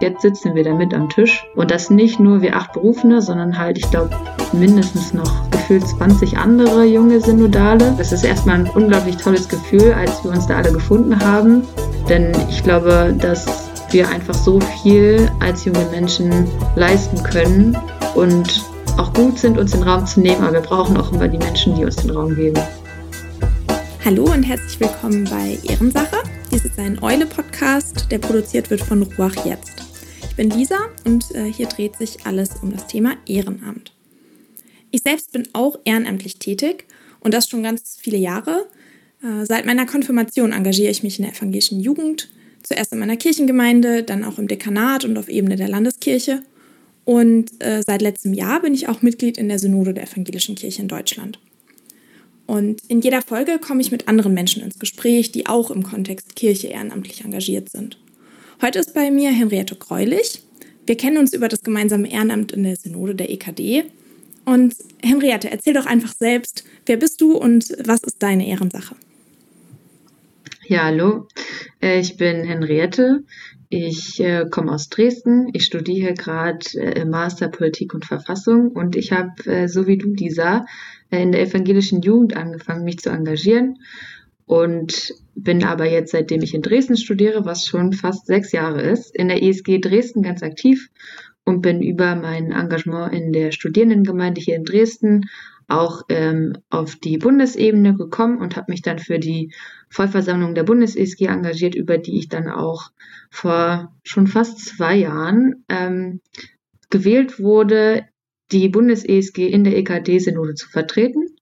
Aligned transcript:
Jetzt 0.00 0.22
sitzen 0.22 0.54
wir 0.54 0.64
da 0.64 0.72
mit 0.72 0.94
am 0.94 1.10
Tisch 1.10 1.46
und 1.56 1.70
das 1.70 1.90
nicht 1.90 2.18
nur 2.18 2.40
wir 2.40 2.56
acht 2.56 2.72
Berufene, 2.72 3.20
sondern 3.20 3.58
halt, 3.58 3.76
ich 3.76 3.90
glaube, 3.90 4.08
mindestens 4.54 5.12
noch 5.12 5.50
gefühlt 5.50 5.86
20 5.86 6.38
andere 6.38 6.86
junge 6.86 7.20
Synodale. 7.20 7.94
Das 7.98 8.10
ist 8.10 8.24
erstmal 8.24 8.60
ein 8.60 8.70
unglaublich 8.70 9.18
tolles 9.18 9.46
Gefühl, 9.46 9.92
als 9.92 10.24
wir 10.24 10.30
uns 10.30 10.46
da 10.46 10.56
alle 10.56 10.72
gefunden 10.72 11.20
haben. 11.22 11.64
Denn 12.08 12.32
ich 12.48 12.62
glaube, 12.62 13.14
dass 13.20 13.68
wir 13.90 14.08
einfach 14.08 14.32
so 14.32 14.58
viel 14.82 15.30
als 15.38 15.66
junge 15.66 15.84
Menschen 15.90 16.48
leisten 16.76 17.22
können 17.22 17.76
und 18.14 18.64
auch 18.96 19.12
gut 19.12 19.38
sind, 19.38 19.58
uns 19.58 19.72
den 19.72 19.82
Raum 19.82 20.06
zu 20.06 20.20
nehmen, 20.20 20.42
aber 20.42 20.54
wir 20.54 20.60
brauchen 20.60 20.96
auch 20.96 21.12
immer 21.12 21.28
die 21.28 21.36
Menschen, 21.36 21.74
die 21.74 21.84
uns 21.84 21.96
den 21.96 22.08
Raum 22.08 22.34
geben. 22.34 22.58
Hallo 24.02 24.24
und 24.32 24.44
herzlich 24.44 24.80
willkommen 24.80 25.24
bei 25.24 25.58
Ehrensache. 25.70 26.16
Dies 26.50 26.64
ist 26.64 26.78
ein 26.78 27.02
Eule-Podcast, 27.02 28.10
der 28.10 28.18
produziert 28.18 28.70
wird 28.70 28.80
von 28.80 29.02
Ruach 29.02 29.44
Jetzt 29.44 29.79
bin 30.36 30.50
Lisa 30.50 30.78
und 31.04 31.34
äh, 31.34 31.44
hier 31.52 31.66
dreht 31.66 31.96
sich 31.96 32.26
alles 32.26 32.50
um 32.62 32.72
das 32.72 32.86
Thema 32.86 33.16
Ehrenamt. 33.26 33.92
Ich 34.90 35.02
selbst 35.02 35.32
bin 35.32 35.48
auch 35.52 35.78
ehrenamtlich 35.84 36.38
tätig 36.38 36.86
und 37.20 37.34
das 37.34 37.48
schon 37.48 37.62
ganz 37.62 37.96
viele 38.00 38.18
Jahre. 38.18 38.66
Äh, 39.22 39.44
seit 39.46 39.66
meiner 39.66 39.86
Konfirmation 39.86 40.52
engagiere 40.52 40.90
ich 40.90 41.02
mich 41.02 41.18
in 41.18 41.24
der 41.24 41.34
evangelischen 41.34 41.80
Jugend, 41.80 42.30
zuerst 42.62 42.92
in 42.92 42.98
meiner 42.98 43.16
Kirchengemeinde, 43.16 44.02
dann 44.02 44.24
auch 44.24 44.38
im 44.38 44.48
Dekanat 44.48 45.04
und 45.04 45.16
auf 45.18 45.28
Ebene 45.28 45.56
der 45.56 45.68
Landeskirche. 45.68 46.42
Und 47.04 47.50
äh, 47.60 47.82
seit 47.86 48.02
letztem 48.02 48.34
Jahr 48.34 48.60
bin 48.62 48.74
ich 48.74 48.88
auch 48.88 49.02
Mitglied 49.02 49.38
in 49.38 49.48
der 49.48 49.58
Synode 49.58 49.94
der 49.94 50.04
evangelischen 50.04 50.54
Kirche 50.54 50.82
in 50.82 50.88
Deutschland. 50.88 51.38
Und 52.46 52.82
in 52.88 53.00
jeder 53.00 53.22
Folge 53.22 53.58
komme 53.58 53.80
ich 53.80 53.92
mit 53.92 54.08
anderen 54.08 54.34
Menschen 54.34 54.62
ins 54.62 54.78
Gespräch, 54.78 55.30
die 55.30 55.46
auch 55.46 55.70
im 55.70 55.84
Kontext 55.84 56.34
Kirche 56.34 56.66
ehrenamtlich 56.66 57.24
engagiert 57.24 57.68
sind. 57.68 57.96
Heute 58.62 58.78
ist 58.78 58.92
bei 58.92 59.10
mir 59.10 59.30
Henriette 59.30 59.74
Greulich. 59.74 60.42
Wir 60.84 60.94
kennen 60.94 61.16
uns 61.16 61.32
über 61.32 61.48
das 61.48 61.62
gemeinsame 61.62 62.12
Ehrenamt 62.12 62.52
in 62.52 62.62
der 62.62 62.76
Synode 62.76 63.14
der 63.14 63.30
EKD. 63.30 63.84
Und 64.44 64.74
Henriette, 65.02 65.50
erzähl 65.50 65.72
doch 65.72 65.86
einfach 65.86 66.12
selbst, 66.12 66.64
wer 66.84 66.98
bist 66.98 67.22
du 67.22 67.38
und 67.38 67.72
was 67.82 68.02
ist 68.02 68.22
deine 68.22 68.46
Ehrensache? 68.46 68.96
Ja, 70.66 70.84
hallo, 70.84 71.26
äh, 71.80 72.00
ich 72.00 72.18
bin 72.18 72.44
Henriette. 72.44 73.24
Ich 73.70 74.20
äh, 74.20 74.44
komme 74.50 74.72
aus 74.72 74.90
Dresden. 74.90 75.48
Ich 75.54 75.64
studiere 75.64 76.12
gerade 76.12 76.66
äh, 76.74 77.06
Master 77.06 77.48
Politik 77.48 77.94
und 77.94 78.04
Verfassung 78.04 78.72
und 78.72 78.94
ich 78.94 79.10
habe, 79.10 79.42
äh, 79.46 79.68
so 79.68 79.86
wie 79.86 79.96
du, 79.96 80.08
Lisa, 80.12 80.66
in 81.10 81.32
der 81.32 81.40
evangelischen 81.40 82.02
Jugend 82.02 82.36
angefangen, 82.36 82.84
mich 82.84 82.98
zu 82.98 83.08
engagieren 83.08 83.78
und 84.50 85.14
bin 85.36 85.62
aber 85.62 85.88
jetzt, 85.88 86.10
seitdem 86.10 86.42
ich 86.42 86.54
in 86.54 86.62
Dresden 86.62 86.96
studiere, 86.96 87.44
was 87.44 87.66
schon 87.66 87.92
fast 87.92 88.26
sechs 88.26 88.50
Jahre 88.50 88.82
ist, 88.82 89.14
in 89.14 89.28
der 89.28 89.44
ESG 89.44 89.78
Dresden 89.78 90.22
ganz 90.22 90.42
aktiv 90.42 90.88
und 91.44 91.62
bin 91.62 91.80
über 91.80 92.16
mein 92.16 92.50
Engagement 92.50 93.14
in 93.14 93.32
der 93.32 93.52
Studierendengemeinde 93.52 94.40
hier 94.40 94.56
in 94.56 94.64
Dresden 94.64 95.30
auch 95.68 96.02
ähm, 96.08 96.54
auf 96.68 96.96
die 96.96 97.16
Bundesebene 97.16 97.94
gekommen 97.94 98.38
und 98.38 98.56
habe 98.56 98.72
mich 98.72 98.82
dann 98.82 98.98
für 98.98 99.20
die 99.20 99.52
Vollversammlung 99.88 100.56
der 100.56 100.64
Bundes-ESG 100.64 101.26
engagiert, 101.26 101.76
über 101.76 101.96
die 101.96 102.18
ich 102.18 102.28
dann 102.28 102.48
auch 102.48 102.90
vor 103.30 103.94
schon 104.02 104.26
fast 104.26 104.58
zwei 104.58 104.96
Jahren 104.96 105.64
ähm, 105.68 106.22
gewählt 106.90 107.38
wurde, 107.38 108.04
die 108.50 108.68
Bundes-ESG 108.68 109.46
in 109.46 109.62
der 109.62 109.76
EKD-Synode 109.76 110.56
zu 110.56 110.68
vertreten. 110.68 111.36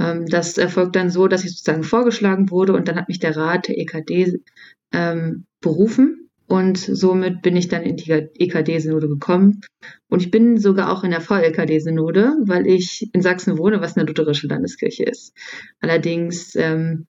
Ähm, 0.00 0.26
das 0.26 0.58
erfolgt 0.58 0.96
dann 0.96 1.10
so, 1.10 1.28
dass 1.28 1.44
ich 1.44 1.50
sozusagen 1.50 1.84
vorgeschlagen 1.84 2.50
wurde 2.50 2.72
und 2.72 2.88
dann 2.88 2.96
hat 2.96 3.08
mich 3.08 3.20
der 3.20 3.36
Rat 3.36 3.68
der 3.68 3.78
EKD 3.78 4.40
ähm, 4.92 5.44
berufen 5.60 6.30
und 6.50 6.78
somit 6.78 7.42
bin 7.42 7.54
ich 7.54 7.68
dann 7.68 7.84
in 7.84 7.96
die 7.96 8.10
EKD-Synode 8.10 9.06
gekommen. 9.06 9.60
Und 10.08 10.20
ich 10.20 10.32
bin 10.32 10.58
sogar 10.58 10.90
auch 10.90 11.04
in 11.04 11.12
der 11.12 11.20
VLKD-Synode, 11.20 12.38
weil 12.44 12.66
ich 12.66 13.08
in 13.12 13.22
Sachsen 13.22 13.56
wohne, 13.56 13.80
was 13.80 13.96
eine 13.96 14.04
lutherische 14.04 14.48
Landeskirche 14.48 15.04
ist. 15.04 15.32
Allerdings 15.80 16.56
ähm, 16.56 17.06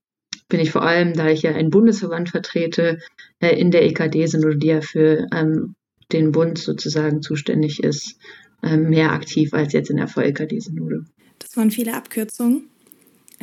bin 0.48 0.60
ich 0.60 0.70
vor 0.70 0.84
allem, 0.84 1.14
da 1.14 1.28
ich 1.28 1.42
ja 1.42 1.56
einen 1.56 1.72
Bundesverband 1.72 2.30
vertrete, 2.30 3.00
äh, 3.40 3.60
in 3.60 3.72
der 3.72 3.84
EKD-Synode, 3.86 4.58
die 4.58 4.68
ja 4.68 4.82
für 4.82 5.26
ähm, 5.34 5.74
den 6.12 6.32
Bund 6.32 6.60
sozusagen 6.60 7.24
zuständig 7.24 7.82
ist, 7.84 8.20
äh, 8.62 8.78
mehr 8.78 9.12
aktiv 9.12 9.56
als 9.56 9.74
jetzt 9.74 9.90
in 9.90 9.98
der 9.98 10.08
VLKD-Synode. 10.08 11.06
Das 11.40 11.58
waren 11.58 11.72
viele 11.72 11.96
Abkürzungen. 11.96 12.71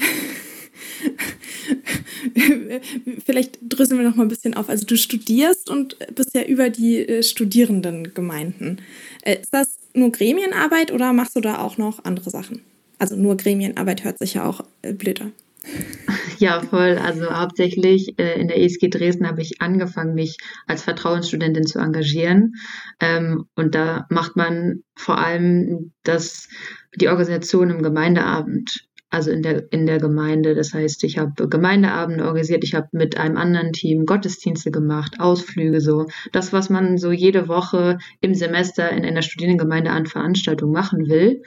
Vielleicht 3.24 3.58
drüssen 3.62 3.98
wir 3.98 4.08
noch 4.08 4.16
mal 4.16 4.24
ein 4.24 4.28
bisschen 4.28 4.54
auf. 4.54 4.68
Also 4.68 4.86
du 4.86 4.96
studierst 4.96 5.70
und 5.70 5.96
bist 6.14 6.34
ja 6.34 6.42
über 6.42 6.70
die 6.70 6.98
äh, 6.98 7.22
Studierendengemeinden. 7.22 8.80
Äh, 9.22 9.40
ist 9.40 9.52
das 9.52 9.78
nur 9.94 10.12
Gremienarbeit 10.12 10.92
oder 10.92 11.12
machst 11.12 11.36
du 11.36 11.40
da 11.40 11.58
auch 11.58 11.78
noch 11.78 12.04
andere 12.04 12.30
Sachen? 12.30 12.62
Also 12.98 13.16
nur 13.16 13.36
Gremienarbeit 13.36 14.04
hört 14.04 14.18
sich 14.18 14.34
ja 14.34 14.44
auch 14.44 14.64
äh, 14.82 14.92
blöder. 14.92 15.30
Ja, 16.38 16.60
voll. 16.60 16.98
Also 16.98 17.32
hauptsächlich 17.32 18.16
äh, 18.18 18.40
in 18.40 18.46
der 18.46 18.60
ESG 18.60 18.90
Dresden 18.90 19.26
habe 19.26 19.42
ich 19.42 19.60
angefangen, 19.60 20.14
mich 20.14 20.36
als 20.68 20.84
Vertrauensstudentin 20.84 21.66
zu 21.66 21.80
engagieren. 21.80 22.54
Ähm, 23.00 23.46
und 23.56 23.74
da 23.74 24.06
macht 24.08 24.36
man 24.36 24.84
vor 24.94 25.18
allem 25.18 25.92
das, 26.04 26.48
die 26.94 27.08
Organisation 27.08 27.70
im 27.70 27.82
Gemeindeabend 27.82 28.87
also 29.10 29.30
in 29.30 29.42
der, 29.42 29.72
in 29.72 29.86
der 29.86 29.98
Gemeinde. 29.98 30.54
Das 30.54 30.74
heißt, 30.74 31.04
ich 31.04 31.18
habe 31.18 31.48
Gemeindeabende 31.48 32.24
organisiert, 32.24 32.64
ich 32.64 32.74
habe 32.74 32.88
mit 32.92 33.16
einem 33.16 33.36
anderen 33.36 33.72
Team 33.72 34.04
Gottesdienste 34.04 34.70
gemacht, 34.70 35.16
Ausflüge, 35.18 35.80
so. 35.80 36.06
Das, 36.32 36.52
was 36.52 36.70
man 36.70 36.98
so 36.98 37.10
jede 37.10 37.48
Woche 37.48 37.98
im 38.20 38.34
Semester 38.34 38.90
in 38.90 39.04
einer 39.04 39.22
Studierendengemeinde 39.22 39.90
an 39.90 40.06
Veranstaltungen 40.06 40.72
machen 40.72 41.08
will. 41.08 41.42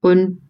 Und 0.00 0.40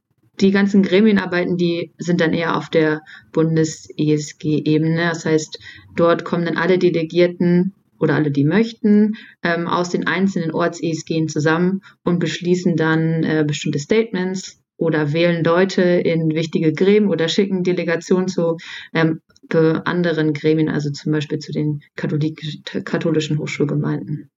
die 0.40 0.50
ganzen 0.50 0.82
Gremienarbeiten, 0.82 1.56
die 1.56 1.92
sind 1.98 2.20
dann 2.20 2.32
eher 2.32 2.56
auf 2.56 2.68
der 2.68 3.02
Bundes-ESG-Ebene. 3.32 5.08
Das 5.10 5.24
heißt, 5.24 5.58
dort 5.96 6.24
kommen 6.24 6.44
dann 6.44 6.56
alle 6.56 6.78
Delegierten 6.78 7.74
oder 8.00 8.16
alle, 8.16 8.32
die 8.32 8.44
möchten, 8.44 9.14
ähm, 9.42 9.68
aus 9.68 9.90
den 9.90 10.06
einzelnen 10.06 10.50
Orts-ESG 10.50 11.26
zusammen 11.26 11.82
und 12.02 12.18
beschließen 12.18 12.74
dann 12.74 13.22
äh, 13.22 13.44
bestimmte 13.46 13.78
Statements 13.78 14.63
oder 14.84 15.12
wählen 15.12 15.42
Leute 15.42 15.82
in 15.82 16.28
wichtige 16.34 16.72
Gremien 16.72 17.08
oder 17.10 17.28
schicken 17.28 17.64
Delegationen 17.64 18.28
zu 18.28 18.58
ähm, 18.92 19.20
anderen 19.50 20.32
Gremien, 20.32 20.68
also 20.68 20.90
zum 20.90 21.12
Beispiel 21.12 21.38
zu 21.38 21.52
den 21.52 21.80
Katholik 21.96 22.40
katholischen 22.84 23.38
Hochschulgemeinden. 23.38 24.30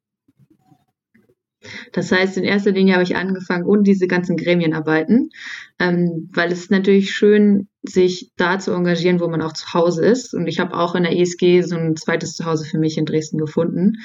Das 1.92 2.12
heißt, 2.12 2.38
in 2.38 2.44
erster 2.44 2.72
Linie 2.72 2.94
habe 2.94 3.04
ich 3.04 3.16
angefangen 3.16 3.66
und 3.66 3.86
diese 3.86 4.08
ganzen 4.08 4.38
Gremienarbeiten, 4.38 5.32
ähm, 5.80 6.30
weil 6.34 6.52
es 6.52 6.60
ist 6.62 6.72
natürlich 6.72 7.12
schön, 7.12 7.68
sich 7.82 8.32
da 8.38 8.60
zu 8.60 8.72
engagieren, 8.72 9.20
wo 9.20 9.28
man 9.28 9.42
auch 9.42 9.54
zu 9.54 9.74
Hause 9.74 10.06
ist. 10.06 10.34
Und 10.34 10.48
ich 10.48 10.60
habe 10.60 10.78
auch 10.78 10.96
in 10.96 11.04
der 11.04 11.18
ESG 11.18 11.62
so 11.62 11.76
ein 11.76 11.96
zweites 11.96 12.36
Zuhause 12.36 12.66
für 12.66 12.78
mich 12.78 12.98
in 12.98 13.06
Dresden 13.06 13.38
gefunden. 13.38 13.98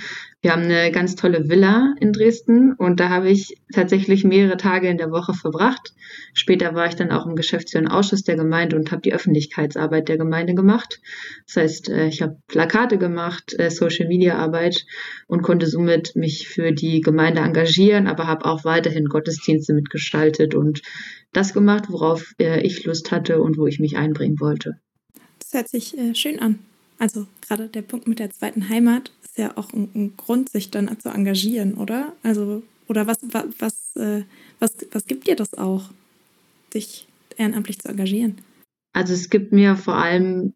Wir 0.42 0.50
haben 0.50 0.62
eine 0.62 0.90
ganz 0.90 1.14
tolle 1.14 1.48
Villa 1.48 1.94
in 2.00 2.12
Dresden 2.12 2.72
und 2.72 2.98
da 2.98 3.10
habe 3.10 3.30
ich 3.30 3.54
tatsächlich 3.72 4.24
mehrere 4.24 4.56
Tage 4.56 4.88
in 4.88 4.98
der 4.98 5.12
Woche 5.12 5.34
verbracht. 5.34 5.94
Später 6.34 6.74
war 6.74 6.88
ich 6.88 6.96
dann 6.96 7.12
auch 7.12 7.26
im 7.26 7.36
geschäftsführenden 7.36 7.94
Ausschuss 7.94 8.24
der 8.24 8.34
Gemeinde 8.34 8.74
und 8.74 8.90
habe 8.90 9.02
die 9.02 9.14
Öffentlichkeitsarbeit 9.14 10.08
der 10.08 10.18
Gemeinde 10.18 10.54
gemacht. 10.54 11.00
Das 11.46 11.56
heißt, 11.62 11.88
äh, 11.90 12.08
ich 12.08 12.22
habe 12.22 12.38
Plakate 12.48 12.98
gemacht, 12.98 13.54
äh, 13.56 13.70
Social 13.70 14.08
Media 14.08 14.36
Arbeit 14.36 14.84
und 15.28 15.42
konnte 15.42 15.68
somit 15.68 16.16
mich 16.16 16.48
für 16.48 16.72
die 16.72 17.02
Gemeinde 17.02 17.40
engagieren, 17.40 18.08
aber 18.08 18.26
habe 18.26 18.44
auch 18.44 18.64
weiterhin 18.64 19.04
Gottesdienste 19.04 19.74
mitgestaltet 19.74 20.56
und 20.56 20.82
das 21.32 21.54
gemacht, 21.54 21.84
worauf 21.88 22.34
äh, 22.40 22.62
ich 22.62 22.84
Lust 22.84 23.12
hatte 23.12 23.40
und 23.40 23.58
wo 23.58 23.68
ich 23.68 23.78
mich 23.78 23.96
einbringen 23.96 24.40
wollte. 24.40 24.74
Das 25.38 25.52
hört 25.52 25.68
sich 25.68 25.94
schön 26.14 26.40
an. 26.40 26.58
Also 26.98 27.28
gerade 27.46 27.68
der 27.68 27.82
Punkt 27.82 28.08
mit 28.08 28.18
der 28.18 28.30
zweiten 28.30 28.68
Heimat 28.68 29.12
ist 29.32 29.38
ja 29.38 29.56
auch 29.56 29.72
ein, 29.72 29.88
ein 29.94 30.16
Grund, 30.18 30.50
sich 30.50 30.70
dann 30.70 30.94
zu 31.00 31.08
engagieren, 31.08 31.74
oder? 31.74 32.12
Also, 32.22 32.62
oder 32.86 33.06
was, 33.06 33.18
was, 33.22 33.46
was, 33.58 33.96
äh, 33.96 34.24
was, 34.58 34.76
was 34.92 35.06
gibt 35.06 35.26
dir 35.26 35.36
das 35.36 35.54
auch, 35.54 35.84
dich 36.74 37.08
ehrenamtlich 37.38 37.78
zu 37.78 37.88
engagieren? 37.88 38.36
Also 38.92 39.14
es 39.14 39.30
gibt 39.30 39.52
mir 39.52 39.76
vor 39.76 39.96
allem 39.96 40.52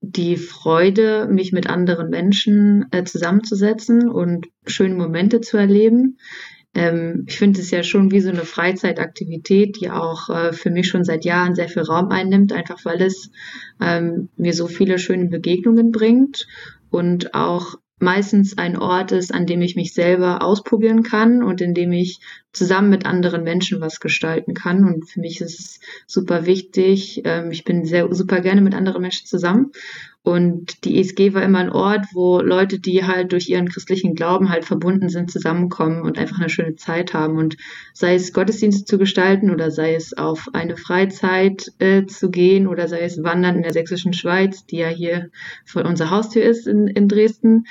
die 0.00 0.36
Freude, 0.36 1.26
mich 1.28 1.52
mit 1.52 1.68
anderen 1.68 2.10
Menschen 2.10 2.86
äh, 2.92 3.02
zusammenzusetzen 3.02 4.08
und 4.08 4.48
schöne 4.66 4.94
Momente 4.94 5.40
zu 5.40 5.56
erleben 5.56 6.18
ähm, 6.74 7.24
ich 7.28 7.36
finde 7.36 7.60
es 7.60 7.70
ja 7.70 7.82
schon 7.82 8.10
wie 8.12 8.20
so 8.20 8.30
eine 8.30 8.44
Freizeitaktivität, 8.44 9.78
die 9.80 9.90
auch 9.90 10.30
äh, 10.30 10.52
für 10.52 10.70
mich 10.70 10.88
schon 10.88 11.04
seit 11.04 11.24
Jahren 11.24 11.54
sehr 11.54 11.68
viel 11.68 11.82
Raum 11.82 12.08
einnimmt, 12.08 12.52
einfach 12.52 12.82
weil 12.84 13.02
es 13.02 13.30
ähm, 13.80 14.30
mir 14.36 14.54
so 14.54 14.68
viele 14.68 14.98
schöne 14.98 15.26
Begegnungen 15.26 15.92
bringt 15.92 16.46
und 16.92 17.34
auch 17.34 17.76
meistens 17.98 18.58
ein 18.58 18.76
Ort 18.76 19.12
ist, 19.12 19.32
an 19.32 19.46
dem 19.46 19.62
ich 19.62 19.76
mich 19.76 19.94
selber 19.94 20.42
ausprobieren 20.42 21.02
kann 21.02 21.42
und 21.42 21.60
in 21.60 21.72
dem 21.72 21.92
ich 21.92 22.20
zusammen 22.52 22.90
mit 22.90 23.06
anderen 23.06 23.44
Menschen 23.44 23.80
was 23.80 24.00
gestalten 24.00 24.54
kann. 24.54 24.84
Und 24.84 25.08
für 25.08 25.20
mich 25.20 25.40
ist 25.40 25.60
es 25.60 25.80
super 26.06 26.44
wichtig. 26.44 27.22
Ähm, 27.24 27.52
ich 27.52 27.64
bin 27.64 27.84
sehr 27.84 28.12
super 28.12 28.40
gerne 28.40 28.60
mit 28.60 28.74
anderen 28.74 29.02
Menschen 29.02 29.26
zusammen 29.26 29.70
Und 30.24 30.84
die 30.84 31.00
ESG 31.00 31.34
war 31.34 31.42
immer 31.42 31.58
ein 31.58 31.72
Ort, 31.72 32.06
wo 32.12 32.40
Leute, 32.40 32.78
die 32.78 33.04
halt 33.04 33.32
durch 33.32 33.48
ihren 33.48 33.68
christlichen 33.68 34.14
Glauben 34.14 34.50
halt 34.50 34.64
verbunden 34.64 35.08
sind, 35.08 35.32
zusammenkommen 35.32 36.02
und 36.02 36.16
einfach 36.16 36.38
eine 36.38 36.48
schöne 36.48 36.76
Zeit 36.76 37.12
haben. 37.12 37.38
Und 37.38 37.56
sei 37.92 38.14
es 38.14 38.32
Gottesdienste 38.32 38.84
zu 38.84 38.98
gestalten 38.98 39.50
oder 39.50 39.72
sei 39.72 39.94
es 39.94 40.16
auf 40.16 40.48
eine 40.52 40.76
Freizeit 40.76 41.72
äh, 41.80 42.06
zu 42.06 42.30
gehen 42.30 42.68
oder 42.68 42.86
sei 42.86 43.00
es 43.00 43.22
Wandern 43.22 43.56
in 43.56 43.62
der 43.62 43.72
sächsischen 43.72 44.12
Schweiz, 44.12 44.64
die 44.64 44.76
ja 44.76 44.88
hier 44.88 45.30
vor 45.64 45.84
unserer 45.84 46.10
Haustür 46.10 46.44
ist 46.44 46.68
in, 46.68 46.86
in 46.86 47.08
Dresden, 47.08 47.64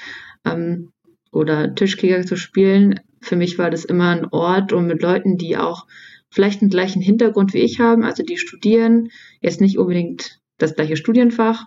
ähm, 0.43 0.91
oder 1.31 1.73
Tischkicker 1.73 2.25
zu 2.25 2.35
spielen. 2.35 2.99
Für 3.21 3.35
mich 3.35 3.57
war 3.57 3.69
das 3.69 3.85
immer 3.85 4.09
ein 4.09 4.25
Ort, 4.25 4.73
um 4.73 4.87
mit 4.87 5.01
Leuten, 5.01 5.37
die 5.37 5.57
auch 5.57 5.87
vielleicht 6.29 6.61
einen 6.61 6.71
gleichen 6.71 7.01
Hintergrund 7.01 7.53
wie 7.53 7.59
ich 7.59 7.79
haben, 7.79 8.03
also 8.03 8.23
die 8.23 8.37
studieren, 8.37 9.09
jetzt 9.41 9.61
nicht 9.61 9.77
unbedingt 9.77 10.39
das 10.57 10.75
gleiche 10.75 10.95
Studienfach, 10.95 11.65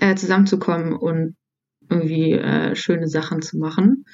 äh, 0.00 0.14
zusammenzukommen 0.14 0.92
und 0.92 1.36
irgendwie 1.88 2.32
äh, 2.32 2.76
schöne 2.76 3.08
Sachen 3.08 3.42
zu 3.42 3.58
machen. 3.58 4.04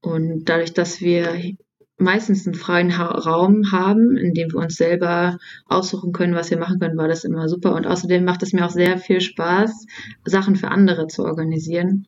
Und 0.00 0.44
dadurch, 0.48 0.72
dass 0.72 1.00
wir 1.00 1.56
meistens 1.98 2.46
einen 2.46 2.54
freien 2.54 2.96
ha 2.96 3.06
Raum 3.06 3.72
haben, 3.72 4.16
in 4.16 4.32
dem 4.32 4.52
wir 4.52 4.60
uns 4.60 4.76
selber 4.76 5.38
aussuchen 5.66 6.12
können, 6.12 6.34
was 6.34 6.50
wir 6.50 6.58
machen 6.58 6.78
können, 6.80 6.96
war 6.96 7.08
das 7.08 7.24
immer 7.24 7.48
super. 7.48 7.74
Und 7.74 7.86
außerdem 7.86 8.24
macht 8.24 8.42
es 8.42 8.52
mir 8.52 8.64
auch 8.64 8.70
sehr 8.70 8.98
viel 8.98 9.20
Spaß, 9.20 9.86
Sachen 10.24 10.56
für 10.56 10.68
andere 10.68 11.06
zu 11.06 11.24
organisieren. 11.24 12.06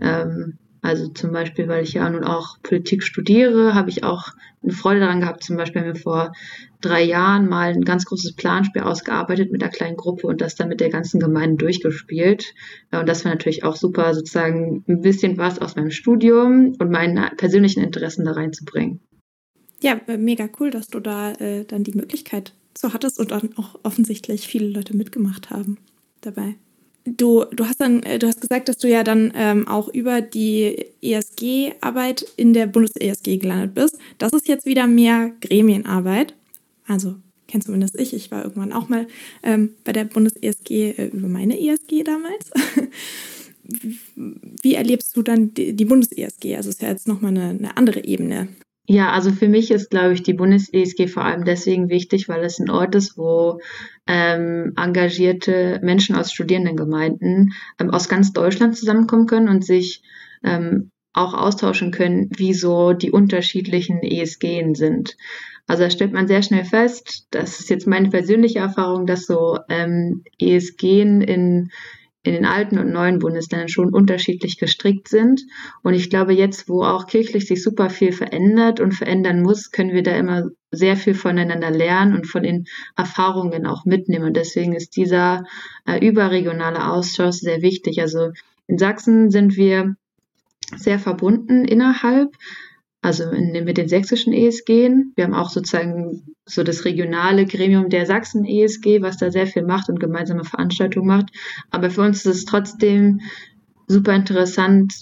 Ähm, 0.00 0.58
also 0.82 1.06
zum 1.06 1.30
Beispiel, 1.30 1.68
weil 1.68 1.84
ich 1.84 1.92
ja 1.92 2.10
nun 2.10 2.24
auch 2.24 2.58
Politik 2.64 3.04
studiere, 3.04 3.74
habe 3.74 3.88
ich 3.88 4.02
auch 4.02 4.32
eine 4.64 4.72
Freude 4.72 4.98
daran 4.98 5.20
gehabt. 5.20 5.44
Zum 5.44 5.56
Beispiel 5.56 5.80
haben 5.80 5.94
wir 5.94 6.00
vor 6.00 6.32
drei 6.80 7.04
Jahren 7.04 7.48
mal 7.48 7.72
ein 7.72 7.84
ganz 7.84 8.04
großes 8.04 8.34
Planspiel 8.34 8.82
ausgearbeitet 8.82 9.52
mit 9.52 9.62
einer 9.62 9.70
kleinen 9.70 9.96
Gruppe 9.96 10.26
und 10.26 10.40
das 10.40 10.56
dann 10.56 10.68
mit 10.68 10.80
der 10.80 10.90
ganzen 10.90 11.20
Gemeinde 11.20 11.56
durchgespielt. 11.56 12.52
Und 12.90 13.08
das 13.08 13.24
war 13.24 13.32
natürlich 13.32 13.62
auch 13.62 13.76
super, 13.76 14.12
sozusagen 14.12 14.84
ein 14.88 15.02
bisschen 15.02 15.38
was 15.38 15.60
aus 15.60 15.76
meinem 15.76 15.92
Studium 15.92 16.74
und 16.80 16.90
meinen 16.90 17.36
persönlichen 17.36 17.84
Interessen 17.84 18.24
da 18.24 18.32
reinzubringen. 18.32 19.00
Ja, 19.80 20.00
äh, 20.08 20.16
mega 20.16 20.48
cool, 20.58 20.70
dass 20.70 20.88
du 20.88 20.98
da 20.98 21.32
äh, 21.34 21.64
dann 21.64 21.84
die 21.84 21.94
Möglichkeit 21.94 22.54
so 22.76 22.92
hattest 22.92 23.20
und 23.20 23.30
dann 23.30 23.50
auch 23.56 23.78
offensichtlich 23.84 24.48
viele 24.48 24.66
Leute 24.66 24.96
mitgemacht 24.96 25.50
haben 25.50 25.78
dabei. 26.22 26.56
Du, 27.04 27.44
du 27.46 27.66
hast 27.66 27.80
dann, 27.80 28.02
äh, 28.04 28.18
du 28.18 28.28
hast 28.28 28.40
gesagt, 28.40 28.68
dass 28.68 28.78
du 28.78 28.88
ja 28.88 29.02
dann 29.02 29.32
ähm, 29.34 29.66
auch 29.66 29.88
über 29.88 30.20
die 30.20 30.86
ESG-Arbeit 31.02 32.24
in 32.36 32.52
der 32.52 32.66
Bundes-ESG 32.66 33.38
gelandet 33.38 33.74
bist. 33.74 33.98
Das 34.18 34.32
ist 34.32 34.46
jetzt 34.46 34.66
wieder 34.66 34.86
mehr 34.86 35.32
Gremienarbeit. 35.40 36.34
Also 36.86 37.16
kenne 37.52 37.64
zumindest 37.64 38.00
ich. 38.00 38.14
Ich 38.14 38.30
war 38.30 38.42
irgendwann 38.44 38.72
auch 38.72 38.88
mal 38.88 39.06
ähm, 39.42 39.74
bei 39.84 39.92
der 39.92 40.04
Bundes-ESG 40.04 40.90
äh, 40.90 41.06
über 41.08 41.28
meine 41.28 41.58
ESG 41.60 42.02
damals. 42.02 42.50
Wie 44.62 44.74
erlebst 44.74 45.16
du 45.16 45.22
dann 45.22 45.54
die, 45.54 45.74
die 45.74 45.84
Bundes-ESG? 45.84 46.56
Also 46.56 46.70
ist 46.70 46.82
ja 46.82 46.88
jetzt 46.88 47.06
nochmal 47.06 47.30
eine, 47.30 47.50
eine 47.50 47.76
andere 47.76 48.04
Ebene. 48.04 48.48
Ja, 48.88 49.12
also 49.12 49.30
für 49.30 49.48
mich 49.48 49.70
ist, 49.70 49.90
glaube 49.90 50.12
ich, 50.12 50.24
die 50.24 50.34
Bundes-ESG 50.34 51.06
vor 51.06 51.24
allem 51.24 51.44
deswegen 51.44 51.88
wichtig, 51.88 52.28
weil 52.28 52.42
es 52.42 52.58
ein 52.58 52.68
Ort 52.68 52.96
ist, 52.96 53.16
wo 53.16 53.60
ähm, 54.08 54.72
engagierte 54.76 55.78
Menschen 55.82 56.16
aus 56.16 56.32
Studierendengemeinden 56.32 57.52
ähm, 57.78 57.90
aus 57.90 58.08
ganz 58.08 58.32
Deutschland 58.32 58.76
zusammenkommen 58.76 59.26
können 59.26 59.48
und 59.48 59.64
sich 59.64 60.02
ähm, 60.42 60.90
auch 61.12 61.34
austauschen 61.34 61.92
können, 61.92 62.28
wie 62.36 62.54
so 62.54 62.92
die 62.92 63.12
unterschiedlichen 63.12 64.02
ESGen 64.02 64.74
sind. 64.74 65.16
Also 65.68 65.84
da 65.84 65.90
stellt 65.90 66.12
man 66.12 66.26
sehr 66.26 66.42
schnell 66.42 66.64
fest, 66.64 67.26
das 67.30 67.60
ist 67.60 67.70
jetzt 67.70 67.86
meine 67.86 68.08
persönliche 68.08 68.58
Erfahrung, 68.58 69.06
dass 69.06 69.26
so 69.26 69.58
ähm, 69.68 70.24
ESGen 70.40 71.20
in 71.20 71.70
in 72.24 72.34
den 72.34 72.44
alten 72.44 72.78
und 72.78 72.92
neuen 72.92 73.18
Bundesländern 73.18 73.68
schon 73.68 73.92
unterschiedlich 73.92 74.58
gestrickt 74.58 75.08
sind. 75.08 75.42
Und 75.82 75.94
ich 75.94 76.08
glaube, 76.08 76.32
jetzt, 76.32 76.68
wo 76.68 76.84
auch 76.84 77.06
kirchlich 77.06 77.46
sich 77.46 77.62
super 77.62 77.90
viel 77.90 78.12
verändert 78.12 78.78
und 78.78 78.92
verändern 78.92 79.42
muss, 79.42 79.72
können 79.72 79.92
wir 79.92 80.04
da 80.04 80.12
immer 80.12 80.50
sehr 80.70 80.96
viel 80.96 81.14
voneinander 81.14 81.70
lernen 81.70 82.14
und 82.14 82.26
von 82.26 82.44
den 82.44 82.66
Erfahrungen 82.96 83.66
auch 83.66 83.84
mitnehmen. 83.84 84.26
Und 84.26 84.36
deswegen 84.36 84.72
ist 84.72 84.96
dieser 84.96 85.44
äh, 85.86 86.06
überregionale 86.06 86.88
Austausch 86.90 87.36
sehr 87.36 87.60
wichtig. 87.60 88.00
Also 88.00 88.30
in 88.68 88.78
Sachsen 88.78 89.30
sind 89.30 89.56
wir 89.56 89.96
sehr 90.76 91.00
verbunden 91.00 91.64
innerhalb 91.64 92.30
also 93.02 93.24
in, 93.30 93.52
mit 93.64 93.76
den 93.76 93.88
sächsischen 93.88 94.32
ESG. 94.32 94.90
Wir 95.16 95.24
haben 95.24 95.34
auch 95.34 95.50
sozusagen 95.50 96.22
so 96.46 96.62
das 96.62 96.84
regionale 96.84 97.46
Gremium 97.46 97.88
der 97.88 98.06
Sachsen 98.06 98.44
ESG, 98.44 99.02
was 99.02 99.18
da 99.18 99.30
sehr 99.30 99.46
viel 99.46 99.64
macht 99.64 99.88
und 99.88 100.00
gemeinsame 100.00 100.44
Veranstaltungen 100.44 101.08
macht. 101.08 101.30
Aber 101.70 101.90
für 101.90 102.02
uns 102.02 102.24
ist 102.24 102.36
es 102.36 102.44
trotzdem 102.44 103.20
super 103.88 104.14
interessant, 104.14 104.94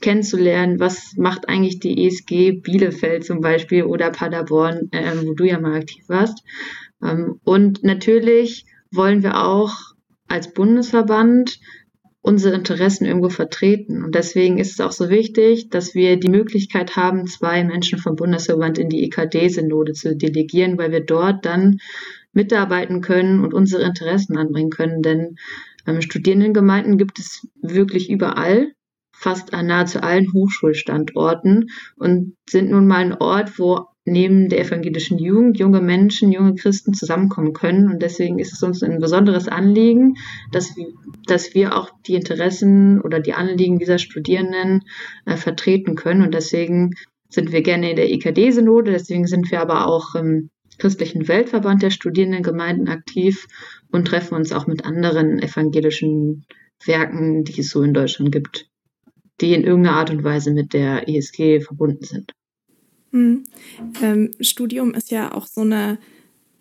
kennenzulernen, 0.00 0.80
was 0.80 1.14
macht 1.16 1.48
eigentlich 1.48 1.80
die 1.80 2.06
ESG 2.06 2.60
Bielefeld 2.60 3.24
zum 3.24 3.40
Beispiel 3.40 3.84
oder 3.84 4.10
Paderborn, 4.10 4.88
äh, 4.92 5.12
wo 5.24 5.32
du 5.32 5.44
ja 5.44 5.58
mal 5.58 5.78
aktiv 5.78 6.04
warst. 6.08 6.44
Ähm, 7.02 7.40
und 7.44 7.82
natürlich 7.84 8.66
wollen 8.90 9.22
wir 9.22 9.42
auch 9.42 9.74
als 10.26 10.52
Bundesverband 10.52 11.58
unsere 12.20 12.54
Interessen 12.54 13.04
irgendwo 13.06 13.28
vertreten. 13.28 14.04
Und 14.04 14.14
deswegen 14.14 14.58
ist 14.58 14.72
es 14.72 14.80
auch 14.80 14.92
so 14.92 15.08
wichtig, 15.08 15.70
dass 15.70 15.94
wir 15.94 16.18
die 16.18 16.30
Möglichkeit 16.30 16.96
haben, 16.96 17.26
zwei 17.26 17.64
Menschen 17.64 17.98
vom 17.98 18.16
Bundesverband 18.16 18.78
in 18.78 18.88
die 18.88 19.04
EKD-Synode 19.04 19.92
zu 19.92 20.16
delegieren, 20.16 20.78
weil 20.78 20.90
wir 20.90 21.04
dort 21.04 21.46
dann 21.46 21.78
mitarbeiten 22.32 23.00
können 23.00 23.40
und 23.44 23.54
unsere 23.54 23.82
Interessen 23.82 24.36
anbringen 24.36 24.70
können. 24.70 25.02
Denn 25.02 25.36
ähm, 25.86 26.02
Studierendengemeinden 26.02 26.98
gibt 26.98 27.18
es 27.18 27.48
wirklich 27.62 28.10
überall, 28.10 28.72
fast 29.12 29.54
an 29.54 29.66
nahezu 29.66 30.00
allen 30.00 30.32
Hochschulstandorten 30.32 31.70
und 31.96 32.36
sind 32.48 32.70
nun 32.70 32.86
mal 32.86 32.98
ein 32.98 33.14
Ort, 33.14 33.58
wo 33.58 33.86
neben 34.10 34.48
der 34.48 34.60
evangelischen 34.60 35.18
Jugend 35.18 35.58
junge 35.58 35.80
Menschen, 35.80 36.32
junge 36.32 36.54
Christen 36.54 36.94
zusammenkommen 36.94 37.52
können. 37.52 37.90
Und 37.90 38.02
deswegen 38.02 38.38
ist 38.38 38.52
es 38.52 38.62
uns 38.62 38.82
ein 38.82 38.98
besonderes 38.98 39.48
Anliegen, 39.48 40.14
dass 40.52 40.76
wir, 40.76 40.86
dass 41.26 41.54
wir 41.54 41.76
auch 41.76 41.90
die 42.06 42.14
Interessen 42.14 43.00
oder 43.00 43.20
die 43.20 43.34
Anliegen 43.34 43.78
dieser 43.78 43.98
Studierenden 43.98 44.84
äh, 45.26 45.36
vertreten 45.36 45.94
können. 45.94 46.22
Und 46.22 46.34
deswegen 46.34 46.94
sind 47.28 47.52
wir 47.52 47.62
gerne 47.62 47.90
in 47.90 47.96
der 47.96 48.10
EKD-Synode, 48.10 48.90
deswegen 48.92 49.26
sind 49.26 49.50
wir 49.50 49.60
aber 49.60 49.86
auch 49.86 50.14
im 50.14 50.50
christlichen 50.78 51.28
Weltverband 51.28 51.82
der 51.82 51.90
Studierendengemeinden 51.90 52.88
aktiv 52.88 53.46
und 53.90 54.06
treffen 54.06 54.34
uns 54.34 54.52
auch 54.52 54.66
mit 54.66 54.84
anderen 54.84 55.38
evangelischen 55.40 56.46
Werken, 56.84 57.44
die 57.44 57.60
es 57.60 57.70
so 57.70 57.82
in 57.82 57.94
Deutschland 57.94 58.32
gibt, 58.32 58.70
die 59.40 59.54
in 59.54 59.64
irgendeiner 59.64 59.96
Art 59.96 60.10
und 60.10 60.24
Weise 60.24 60.52
mit 60.52 60.72
der 60.72 61.08
ESG 61.08 61.60
verbunden 61.60 62.04
sind. 62.04 62.32
Mhm. 63.10 63.44
Ähm, 64.02 64.30
Studium 64.40 64.94
ist 64.94 65.10
ja 65.10 65.32
auch 65.32 65.46
so 65.46 65.62
eine, 65.62 65.98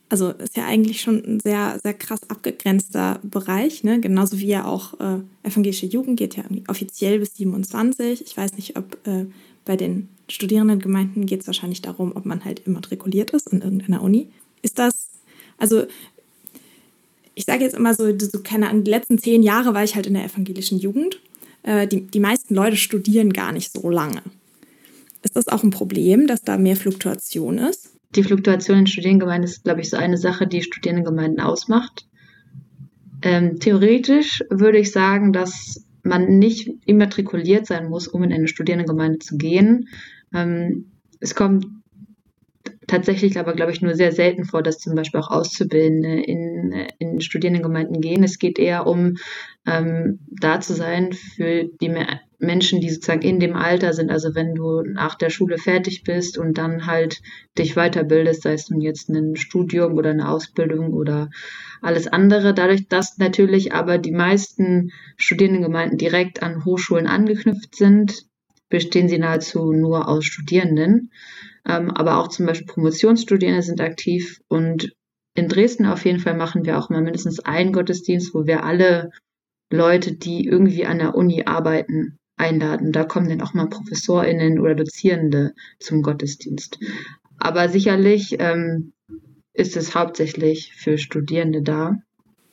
also 0.09 0.29
ist 0.29 0.57
ja 0.57 0.65
eigentlich 0.65 1.01
schon 1.01 1.23
ein 1.23 1.39
sehr, 1.39 1.79
sehr 1.83 1.93
krass 1.93 2.29
abgegrenzter 2.29 3.19
Bereich, 3.23 3.83
ne? 3.83 3.99
genauso 3.99 4.39
wie 4.39 4.47
ja 4.47 4.65
auch 4.65 4.99
äh, 4.99 5.19
evangelische 5.43 5.85
Jugend 5.85 6.17
geht 6.17 6.37
ja 6.37 6.43
offiziell 6.67 7.19
bis 7.19 7.35
27. 7.35 8.23
Ich 8.25 8.37
weiß 8.37 8.55
nicht, 8.55 8.77
ob 8.77 8.97
äh, 9.05 9.25
bei 9.65 9.75
den 9.75 10.09
Studierendengemeinden 10.29 11.25
geht 11.25 11.41
es 11.41 11.47
wahrscheinlich 11.47 11.81
darum, 11.81 12.13
ob 12.15 12.25
man 12.25 12.45
halt 12.45 12.61
immatrikuliert 12.65 13.31
ist 13.31 13.49
in 13.49 13.61
irgendeiner 13.61 14.01
Uni. 14.01 14.29
Ist 14.61 14.79
das, 14.79 15.09
also 15.57 15.85
ich 17.35 17.45
sage 17.45 17.63
jetzt 17.63 17.75
immer 17.75 17.93
so, 17.93 18.17
so 18.17 18.41
keine 18.41 18.69
Ahnung, 18.69 18.83
die 18.83 18.91
letzten 18.91 19.19
zehn 19.19 19.43
Jahre 19.43 19.73
war 19.73 19.83
ich 19.83 19.95
halt 19.95 20.07
in 20.07 20.15
der 20.15 20.25
evangelischen 20.25 20.79
Jugend. 20.79 21.19
Äh, 21.63 21.87
die, 21.87 22.01
die 22.01 22.19
meisten 22.19 22.55
Leute 22.55 22.77
studieren 22.77 23.31
gar 23.31 23.51
nicht 23.51 23.71
so 23.71 23.89
lange. 23.89 24.23
Ist 25.27 25.35
das 25.35 25.49
auch 25.49 25.61
ein 25.61 25.71
Problem, 25.71 26.25
dass 26.25 26.41
da 26.41 26.57
mehr 26.57 26.77
Fluktuation 26.77 27.57
ist? 27.57 27.89
Die 28.15 28.23
Fluktuation 28.23 28.79
in 28.79 28.87
Studiengemeinden 28.87 29.43
ist, 29.43 29.65
glaube 29.65 29.81
ich, 29.81 29.89
so 29.89 29.97
eine 29.97 30.15
Sache, 30.15 30.47
die 30.47 30.61
Studierendengemeinden 30.61 31.41
ausmacht. 31.41 32.07
Ähm, 33.23 33.59
theoretisch 33.59 34.41
würde 34.49 34.77
ich 34.77 34.93
sagen, 34.93 35.33
dass 35.33 35.83
man 36.01 36.39
nicht 36.39 36.71
immatrikuliert 36.85 37.65
sein 37.65 37.89
muss, 37.89 38.07
um 38.07 38.23
in 38.23 38.31
eine 38.31 38.47
Studierendengemeinde 38.47 39.19
zu 39.19 39.35
gehen. 39.35 39.89
Ähm, 40.33 40.93
es 41.19 41.35
kommt 41.35 41.65
tatsächlich 42.87 43.37
aber, 43.37 43.53
glaube 43.53 43.73
ich, 43.73 43.81
nur 43.81 43.95
sehr 43.95 44.13
selten 44.13 44.45
vor, 44.45 44.63
dass 44.63 44.77
zum 44.77 44.95
Beispiel 44.95 45.19
auch 45.19 45.29
Auszubildende 45.29 46.21
in, 46.21 46.87
in 46.99 47.19
Studierendengemeinden 47.19 47.99
gehen. 47.99 48.23
Es 48.23 48.39
geht 48.39 48.59
eher 48.59 48.87
um 48.87 49.15
ähm, 49.65 50.19
da 50.29 50.61
zu 50.61 50.73
sein 50.73 51.11
für 51.11 51.65
die 51.81 51.89
Menschen, 52.39 52.81
die 52.81 52.89
sozusagen 52.89 53.23
in 53.23 53.39
dem 53.39 53.55
Alter 53.55 53.93
sind. 53.93 54.11
Also 54.11 54.35
wenn 54.35 54.53
du 54.53 54.81
nach 54.81 55.15
der 55.15 55.29
Schule 55.29 55.57
fertig 55.57 56.03
bist 56.03 56.37
und 56.37 56.57
dann 56.57 56.85
halt 56.85 57.21
dich 57.57 57.75
weiterbildest, 57.75 58.43
sei 58.43 58.53
es 58.53 58.69
nun 58.69 58.81
jetzt 58.81 59.09
ein 59.09 59.35
Studium 59.35 59.93
oder 59.93 60.11
eine 60.11 60.29
Ausbildung 60.29 60.93
oder 60.93 61.29
alles 61.81 62.07
andere. 62.07 62.53
Dadurch, 62.53 62.87
dass 62.87 63.17
natürlich 63.17 63.73
aber 63.73 63.97
die 63.97 64.11
meisten 64.11 64.91
Studierendengemeinden 65.17 65.97
direkt 65.97 66.43
an 66.43 66.63
Hochschulen 66.63 67.07
angeknüpft 67.07 67.75
sind, 67.75 68.25
bestehen 68.69 69.09
sie 69.09 69.17
nahezu 69.17 69.71
nur 69.71 70.07
aus 70.07 70.25
Studierenden. 70.25 71.11
Ähm, 71.67 71.91
aber 71.91 72.17
auch 72.17 72.27
zum 72.27 72.45
Beispiel 72.45 72.67
Promotionsstudierende 72.67 73.63
sind 73.63 73.81
aktiv 73.81 74.39
und 74.47 74.93
in 75.33 75.47
Dresden 75.47 75.85
auf 75.85 76.05
jeden 76.05 76.19
Fall 76.19 76.35
machen 76.35 76.65
wir 76.65 76.77
auch 76.77 76.89
mal 76.89 77.01
mindestens 77.01 77.39
einen 77.39 77.71
Gottesdienst, 77.71 78.33
wo 78.33 78.45
wir 78.45 78.63
alle 78.63 79.11
Leute, 79.71 80.13
die 80.13 80.45
irgendwie 80.45 80.85
an 80.85 80.99
der 80.99 81.15
Uni 81.15 81.43
arbeiten, 81.45 82.16
einladen. 82.37 82.91
Da 82.91 83.03
kommen 83.03 83.29
dann 83.29 83.41
auch 83.41 83.53
mal 83.53 83.67
ProfessorInnen 83.67 84.59
oder 84.59 84.75
Dozierende 84.75 85.53
zum 85.79 86.01
Gottesdienst. 86.01 86.79
Aber 87.37 87.69
sicherlich 87.69 88.37
ähm, 88.39 88.93
ist 89.53 89.75
es 89.75 89.95
hauptsächlich 89.95 90.73
für 90.75 90.97
Studierende 90.97 91.61
da. 91.61 91.97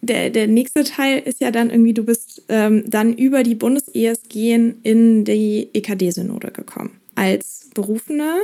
Der, 0.00 0.29
der 0.31 0.47
nächste 0.49 0.85
Teil 0.85 1.21
ist 1.21 1.41
ja 1.41 1.50
dann 1.50 1.71
irgendwie, 1.71 1.95
du 1.95 2.05
bist 2.05 2.43
ähm, 2.49 2.85
dann 2.87 3.14
über 3.14 3.43
die 3.43 3.55
Bundes-ESG 3.55 4.55
in 4.83 5.25
die 5.25 5.71
EKD-Synode 5.73 6.50
gekommen. 6.50 7.00
Als 7.14 7.71
Berufene 7.75 8.41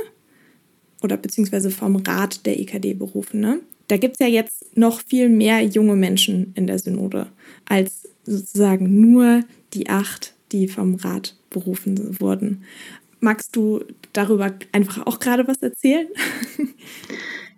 oder 1.03 1.17
beziehungsweise 1.17 1.71
vom 1.71 1.97
Rat 1.97 2.45
der 2.45 2.59
EKD 2.59 2.93
Berufene. 2.93 3.59
Da 3.87 3.97
gibt 3.97 4.15
es 4.15 4.19
ja 4.19 4.27
jetzt 4.27 4.77
noch 4.77 5.01
viel 5.01 5.29
mehr 5.29 5.61
junge 5.61 5.95
Menschen 5.95 6.53
in 6.55 6.65
der 6.67 6.79
Synode 6.79 7.27
als 7.65 8.07
sozusagen 8.23 9.11
nur 9.11 9.43
die 9.73 9.89
acht, 9.89 10.33
die 10.51 10.67
vom 10.67 10.95
Rat 10.95 11.37
berufen 11.49 12.19
wurden. 12.19 12.63
Magst 13.19 13.55
du 13.55 13.83
darüber 14.13 14.51
einfach 14.71 15.05
auch 15.05 15.19
gerade 15.19 15.47
was 15.47 15.61
erzählen? 15.61 16.07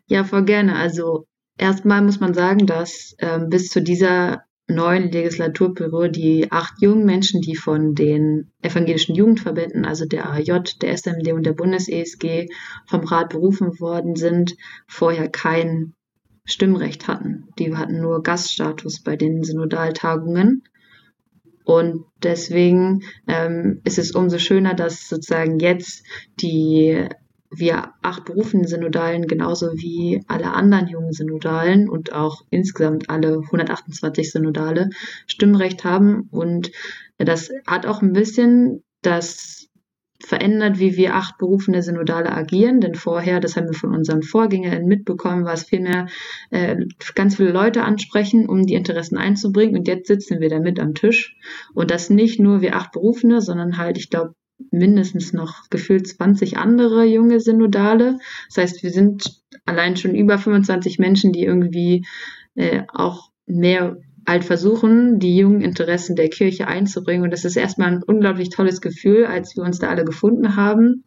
Ja, 0.08 0.24
voll 0.26 0.44
gerne. 0.44 0.76
Also 0.76 1.26
erstmal 1.58 2.02
muss 2.02 2.20
man 2.20 2.34
sagen, 2.34 2.68
dass 2.68 3.16
ähm, 3.20 3.50
bis 3.50 3.70
zu 3.70 3.82
dieser 3.82 4.44
neuen 4.68 5.12
Legislaturperiode 5.12 6.12
die 6.12 6.52
acht 6.52 6.82
jungen 6.82 7.06
Menschen, 7.06 7.42
die 7.42 7.56
von 7.56 7.96
den 7.96 8.52
evangelischen 8.62 9.16
Jugendverbänden, 9.16 9.86
also 9.86 10.06
der 10.06 10.30
AJ, 10.30 10.76
der 10.82 10.96
SMD 10.98 11.34
und 11.34 11.46
der 11.46 11.54
Bundes-ESG 11.54 12.48
vom 12.86 13.02
Rat 13.02 13.30
berufen 13.30 13.80
worden 13.80 14.16
sind, 14.16 14.56
vorher 14.88 15.30
kein 15.30 15.94
Stimmrecht 16.46 17.08
hatten. 17.08 17.48
Die 17.58 17.76
hatten 17.76 18.02
nur 18.02 18.24
Gaststatus 18.24 19.02
bei 19.02 19.16
den 19.16 19.44
Synodaltagungen. 19.44 20.64
Und 21.64 22.06
deswegen 22.22 23.04
ähm, 23.28 23.82
ist 23.84 23.98
es 23.98 24.12
umso 24.12 24.38
schöner, 24.38 24.74
dass 24.74 25.08
sozusagen 25.08 25.60
jetzt 25.60 26.04
die 26.42 27.08
wir 27.56 27.94
acht 28.02 28.26
berufenen 28.26 28.68
Synodalen 28.68 29.28
genauso 29.28 29.74
wie 29.74 30.24
alle 30.28 30.54
anderen 30.54 30.88
jungen 30.88 31.14
Synodalen 31.14 31.88
und 31.88 32.14
auch 32.14 32.42
insgesamt 32.50 33.10
alle 33.10 33.40
128 33.40 34.32
Synodale 34.32 34.90
Stimmrecht 35.28 35.84
haben. 35.84 36.28
Und 36.32 36.72
das 37.18 37.52
hat 37.68 37.86
auch 37.86 38.02
ein 38.02 38.14
bisschen 38.14 38.84
das 39.02 39.68
verändert, 40.26 40.80
wie 40.80 40.96
wir 40.96 41.16
acht 41.16 41.38
berufene 41.38 41.82
Synodale 41.82 42.32
agieren. 42.32 42.82
Denn 42.82 42.96
vorher, 42.96 43.40
das 43.40 43.56
haben 43.56 43.68
wir 43.68 43.74
von 43.74 43.94
unseren 43.94 44.24
Vorgängern 44.24 44.86
mitbekommen, 44.86 45.46
war 45.46 45.54
es 45.54 45.64
vielmehr 45.64 46.08
äh, 46.50 46.78
ganz 47.16 47.36
viele 47.36 47.52
Leute 47.52 47.84
ansprechen, 47.84 48.48
um 48.48 48.66
die 48.66 48.76
Interessen 48.76 49.18
einzubringen. 49.18 49.78
Und 49.78 49.88
jetzt 49.88 50.08
sitzen 50.08 50.40
wir 50.40 50.50
da 50.50 50.60
mit 50.60 50.80
am 50.80 50.94
Tisch. 50.94 51.36
Und 51.74 51.92
das 51.92 52.10
nicht 52.10 52.40
nur 52.40 52.62
wir 52.62 52.76
acht 52.76 52.92
Berufene, 52.92 53.42
sondern 53.42 53.78
halt, 53.78 53.98
ich 53.98 54.10
glaube, 54.10 54.34
mindestens 54.72 55.34
noch 55.34 55.70
gefühlt 55.70 56.08
20 56.08 56.58
andere 56.58 57.04
junge 57.06 57.40
Synodale. 57.40 58.20
Das 58.48 58.58
heißt, 58.58 58.84
wir 58.84 58.92
sind 58.92 59.42
allein 59.66 59.98
schon 59.98 60.16
über 60.16 60.38
25 60.38 61.00
Menschen, 61.00 61.34
die 61.34 61.44
irgendwie 61.44 62.06
äh, 62.56 62.84
auch 62.94 63.32
mehr 63.46 63.98
halt 64.28 64.44
versuchen, 64.44 65.20
die 65.20 65.38
jungen 65.38 65.62
Interessen 65.62 66.16
der 66.16 66.30
Kirche 66.30 66.68
einzubringen. 66.68 67.24
Und 67.24 67.32
das 67.32 67.46
ist 67.46 67.56
erstmal 67.56 67.90
ein 67.90 68.04
unglaublich 68.04 68.50
tolles 68.50 68.82
Gefühl, 68.82 69.26
als 69.26 69.56
wir 69.56 69.64
uns 69.64 69.80
da 69.80 69.90
alle 69.90 70.06
gefunden 70.06 70.56
haben 70.56 71.04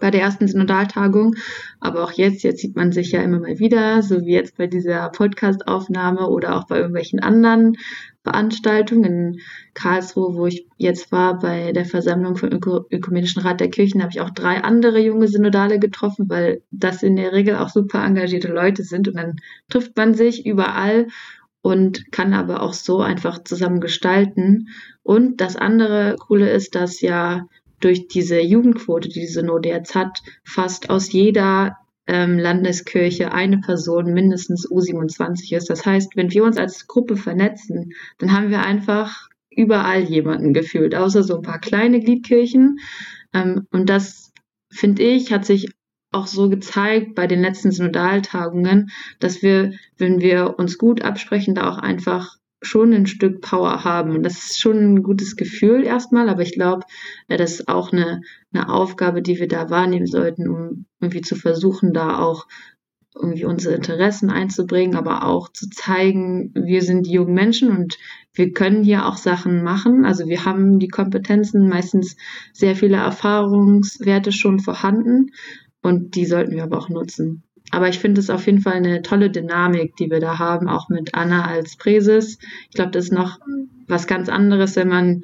bei 0.00 0.10
der 0.10 0.22
ersten 0.22 0.48
Synodaltagung. 0.48 1.34
Aber 1.80 2.04
auch 2.04 2.12
jetzt, 2.12 2.42
jetzt 2.42 2.60
sieht 2.60 2.76
man 2.76 2.92
sich 2.92 3.12
ja 3.12 3.22
immer 3.22 3.40
mal 3.40 3.58
wieder, 3.58 4.02
so 4.02 4.20
wie 4.20 4.32
jetzt 4.32 4.56
bei 4.56 4.66
dieser 4.66 5.08
Podcast-Aufnahme 5.10 6.28
oder 6.28 6.56
auch 6.56 6.66
bei 6.66 6.76
irgendwelchen 6.76 7.20
anderen 7.20 7.76
Veranstaltungen 8.22 9.04
in 9.04 9.40
Karlsruhe, 9.74 10.34
wo 10.34 10.46
ich 10.46 10.66
jetzt 10.76 11.12
war 11.12 11.38
bei 11.38 11.72
der 11.72 11.84
Versammlung 11.84 12.36
vom 12.36 12.50
Öko 12.50 12.84
Ökumenischen 12.90 13.42
Rat 13.42 13.60
der 13.60 13.70
Kirchen, 13.70 14.02
habe 14.02 14.10
ich 14.12 14.20
auch 14.20 14.30
drei 14.30 14.62
andere 14.62 15.00
junge 15.00 15.28
Synodale 15.28 15.78
getroffen, 15.78 16.28
weil 16.28 16.62
das 16.70 17.02
in 17.02 17.16
der 17.16 17.32
Regel 17.32 17.56
auch 17.56 17.68
super 17.68 18.04
engagierte 18.04 18.48
Leute 18.48 18.82
sind 18.82 19.08
und 19.08 19.16
dann 19.16 19.36
trifft 19.70 19.96
man 19.96 20.14
sich 20.14 20.44
überall 20.44 21.06
und 21.62 22.12
kann 22.12 22.34
aber 22.34 22.62
auch 22.62 22.72
so 22.72 23.00
einfach 23.00 23.42
zusammen 23.44 23.80
gestalten. 23.80 24.68
Und 25.02 25.40
das 25.40 25.56
andere 25.56 26.16
Coole 26.18 26.50
ist, 26.50 26.74
dass 26.74 27.00
ja 27.00 27.46
durch 27.80 28.08
diese 28.08 28.40
Jugendquote, 28.40 29.08
die 29.08 29.20
die 29.20 29.26
Synode 29.26 29.68
jetzt 29.68 29.94
hat, 29.94 30.22
fast 30.44 30.90
aus 30.90 31.12
jeder 31.12 31.76
ähm, 32.06 32.38
Landeskirche 32.38 33.32
eine 33.32 33.58
Person 33.58 34.12
mindestens 34.12 34.68
U27 34.68 35.54
ist. 35.56 35.70
Das 35.70 35.84
heißt, 35.84 36.16
wenn 36.16 36.32
wir 36.32 36.44
uns 36.44 36.56
als 36.56 36.86
Gruppe 36.86 37.16
vernetzen, 37.16 37.92
dann 38.18 38.32
haben 38.32 38.50
wir 38.50 38.62
einfach 38.62 39.28
überall 39.50 40.02
jemanden 40.02 40.54
gefühlt, 40.54 40.94
außer 40.94 41.22
so 41.22 41.36
ein 41.36 41.42
paar 41.42 41.60
kleine 41.60 42.00
Gliedkirchen. 42.00 42.78
Ähm, 43.34 43.66
und 43.70 43.90
das, 43.90 44.32
finde 44.70 45.02
ich, 45.02 45.32
hat 45.32 45.44
sich 45.44 45.68
auch 46.10 46.26
so 46.26 46.48
gezeigt 46.48 47.14
bei 47.14 47.26
den 47.26 47.40
letzten 47.40 47.70
Synodaltagungen, 47.70 48.90
dass 49.20 49.42
wir, 49.42 49.72
wenn 49.96 50.20
wir 50.20 50.58
uns 50.58 50.78
gut 50.78 51.02
absprechen, 51.02 51.54
da 51.54 51.70
auch 51.70 51.78
einfach 51.78 52.36
schon 52.60 52.92
ein 52.92 53.06
Stück 53.06 53.40
Power 53.40 53.84
haben. 53.84 54.12
Und 54.12 54.22
das 54.22 54.34
ist 54.46 54.60
schon 54.60 54.78
ein 54.78 55.02
gutes 55.02 55.36
Gefühl 55.36 55.84
erstmal, 55.84 56.28
aber 56.28 56.42
ich 56.42 56.52
glaube, 56.52 56.84
das 57.28 57.52
ist 57.52 57.68
auch 57.68 57.92
eine, 57.92 58.22
eine 58.52 58.68
Aufgabe, 58.68 59.22
die 59.22 59.38
wir 59.38 59.48
da 59.48 59.70
wahrnehmen 59.70 60.06
sollten, 60.06 60.48
um 60.48 60.86
irgendwie 61.00 61.20
zu 61.20 61.36
versuchen, 61.36 61.92
da 61.92 62.18
auch 62.18 62.46
irgendwie 63.14 63.44
unsere 63.44 63.74
Interessen 63.74 64.30
einzubringen, 64.30 64.96
aber 64.96 65.24
auch 65.24 65.50
zu 65.52 65.68
zeigen, 65.70 66.52
wir 66.54 66.82
sind 66.82 67.06
die 67.06 67.12
jungen 67.12 67.34
Menschen 67.34 67.70
und 67.70 67.96
wir 68.32 68.52
können 68.52 68.84
hier 68.84 69.06
auch 69.06 69.16
Sachen 69.16 69.62
machen. 69.62 70.04
Also 70.04 70.28
wir 70.28 70.44
haben 70.44 70.78
die 70.78 70.88
Kompetenzen, 70.88 71.68
meistens 71.68 72.16
sehr 72.52 72.76
viele 72.76 72.96
Erfahrungswerte 72.96 74.30
schon 74.30 74.60
vorhanden 74.60 75.30
und 75.88 76.14
die 76.14 76.26
sollten 76.26 76.52
wir 76.52 76.62
aber 76.62 76.78
auch 76.78 76.88
nutzen. 76.88 77.42
Aber 77.70 77.88
ich 77.88 77.98
finde 77.98 78.20
es 78.20 78.30
auf 78.30 78.46
jeden 78.46 78.60
Fall 78.60 78.74
eine 78.74 79.02
tolle 79.02 79.30
Dynamik, 79.30 79.96
die 79.96 80.10
wir 80.10 80.20
da 80.20 80.38
haben, 80.38 80.68
auch 80.68 80.88
mit 80.88 81.14
Anna 81.14 81.46
als 81.46 81.76
Präses. 81.76 82.38
Ich 82.68 82.74
glaube, 82.74 82.92
das 82.92 83.06
ist 83.06 83.12
noch 83.12 83.38
was 83.86 84.06
ganz 84.06 84.28
anderes, 84.28 84.76
wenn 84.76 84.88
man 84.88 85.22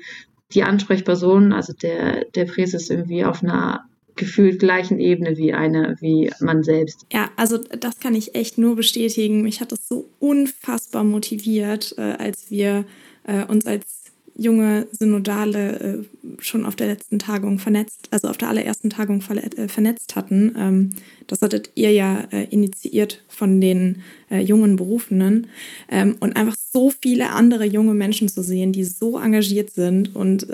die 0.53 0.63
Ansprechperson, 0.63 1.53
also 1.53 1.73
der, 1.73 2.27
der 2.35 2.45
Präses 2.45 2.91
irgendwie 2.91 3.25
auf 3.25 3.43
einer 3.43 3.85
gefühlt 4.17 4.61
gleichen 4.61 5.01
Ebene 5.01 5.37
wie 5.37 5.55
eine, 5.55 5.97
wie 6.01 6.31
man 6.41 6.63
selbst. 6.63 7.07
Ja, 7.13 7.31
also 7.37 7.59
das 7.59 7.99
kann 7.99 8.15
ich 8.15 8.35
echt 8.35 8.59
nur 8.59 8.77
bestätigen. 8.77 9.43
Mich 9.43 9.61
hat 9.61 9.73
das 9.73 9.89
so 9.89 10.09
unfassbar 10.21 11.03
motiviert, 11.03 11.95
äh, 11.99 12.03
als 12.03 12.51
wir 12.51 12.85
äh, 13.25 13.45
uns 13.45 13.67
als 13.67 14.04
junge 14.37 14.87
Synodale 14.93 15.81
äh, 15.81 16.43
schon 16.43 16.67
auf 16.67 16.77
der 16.77 16.89
letzten 16.89 17.19
Tagung 17.19 17.59
vernetzt, 17.59 18.09
also 18.11 18.29
auf 18.29 18.37
der 18.37 18.49
allerersten 18.49 18.91
Tagung 18.91 19.21
äh, 19.21 19.69
vernetzt 19.69 20.17
hatten. 20.17 20.55
Ähm, 20.59 20.91
das 21.27 21.41
hattet 21.41 21.71
ihr 21.75 21.93
ja 21.93 22.27
äh, 22.33 22.45
initiiert 22.51 23.25
von 23.29 23.61
den 23.61 24.03
jungen 24.31 24.75
Berufenen. 24.77 25.47
Ähm, 25.89 26.17
und 26.19 26.37
einfach 26.37 26.57
so 26.57 26.91
viele 27.03 27.31
andere 27.31 27.65
junge 27.65 27.95
Menschen 27.95 28.29
zu 28.29 28.43
sehen, 28.43 28.73
die 28.73 28.85
so 28.85 29.19
engagiert 29.19 29.71
sind 29.71 30.17
und 30.17 30.49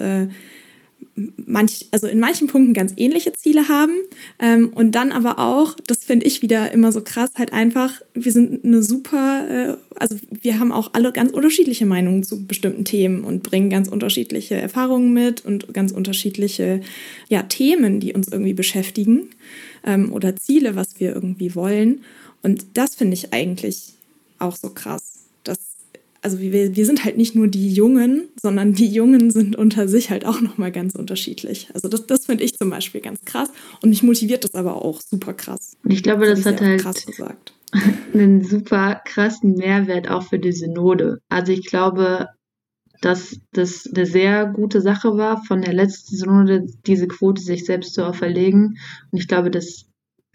manch, 1.46 1.86
also 1.90 2.06
in 2.06 2.20
manchen 2.20 2.46
Punkten 2.46 2.74
ganz 2.74 2.92
ähnliche 2.96 3.32
Ziele 3.32 3.68
haben 3.68 3.92
ähm, 4.38 4.70
und 4.74 4.92
dann 4.92 5.12
aber 5.12 5.38
auch, 5.38 5.76
das 5.86 6.04
finde 6.04 6.26
ich 6.26 6.42
wieder 6.42 6.72
immer 6.72 6.92
so 6.92 7.02
krass, 7.02 7.30
halt 7.36 7.52
einfach, 7.52 8.00
wir 8.14 8.32
sind 8.32 8.64
eine 8.64 8.82
super, 8.82 9.46
äh, 9.48 9.76
also 9.96 10.16
wir 10.30 10.58
haben 10.58 10.72
auch 10.72 10.90
alle 10.94 11.12
ganz 11.12 11.32
unterschiedliche 11.32 11.86
Meinungen 11.86 12.22
zu 12.22 12.46
bestimmten 12.46 12.84
Themen 12.84 13.24
und 13.24 13.42
bringen 13.42 13.70
ganz 13.70 13.88
unterschiedliche 13.88 14.54
Erfahrungen 14.54 15.12
mit 15.12 15.44
und 15.44 15.72
ganz 15.74 15.92
unterschiedliche 15.92 16.80
ja, 17.28 17.42
Themen, 17.42 18.00
die 18.00 18.12
uns 18.12 18.28
irgendwie 18.28 18.54
beschäftigen 18.54 19.30
ähm, 19.84 20.12
oder 20.12 20.36
Ziele, 20.36 20.76
was 20.76 21.00
wir 21.00 21.14
irgendwie 21.14 21.54
wollen. 21.54 22.02
Und 22.42 22.64
das 22.74 22.94
finde 22.94 23.14
ich 23.14 23.32
eigentlich 23.32 23.94
auch 24.38 24.56
so 24.56 24.70
krass 24.70 25.20
also 26.22 26.40
wir, 26.40 26.76
wir 26.76 26.86
sind 26.86 27.04
halt 27.04 27.16
nicht 27.16 27.34
nur 27.34 27.48
die 27.48 27.72
Jungen, 27.72 28.28
sondern 28.40 28.74
die 28.74 28.88
Jungen 28.88 29.30
sind 29.30 29.56
unter 29.56 29.88
sich 29.88 30.10
halt 30.10 30.26
auch 30.26 30.40
nochmal 30.40 30.72
ganz 30.72 30.94
unterschiedlich. 30.94 31.68
Also 31.74 31.88
das, 31.88 32.06
das 32.06 32.26
finde 32.26 32.44
ich 32.44 32.56
zum 32.56 32.70
Beispiel 32.70 33.00
ganz 33.00 33.24
krass 33.24 33.50
und 33.82 33.90
mich 33.90 34.02
motiviert 34.02 34.44
das 34.44 34.54
aber 34.54 34.84
auch 34.84 35.00
super 35.00 35.34
krass. 35.34 35.76
Und 35.82 35.92
ich 35.92 36.02
glaube, 36.02 36.26
das, 36.26 36.42
das 36.42 36.54
hat 36.54 36.60
halt 36.60 36.82
krass 36.82 37.06
gesagt. 37.06 37.54
einen 38.14 38.44
super 38.44 39.00
krassen 39.04 39.54
Mehrwert 39.54 40.10
auch 40.10 40.24
für 40.24 40.38
die 40.38 40.52
Synode. 40.52 41.20
Also 41.28 41.52
ich 41.52 41.66
glaube, 41.66 42.28
dass 43.00 43.38
das 43.52 43.88
eine 43.94 44.06
sehr 44.06 44.46
gute 44.46 44.80
Sache 44.82 45.16
war, 45.16 45.42
von 45.44 45.62
der 45.62 45.72
letzten 45.72 46.16
Synode 46.16 46.66
diese 46.86 47.08
Quote 47.08 47.40
sich 47.40 47.64
selbst 47.64 47.94
zu 47.94 48.06
auferlegen. 48.06 48.78
Und 49.10 49.18
ich 49.18 49.28
glaube, 49.28 49.50
das 49.50 49.86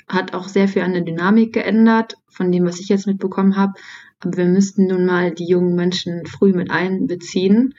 hat 0.07 0.33
auch 0.33 0.47
sehr 0.47 0.67
viel 0.67 0.81
an 0.81 0.93
der 0.93 1.03
Dynamik 1.03 1.53
geändert, 1.53 2.15
von 2.27 2.51
dem, 2.51 2.65
was 2.65 2.79
ich 2.79 2.89
jetzt 2.89 3.07
mitbekommen 3.07 3.55
habe. 3.55 3.73
Aber 4.19 4.37
wir 4.37 4.45
müssten 4.45 4.87
nun 4.87 5.05
mal 5.05 5.33
die 5.33 5.47
jungen 5.47 5.75
Menschen 5.75 6.25
früh 6.25 6.53
mit 6.53 6.71
einbeziehen. 6.71 7.75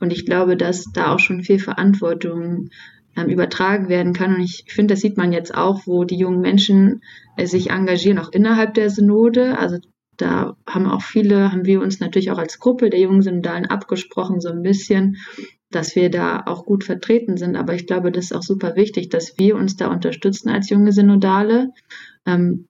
Und 0.00 0.12
ich 0.12 0.26
glaube, 0.26 0.56
dass 0.56 0.84
da 0.92 1.12
auch 1.12 1.18
schon 1.18 1.42
viel 1.42 1.58
Verantwortung 1.58 2.70
ähm, 3.16 3.28
übertragen 3.28 3.88
werden 3.88 4.12
kann. 4.12 4.36
Und 4.36 4.42
ich 4.42 4.64
finde, 4.68 4.94
das 4.94 5.00
sieht 5.00 5.16
man 5.16 5.32
jetzt 5.32 5.54
auch, 5.54 5.86
wo 5.86 6.04
die 6.04 6.18
jungen 6.18 6.40
Menschen 6.40 7.02
äh, 7.36 7.46
sich 7.46 7.70
engagieren, 7.70 8.18
auch 8.18 8.32
innerhalb 8.32 8.74
der 8.74 8.90
Synode. 8.90 9.58
Also 9.58 9.78
da 10.16 10.56
haben 10.66 10.86
auch 10.86 11.02
viele, 11.02 11.52
haben 11.52 11.64
wir 11.64 11.80
uns 11.80 12.00
natürlich 12.00 12.30
auch 12.30 12.38
als 12.38 12.58
Gruppe 12.58 12.90
der 12.90 13.00
jungen 13.00 13.22
Synodalen 13.22 13.66
abgesprochen, 13.66 14.40
so 14.40 14.48
ein 14.48 14.62
bisschen, 14.62 15.16
dass 15.70 15.94
wir 15.96 16.10
da 16.10 16.42
auch 16.46 16.64
gut 16.64 16.84
vertreten 16.84 17.36
sind. 17.36 17.56
Aber 17.56 17.74
ich 17.74 17.86
glaube, 17.86 18.10
das 18.12 18.26
ist 18.26 18.32
auch 18.32 18.42
super 18.42 18.76
wichtig, 18.76 19.08
dass 19.10 19.38
wir 19.38 19.56
uns 19.56 19.76
da 19.76 19.90
unterstützen 19.90 20.48
als 20.48 20.70
junge 20.70 20.92
Synodale. 20.92 21.70
Ähm, 22.26 22.68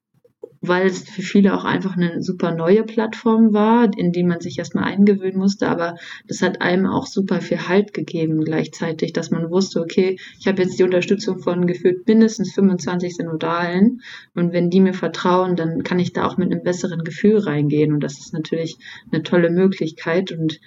weil 0.60 0.86
es 0.86 1.08
für 1.08 1.22
viele 1.22 1.54
auch 1.56 1.64
einfach 1.64 1.96
eine 1.96 2.22
super 2.22 2.54
neue 2.54 2.82
Plattform 2.82 3.52
war, 3.52 3.90
in 3.96 4.12
die 4.12 4.22
man 4.22 4.40
sich 4.40 4.58
erstmal 4.58 4.84
eingewöhnen 4.84 5.38
musste. 5.38 5.68
Aber 5.68 5.96
das 6.26 6.42
hat 6.42 6.60
einem 6.60 6.86
auch 6.86 7.06
super 7.06 7.40
viel 7.40 7.68
Halt 7.68 7.94
gegeben 7.94 8.44
gleichzeitig, 8.44 9.12
dass 9.12 9.30
man 9.30 9.50
wusste, 9.50 9.80
okay, 9.80 10.18
ich 10.38 10.46
habe 10.46 10.62
jetzt 10.62 10.78
die 10.78 10.84
Unterstützung 10.84 11.38
von 11.38 11.66
gefühlt 11.66 12.06
mindestens 12.06 12.52
25 12.54 13.16
Synodalen 13.16 14.00
und 14.34 14.52
wenn 14.52 14.70
die 14.70 14.80
mir 14.80 14.94
vertrauen, 14.94 15.56
dann 15.56 15.82
kann 15.82 15.98
ich 15.98 16.12
da 16.12 16.26
auch 16.26 16.36
mit 16.36 16.52
einem 16.52 16.62
besseren 16.62 17.04
Gefühl 17.04 17.38
reingehen 17.38 17.92
und 17.92 18.00
das 18.00 18.18
ist 18.18 18.32
natürlich 18.32 18.76
eine 19.12 19.22
tolle 19.22 19.50
Möglichkeit 19.50 20.32
und 20.32 20.60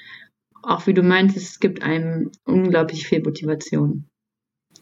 auch 0.63 0.85
wie 0.85 0.93
du 0.93 1.01
meintest, 1.01 1.53
es 1.53 1.59
gibt 1.59 1.81
einem 1.81 2.31
unglaublich 2.45 3.07
viel 3.07 3.21
Motivation. 3.23 4.10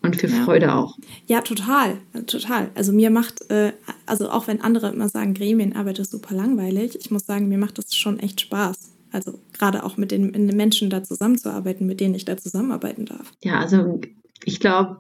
Und 0.02 0.16
für 0.16 0.28
ja. 0.28 0.44
Freude 0.44 0.74
auch. 0.74 0.98
Ja, 1.28 1.42
total, 1.42 1.98
total. 2.26 2.72
Also 2.74 2.94
mir 2.94 3.10
macht, 3.10 3.50
äh, 3.50 3.74
also 4.06 4.30
auch 4.30 4.48
wenn 4.48 4.62
andere 4.62 4.90
immer 4.92 5.10
sagen, 5.10 5.34
Gremienarbeit 5.34 6.00
ist 6.00 6.12
super 6.12 6.34
langweilig, 6.34 6.98
ich 7.00 7.12
muss 7.12 7.26
sagen, 7.26 7.50
mir 7.50 7.58
macht 7.58 7.78
das 7.78 7.94
schon 7.94 8.20
echt 8.20 8.40
Spaß. 8.42 8.92
Also 9.12 9.40
gerade 9.54 9.84
auch 9.84 9.98
mit 9.98 10.12
den, 10.12 10.32
den 10.34 10.56
Menschen 10.56 10.90
da 10.90 11.04
zusammenzuarbeiten, 11.04 11.86
mit 11.86 12.00
denen 12.00 12.16
ich 12.16 12.26
da 12.26 12.38
zusammenarbeiten 12.38 13.06
darf. 13.06 13.32
Ja, 13.44 13.60
also 13.60 14.00
ich 14.46 14.60
glaube, 14.60 15.00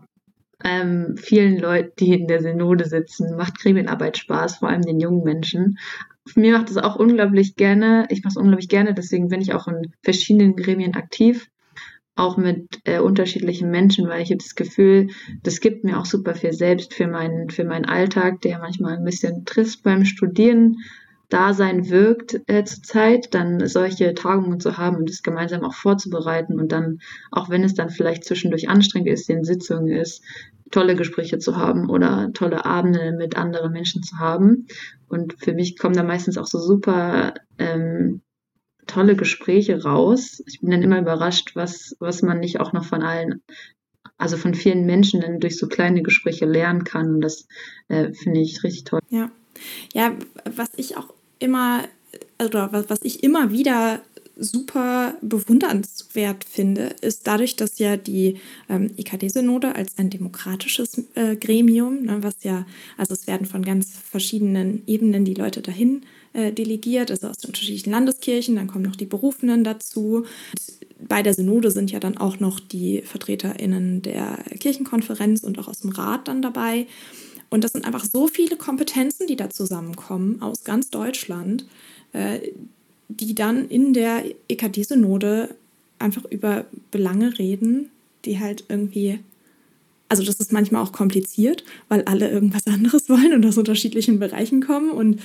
ähm, 0.63 1.15
vielen 1.17 1.59
Leuten, 1.59 1.91
die 1.99 2.13
in 2.13 2.27
der 2.27 2.41
Synode 2.41 2.85
sitzen, 2.85 3.37
macht 3.37 3.59
Gremienarbeit 3.59 4.17
Spaß, 4.17 4.57
vor 4.57 4.69
allem 4.69 4.81
den 4.81 4.99
jungen 4.99 5.23
Menschen. 5.23 5.77
Mir 6.35 6.57
macht 6.57 6.69
es 6.69 6.77
auch 6.77 6.95
unglaublich 6.97 7.55
gerne, 7.55 8.07
ich 8.09 8.23
mache 8.23 8.31
es 8.31 8.37
unglaublich 8.37 8.67
gerne, 8.67 8.93
deswegen 8.93 9.29
bin 9.29 9.41
ich 9.41 9.53
auch 9.53 9.67
in 9.67 9.93
verschiedenen 10.03 10.55
Gremien 10.55 10.95
aktiv 10.95 11.49
auch 12.19 12.37
mit 12.37 12.81
äh, 12.83 12.99
unterschiedlichen 12.99 13.71
Menschen, 13.71 14.07
weil 14.07 14.21
ich 14.21 14.29
habe 14.29 14.43
das 14.43 14.55
Gefühl, 14.55 15.07
das 15.43 15.59
gibt 15.59 15.83
mir 15.83 15.99
auch 15.99 16.05
super 16.05 16.35
viel 16.35 16.53
selbst 16.53 16.93
für 16.93 17.07
meinen, 17.07 17.49
für 17.49 17.63
meinen 17.63 17.85
Alltag, 17.85 18.41
der 18.41 18.59
manchmal 18.59 18.97
ein 18.97 19.05
bisschen 19.05 19.45
trist 19.45 19.83
beim 19.83 20.05
Studieren 20.05 20.77
Dasein 21.29 21.89
wirkt 21.89 22.41
äh, 22.47 22.63
Zeit, 22.63 23.35
dann 23.35 23.67
solche 23.67 24.15
Tagungen 24.15 24.59
zu 24.59 24.77
haben 24.77 24.97
und 24.97 25.09
das 25.09 25.21
gemeinsam 25.21 25.63
auch 25.63 25.75
vorzubereiten 25.75 26.59
und 26.59 26.71
dann, 26.71 26.99
auch 27.31 27.49
wenn 27.49 27.63
es 27.63 27.75
dann 27.75 27.91
vielleicht 27.91 28.25
zwischendurch 28.25 28.67
anstrengend 28.67 29.09
ist, 29.09 29.29
in 29.29 29.43
Sitzungen 29.43 29.89
ist, 29.89 30.23
tolle 30.71 30.95
Gespräche 30.95 31.37
zu 31.37 31.55
haben 31.55 31.89
oder 31.89 32.31
tolle 32.33 32.65
Abende 32.65 33.13
mit 33.15 33.37
anderen 33.37 33.71
Menschen 33.71 34.01
zu 34.01 34.17
haben. 34.17 34.67
Und 35.07 35.35
für 35.39 35.53
mich 35.53 35.77
kommen 35.77 35.95
da 35.95 36.03
meistens 36.03 36.37
auch 36.37 36.47
so 36.47 36.59
super 36.59 37.35
ähm, 37.59 38.21
tolle 38.89 39.15
Gespräche 39.15 39.83
raus. 39.83 40.43
Ich 40.47 40.59
bin 40.59 40.71
dann 40.71 40.81
immer 40.81 40.99
überrascht, 40.99 41.55
was, 41.55 41.95
was 41.99 42.21
man 42.21 42.39
nicht 42.39 42.59
auch 42.59 42.73
noch 42.73 42.85
von 42.85 43.03
allen, 43.03 43.41
also 44.17 44.35
von 44.37 44.53
vielen 44.53 44.85
Menschen 44.85 45.21
dann 45.21 45.39
durch 45.39 45.57
so 45.57 45.67
kleine 45.67 46.01
Gespräche 46.01 46.45
lernen 46.45 46.83
kann. 46.83 47.15
Und 47.15 47.21
das 47.21 47.47
äh, 47.87 48.13
finde 48.13 48.41
ich 48.41 48.63
richtig 48.63 48.85
toll. 48.85 48.99
Ja. 49.09 49.31
Ja, 49.93 50.13
was 50.45 50.69
ich 50.77 50.95
auch 50.95 51.13
immer, 51.39 51.83
oder 52.43 52.71
was, 52.71 52.99
ich 53.03 53.23
immer 53.23 53.51
wieder 53.51 54.01
super 54.37 55.15
bewundernswert 55.21 56.45
finde, 56.45 56.95
ist 57.01 57.27
dadurch, 57.27 57.57
dass 57.57 57.77
ja 57.77 57.97
die 57.97 58.37
ähm, 58.69 58.91
EKD-Synode 58.95 59.75
als 59.75 59.97
ein 59.97 60.09
demokratisches 60.09 61.03
äh, 61.15 61.35
Gremium, 61.35 62.03
ne, 62.03 62.23
was 62.23 62.43
ja, 62.43 62.65
also 62.97 63.13
es 63.13 63.27
werden 63.27 63.45
von 63.45 63.63
ganz 63.63 63.97
verschiedenen 63.97 64.83
Ebenen 64.87 65.25
die 65.25 65.33
Leute 65.33 65.61
dahin 65.61 66.03
äh, 66.33 66.51
delegiert, 66.51 67.11
also 67.11 67.27
aus 67.27 67.37
den 67.37 67.49
unterschiedlichen 67.49 67.91
Landeskirchen, 67.91 68.55
dann 68.55 68.67
kommen 68.67 68.85
noch 68.85 68.95
die 68.95 69.05
Berufenen 69.05 69.63
dazu. 69.63 70.25
Bei 71.07 71.23
der 71.23 71.33
Synode 71.33 71.71
sind 71.71 71.91
ja 71.91 71.99
dann 71.99 72.17
auch 72.17 72.39
noch 72.39 72.59
die 72.59 73.01
VertreterInnen 73.01 74.01
der 74.01 74.43
Kirchenkonferenz 74.59 75.43
und 75.43 75.59
auch 75.59 75.67
aus 75.67 75.79
dem 75.79 75.91
Rat 75.91 76.27
dann 76.27 76.41
dabei. 76.41 76.87
Und 77.49 77.63
das 77.63 77.71
sind 77.71 77.85
einfach 77.85 78.05
so 78.05 78.27
viele 78.27 78.57
Kompetenzen, 78.57 79.27
die 79.27 79.35
da 79.35 79.49
zusammenkommen 79.49 80.41
aus 80.41 80.63
ganz 80.63 80.89
Deutschland, 80.89 81.65
äh, 82.13 82.39
die 83.07 83.33
dann 83.33 83.67
in 83.67 83.93
der 83.93 84.23
EKD-Synode 84.47 85.55
einfach 85.97 86.25
über 86.25 86.65
Belange 86.91 87.39
reden, 87.39 87.89
die 88.25 88.39
halt 88.39 88.65
irgendwie 88.69 89.19
also 90.09 90.23
das 90.23 90.39
ist 90.39 90.51
manchmal 90.51 90.83
auch 90.83 90.91
kompliziert, 90.91 91.63
weil 91.87 92.01
alle 92.03 92.29
irgendwas 92.29 92.65
anderes 92.67 93.09
wollen 93.09 93.33
und 93.33 93.45
aus 93.45 93.57
unterschiedlichen 93.57 94.19
Bereichen 94.19 94.61
kommen 94.61 94.89
und 94.89 95.21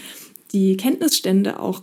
die 0.54 0.76
Kenntnisstände 0.76 1.60
auch 1.60 1.82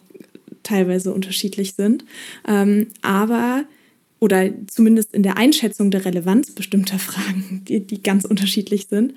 teilweise 0.63 1.13
unterschiedlich 1.13 1.75
sind. 1.75 2.05
Ähm, 2.47 2.87
aber 3.01 3.65
oder 4.19 4.51
zumindest 4.67 5.15
in 5.15 5.23
der 5.23 5.37
Einschätzung 5.37 5.89
der 5.89 6.05
Relevanz 6.05 6.51
bestimmter 6.51 6.99
Fragen, 6.99 7.63
die, 7.67 7.85
die 7.85 8.01
ganz 8.01 8.23
unterschiedlich 8.23 8.87
sind. 8.87 9.15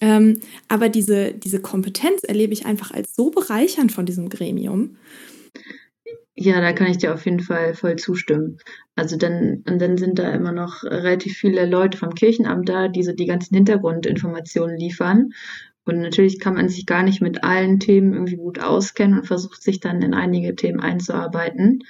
Ähm, 0.00 0.40
aber 0.68 0.88
diese, 0.88 1.34
diese 1.34 1.60
Kompetenz 1.60 2.22
erlebe 2.22 2.52
ich 2.52 2.64
einfach 2.64 2.92
als 2.92 3.14
so 3.14 3.30
bereichernd 3.30 3.92
von 3.92 4.06
diesem 4.06 4.28
Gremium. 4.28 4.96
Ja, 6.36 6.60
da 6.60 6.72
kann 6.72 6.88
ich 6.88 6.98
dir 6.98 7.14
auf 7.14 7.24
jeden 7.24 7.40
Fall 7.40 7.74
voll 7.74 7.96
zustimmen. 7.96 8.58
Also 8.96 9.16
dann, 9.16 9.62
und 9.68 9.80
dann 9.80 9.96
sind 9.96 10.18
da 10.18 10.32
immer 10.32 10.52
noch 10.52 10.82
relativ 10.82 11.36
viele 11.36 11.64
Leute 11.66 11.96
vom 11.96 12.14
Kirchenamt 12.14 12.68
da, 12.68 12.88
die 12.88 13.04
so 13.04 13.12
die 13.12 13.26
ganzen 13.26 13.54
Hintergrundinformationen 13.54 14.76
liefern. 14.76 15.32
Und 15.84 16.00
natürlich 16.00 16.40
kann 16.40 16.54
man 16.54 16.68
sich 16.68 16.86
gar 16.86 17.02
nicht 17.02 17.20
mit 17.20 17.44
allen 17.44 17.78
Themen 17.78 18.14
irgendwie 18.14 18.36
gut 18.36 18.58
auskennen 18.58 19.18
und 19.18 19.26
versucht 19.26 19.62
sich 19.62 19.80
dann 19.80 20.02
in 20.02 20.14
einige 20.14 20.54
Themen 20.54 20.80
einzuarbeiten. 20.80 21.82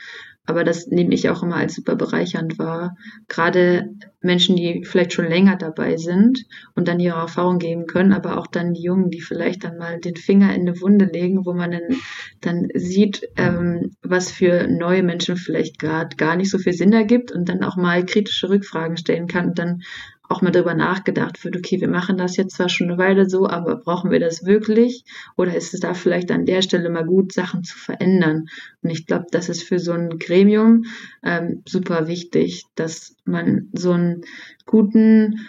Aber 0.46 0.62
das 0.62 0.88
nehme 0.88 1.14
ich 1.14 1.30
auch 1.30 1.42
immer 1.42 1.57
als 1.57 1.74
super 1.74 1.96
bereichernd 1.96 2.59
wahr. 2.59 2.96
Gerade 3.28 3.94
Menschen, 4.20 4.57
die 4.57 4.85
vielleicht 4.85 5.14
schon 5.14 5.26
länger 5.26 5.57
dabei 5.57 5.96
sind 5.96 6.44
und 6.74 6.87
dann 6.87 7.00
ihre 7.00 7.18
Erfahrung 7.18 7.59
geben 7.59 7.87
können, 7.87 8.12
aber 8.12 8.37
auch 8.38 8.46
dann 8.46 8.74
die 8.74 8.83
Jungen, 8.83 9.11
die 9.11 9.22
vielleicht 9.22 9.64
dann 9.64 9.78
mal 9.78 10.00
den 10.00 10.16
Finger 10.16 10.54
in 10.54 10.62
eine 10.62 10.80
Wunde 10.83 11.07
legen, 11.07 11.46
wo 11.46 11.54
man 11.54 11.70
dann, 11.70 11.96
dann 12.42 12.68
sieht, 12.74 13.26
ähm, 13.37 13.96
was 14.02 14.30
für 14.30 14.66
neue 14.68 15.02
Menschen 15.02 15.37
vielleicht 15.37 15.78
gerade 15.78 16.14
gar 16.16 16.37
nicht 16.37 16.50
so 16.50 16.59
viel 16.59 16.74
Sinn 16.74 16.92
ergibt 16.92 17.33
und 17.33 17.48
dann 17.48 17.64
auch 17.64 17.76
mal 17.76 18.04
kritische 18.04 18.50
Rückfragen 18.50 18.98
stellen 18.98 19.28
kann 19.28 19.48
und 19.48 19.59
dann 19.59 19.83
auch 20.28 20.42
mal 20.42 20.50
darüber 20.50 20.74
nachgedacht 20.74 21.44
wird, 21.44 21.56
okay, 21.56 21.80
wir 21.80 21.88
machen 21.88 22.16
das 22.16 22.37
jetzt 22.37 22.56
zwar 22.56 22.68
schon 22.68 22.88
eine 22.88 22.98
Weile 22.98 23.28
so, 23.28 23.46
aber 23.46 23.76
brauchen 23.76 24.10
wir 24.10 24.20
das 24.20 24.44
wirklich? 24.44 25.04
Oder 25.37 25.54
ist 25.54 25.74
es 25.74 25.80
da 25.80 25.94
vielleicht 25.94 26.30
an 26.30 26.46
der 26.46 26.62
Stelle 26.62 26.88
mal 26.88 27.04
gut, 27.04 27.32
Sachen 27.32 27.62
zu 27.62 27.76
verändern? 27.76 28.46
Und 28.82 28.90
ich 28.90 29.06
glaube, 29.06 29.26
das 29.30 29.48
ist 29.48 29.62
für 29.62 29.78
so 29.78 29.92
ein 29.92 30.18
Gremium 30.18 30.84
ähm, 31.22 31.62
super 31.68 32.08
wichtig, 32.08 32.64
dass 32.74 33.16
man 33.24 33.68
so 33.72 33.92
einen 33.92 34.22
guten 34.64 35.46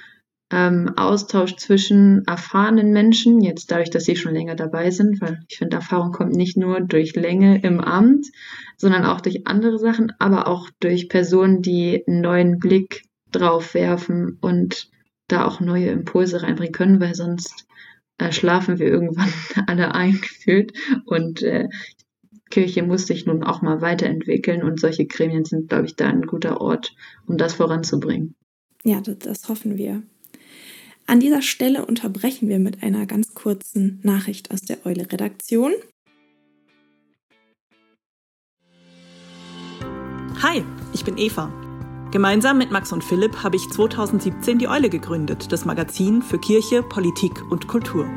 ähm, 0.51 0.91
Austausch 0.95 1.55
zwischen 1.55 2.23
erfahrenen 2.27 2.91
Menschen, 2.91 3.41
jetzt 3.41 3.71
dadurch, 3.71 3.89
dass 3.89 4.03
sie 4.03 4.15
schon 4.15 4.33
länger 4.33 4.55
dabei 4.55 4.91
sind, 4.91 5.19
weil 5.21 5.39
ich 5.49 5.57
finde, 5.57 5.77
Erfahrung 5.77 6.11
kommt 6.11 6.33
nicht 6.33 6.57
nur 6.57 6.81
durch 6.81 7.15
Länge 7.15 7.61
im 7.61 7.79
Amt, 7.79 8.27
sondern 8.77 9.05
auch 9.05 9.21
durch 9.21 9.47
andere 9.47 9.79
Sachen, 9.79 10.11
aber 10.19 10.47
auch 10.47 10.69
durch 10.79 11.09
Personen, 11.09 11.61
die 11.61 12.03
einen 12.07 12.21
neuen 12.21 12.59
Blick 12.59 13.03
drauf 13.31 13.73
werfen 13.73 14.37
und 14.41 14.89
da 15.27 15.45
auch 15.45 15.59
neue 15.59 15.89
Impulse 15.89 16.43
reinbringen 16.43 16.73
können, 16.73 16.99
weil 16.99 17.15
sonst 17.15 17.65
äh, 18.17 18.31
schlafen 18.31 18.79
wir 18.79 18.87
irgendwann 18.87 19.33
alle 19.67 19.93
eingefühlt 19.93 20.73
und 21.05 21.41
äh, 21.41 21.67
Kirche 22.49 22.83
muss 22.83 23.07
sich 23.07 23.25
nun 23.25 23.43
auch 23.43 23.61
mal 23.61 23.81
weiterentwickeln 23.81 24.63
und 24.63 24.79
solche 24.79 25.05
Gremien 25.05 25.45
sind, 25.45 25.69
glaube 25.69 25.85
ich, 25.85 25.95
da 25.95 26.07
ein 26.07 26.21
guter 26.21 26.61
Ort, 26.61 26.93
um 27.25 27.37
das 27.37 27.55
voranzubringen. 27.55 28.35
Ja, 28.83 29.01
das, 29.01 29.17
das 29.19 29.49
hoffen 29.49 29.77
wir. 29.77 30.03
An 31.07 31.19
dieser 31.19 31.41
Stelle 31.41 31.85
unterbrechen 31.85 32.49
wir 32.49 32.59
mit 32.59 32.81
einer 32.83 33.05
ganz 33.05 33.33
kurzen 33.33 33.99
Nachricht 34.03 34.51
aus 34.51 34.61
der 34.61 34.85
Eule-Redaktion. 34.85 35.73
Hi, 40.41 40.63
ich 40.93 41.03
bin 41.03 41.17
Eva. 41.17 41.64
Gemeinsam 42.15 42.57
mit 42.57 42.71
Max 42.71 42.93
und 42.93 43.03
Philipp 43.03 43.43
habe 43.43 43.57
ich 43.57 43.69
2017 43.69 44.57
die 44.57 44.69
Eule 44.69 44.87
gegründet, 44.87 45.51
das 45.51 45.65
Magazin 45.65 46.21
für 46.21 46.37
Kirche, 46.37 46.81
Politik 46.81 47.43
und 47.49 47.67
Kultur. 47.67 48.07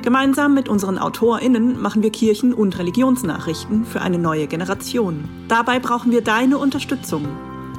Gemeinsam 0.00 0.54
mit 0.54 0.68
unseren 0.68 0.96
AutorInnen 0.96 1.82
machen 1.82 2.04
wir 2.04 2.12
Kirchen- 2.12 2.54
und 2.54 2.78
Religionsnachrichten 2.78 3.84
für 3.84 4.00
eine 4.00 4.16
neue 4.16 4.46
Generation. 4.46 5.28
Dabei 5.48 5.80
brauchen 5.80 6.12
wir 6.12 6.22
deine 6.22 6.56
Unterstützung. 6.56 7.26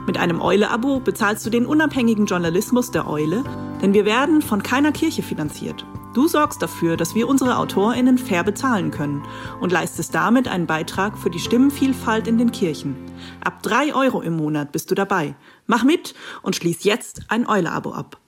Mit 0.06 0.18
einem 0.18 0.42
Eule-Abo 0.42 1.00
bezahlst 1.00 1.46
du 1.46 1.50
den 1.50 1.65
unabhängigen 1.65 2.26
Journalismus 2.26 2.92
der 2.92 3.08
Eule, 3.08 3.46
denn 3.82 3.94
wir 3.94 4.04
werden 4.04 4.42
von 4.42 4.62
keiner 4.62 4.92
Kirche 4.92 5.24
finanziert. 5.24 5.86
Du 6.13 6.28
sorgst 6.28 6.60
dafür, 6.60 6.98
dass 6.98 7.13
wir 7.13 7.28
unsere 7.28 7.58
AutorInnen 7.58 8.17
fair 8.17 8.43
bezahlen 8.43 8.89
können 8.89 9.22
und 9.62 9.72
leistest 9.72 10.15
damit 10.15 10.48
einen 10.48 10.65
Beitrag 10.65 11.15
für 11.17 11.30
die 11.30 11.38
Stimmenvielfalt 11.38 12.28
in 12.28 12.39
den 12.39 12.52
Kirchen. 12.52 12.95
Ab 13.41 13.62
drei 13.62 13.93
Euro 13.93 14.22
im 14.22 14.36
Monat 14.36 14.72
bist 14.72 14.89
du 14.89 14.95
dabei. 14.95 15.36
Mach 15.67 15.84
mit 15.84 16.15
und 16.41 16.56
schließ 16.56 16.84
jetzt 16.84 17.22
ein 17.28 17.48
Eule-Abo 17.48 17.91
ab. 17.91 18.19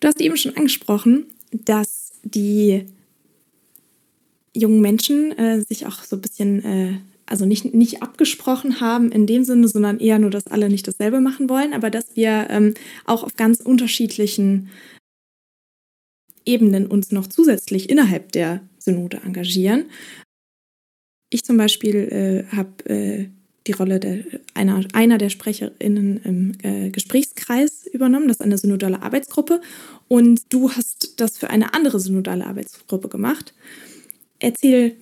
Du 0.00 0.08
hast 0.08 0.20
eben 0.20 0.36
schon 0.36 0.54
angesprochen, 0.54 1.26
dass 1.50 2.12
die 2.24 2.84
jungen 4.54 4.82
Menschen 4.82 5.32
äh, 5.32 5.62
sich 5.62 5.86
auch 5.86 6.02
so 6.02 6.16
ein 6.16 6.20
bisschen 6.20 6.62
äh, 6.62 6.98
also 7.24 7.46
nicht, 7.46 7.74
nicht 7.74 8.02
abgesprochen 8.02 8.80
haben 8.80 9.12
in 9.12 9.26
dem 9.26 9.44
Sinne, 9.44 9.68
sondern 9.68 9.98
eher 9.98 10.18
nur, 10.18 10.30
dass 10.30 10.46
alle 10.46 10.68
nicht 10.68 10.86
dasselbe 10.86 11.20
machen 11.20 11.48
wollen, 11.48 11.72
aber 11.72 11.90
dass 11.90 12.16
wir 12.16 12.48
ähm, 12.50 12.74
auch 13.04 13.22
auf 13.22 13.36
ganz 13.36 13.60
unterschiedlichen 13.60 14.70
Ebenen 16.48 16.86
uns 16.86 17.12
noch 17.12 17.26
zusätzlich 17.26 17.90
innerhalb 17.90 18.32
der 18.32 18.60
Synode 18.78 19.20
engagieren. 19.24 19.84
Ich 21.30 21.44
zum 21.44 21.58
Beispiel 21.58 22.46
äh, 22.50 22.56
habe 22.56 22.88
äh, 22.88 23.28
die 23.66 23.72
Rolle 23.72 24.00
der, 24.00 24.24
einer, 24.54 24.82
einer 24.94 25.18
der 25.18 25.28
SprecherInnen 25.28 26.20
im 26.24 26.52
äh, 26.62 26.90
Gesprächskreis 26.90 27.86
übernommen. 27.86 28.28
Das 28.28 28.38
ist 28.38 28.42
eine 28.42 28.56
synodale 28.56 29.02
Arbeitsgruppe. 29.02 29.60
Und 30.08 30.52
du 30.52 30.70
hast 30.70 31.20
das 31.20 31.36
für 31.36 31.50
eine 31.50 31.74
andere 31.74 32.00
synodale 32.00 32.46
Arbeitsgruppe 32.46 33.08
gemacht. 33.08 33.52
Erzähl 34.40 34.96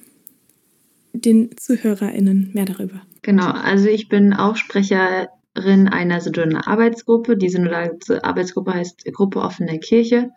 den 1.12 1.56
ZuhörerInnen 1.56 2.50
mehr 2.52 2.64
darüber. 2.64 3.02
Genau, 3.22 3.50
also 3.50 3.88
ich 3.88 4.08
bin 4.08 4.32
auch 4.32 4.56
Sprecherin 4.56 5.88
einer 5.88 6.20
synodalen 6.20 6.56
Arbeitsgruppe. 6.56 7.36
Die 7.36 7.48
synodale 7.48 7.96
Arbeitsgruppe 8.22 8.74
heißt 8.74 9.04
Gruppe 9.12 9.40
Offene 9.40 9.78
Kirche. 9.78 10.30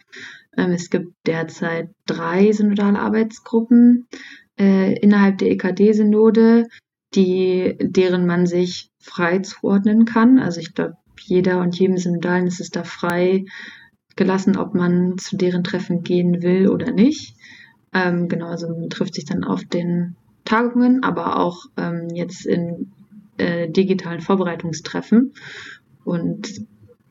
Ähm, 0.57 0.71
es 0.71 0.89
gibt 0.89 1.13
derzeit 1.25 1.89
drei 2.05 2.51
synodale 2.51 2.99
Arbeitsgruppen 2.99 4.07
äh, 4.59 4.97
innerhalb 4.99 5.37
der 5.37 5.51
EKD-Synode, 5.51 6.67
deren 7.15 8.25
man 8.27 8.45
sich 8.45 8.91
frei 8.99 9.39
zuordnen 9.39 10.05
kann. 10.05 10.37
Also 10.37 10.59
ich 10.59 10.75
glaube, 10.75 10.97
jeder 11.21 11.61
und 11.61 11.77
jedem 11.77 11.97
Synodalen 11.97 12.47
ist 12.47 12.59
es 12.59 12.69
da 12.69 12.83
frei 12.83 13.45
gelassen, 14.15 14.57
ob 14.57 14.75
man 14.75 15.17
zu 15.17 15.37
deren 15.37 15.63
Treffen 15.63 16.03
gehen 16.03 16.43
will 16.43 16.67
oder 16.67 16.91
nicht. 16.91 17.35
Ähm, 17.93 18.27
genau, 18.27 18.47
also 18.47 18.69
man 18.69 18.89
trifft 18.89 19.15
sich 19.15 19.25
dann 19.25 19.43
auf 19.43 19.63
den 19.63 20.15
Tagungen, 20.45 21.03
aber 21.03 21.39
auch 21.39 21.65
ähm, 21.77 22.09
jetzt 22.13 22.45
in 22.45 22.91
äh, 23.37 23.69
digitalen 23.69 24.21
Vorbereitungstreffen. 24.21 25.33
Und 26.03 26.65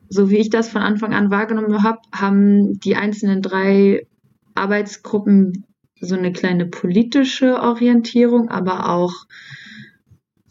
so 0.09 0.29
wie 0.29 0.37
ich 0.37 0.49
das 0.49 0.69
von 0.69 0.81
Anfang 0.81 1.13
an 1.13 1.31
wahrgenommen 1.31 1.83
habe, 1.83 1.99
haben 2.13 2.79
die 2.79 2.95
einzelnen 2.95 3.41
drei 3.41 4.07
Arbeitsgruppen 4.55 5.65
so 6.01 6.15
eine 6.15 6.31
kleine 6.31 6.65
politische 6.65 7.61
Orientierung, 7.61 8.49
aber 8.49 8.89
auch 8.89 9.13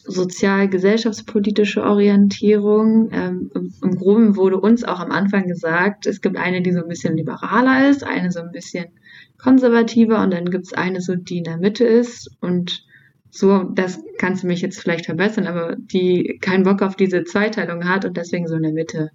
sozial-gesellschaftspolitische 0.09 1.83
Orientierung. 1.83 3.11
Ähm, 3.12 3.51
im, 3.83 3.97
Groben 3.97 4.37
wurde 4.37 4.59
uns 4.59 4.85
auch 4.85 5.01
am 5.01 5.11
Anfang 5.11 5.47
gesagt, 5.47 6.07
es 6.07 6.21
gibt 6.21 6.37
eine, 6.37 6.62
die 6.62 6.73
so 6.73 6.81
ein 6.81 6.88
bisschen 6.88 7.16
liberaler 7.16 7.90
ist, 7.90 8.05
eine 8.05 8.31
so 8.31 8.40
ein 8.40 8.53
bisschen 8.53 8.87
konservativer 9.38 10.23
und 10.23 10.33
dann 10.33 10.47
gibt 10.47 10.66
es 10.66 10.73
eine 10.73 11.01
so, 11.01 11.14
die 11.14 11.38
in 11.38 11.44
der 11.44 11.59
Mitte 11.59 11.85
ist 11.85 12.31
und 12.40 12.85
so, 13.31 13.64
das 13.64 14.03
kannst 14.16 14.42
du 14.42 14.47
mich 14.47 14.62
jetzt 14.62 14.81
vielleicht 14.81 15.05
verbessern, 15.05 15.47
aber 15.47 15.77
die 15.77 16.38
keinen 16.40 16.64
Bock 16.64 16.81
auf 16.81 16.97
diese 16.97 17.25
Zweiteilung 17.25 17.87
hat 17.87 18.07
und 18.07 18.16
deswegen 18.16 18.47
so 18.49 18.57
in 18.57 18.62
der 18.62 18.73
Mitte 18.73 19.11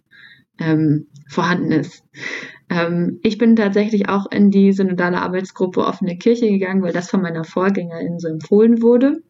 ähm, 0.59 1.07
vorhanden 1.27 1.71
ist. 1.71 2.03
Ähm, 2.69 3.19
ich 3.23 3.37
bin 3.37 3.55
tatsächlich 3.55 4.09
auch 4.09 4.29
in 4.31 4.51
die 4.51 4.71
synodale 4.71 5.21
Arbeitsgruppe 5.21 5.85
offene 5.85 6.17
Kirche 6.17 6.47
gegangen, 6.49 6.81
weil 6.81 6.93
das 6.93 7.09
von 7.09 7.21
meiner 7.21 7.43
Vorgängerin 7.43 8.19
so 8.19 8.27
empfohlen 8.27 8.81
wurde, 8.81 9.21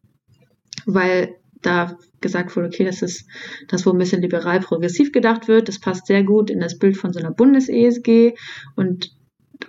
weil 0.86 1.36
da 1.62 1.98
gesagt 2.22 2.56
wurde, 2.56 2.68
okay, 2.68 2.86
das 2.86 3.02
ist 3.02 3.26
das, 3.70 3.86
wo 3.86 3.92
ein 3.92 3.98
bisschen 3.98 4.22
liberal-progressiv 4.22 5.12
gedacht 5.12 5.48
wird. 5.48 5.68
Das 5.68 5.80
passt 5.80 6.08
sehr 6.08 6.24
gut 6.24 6.50
in 6.50 6.60
das 6.60 6.78
Bild 6.78 6.98
von 6.98 7.14
so 7.14 7.20
einer 7.20 7.32
Bundes-ESG 7.32 8.36
und 8.76 9.16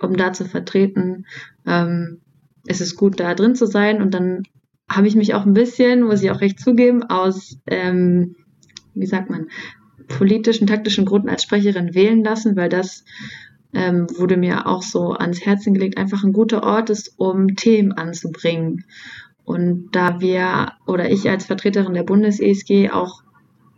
um 0.01 0.17
da 0.17 0.33
zu 0.33 0.45
vertreten, 0.45 1.25
ähm, 1.65 2.21
ist 2.67 2.81
es 2.81 2.95
gut, 2.95 3.19
da 3.19 3.33
drin 3.33 3.55
zu 3.55 3.65
sein. 3.65 4.01
Und 4.01 4.13
dann 4.13 4.43
habe 4.89 5.07
ich 5.07 5.15
mich 5.15 5.33
auch 5.33 5.45
ein 5.45 5.53
bisschen, 5.53 6.03
muss 6.03 6.21
ich 6.21 6.31
auch 6.31 6.41
recht 6.41 6.59
zugeben, 6.59 7.03
aus, 7.03 7.57
ähm, 7.67 8.35
wie 8.93 9.05
sagt 9.05 9.29
man, 9.29 9.47
politischen, 10.07 10.67
taktischen 10.67 11.05
Gründen 11.05 11.29
als 11.29 11.43
Sprecherin 11.43 11.93
wählen 11.93 12.23
lassen, 12.23 12.55
weil 12.55 12.69
das 12.69 13.03
ähm, 13.73 14.07
wurde 14.17 14.37
mir 14.37 14.67
auch 14.67 14.83
so 14.83 15.11
ans 15.11 15.45
Herzen 15.45 15.73
gelegt, 15.73 15.97
einfach 15.97 16.23
ein 16.23 16.33
guter 16.33 16.63
Ort 16.63 16.89
ist, 16.89 17.13
um 17.17 17.55
Themen 17.55 17.91
anzubringen. 17.91 18.85
Und 19.43 19.89
da 19.91 20.21
wir 20.21 20.71
oder 20.87 21.09
ich 21.11 21.29
als 21.29 21.45
Vertreterin 21.45 21.93
der 21.93 22.03
Bundes-ESG 22.03 22.89
auch 22.91 23.21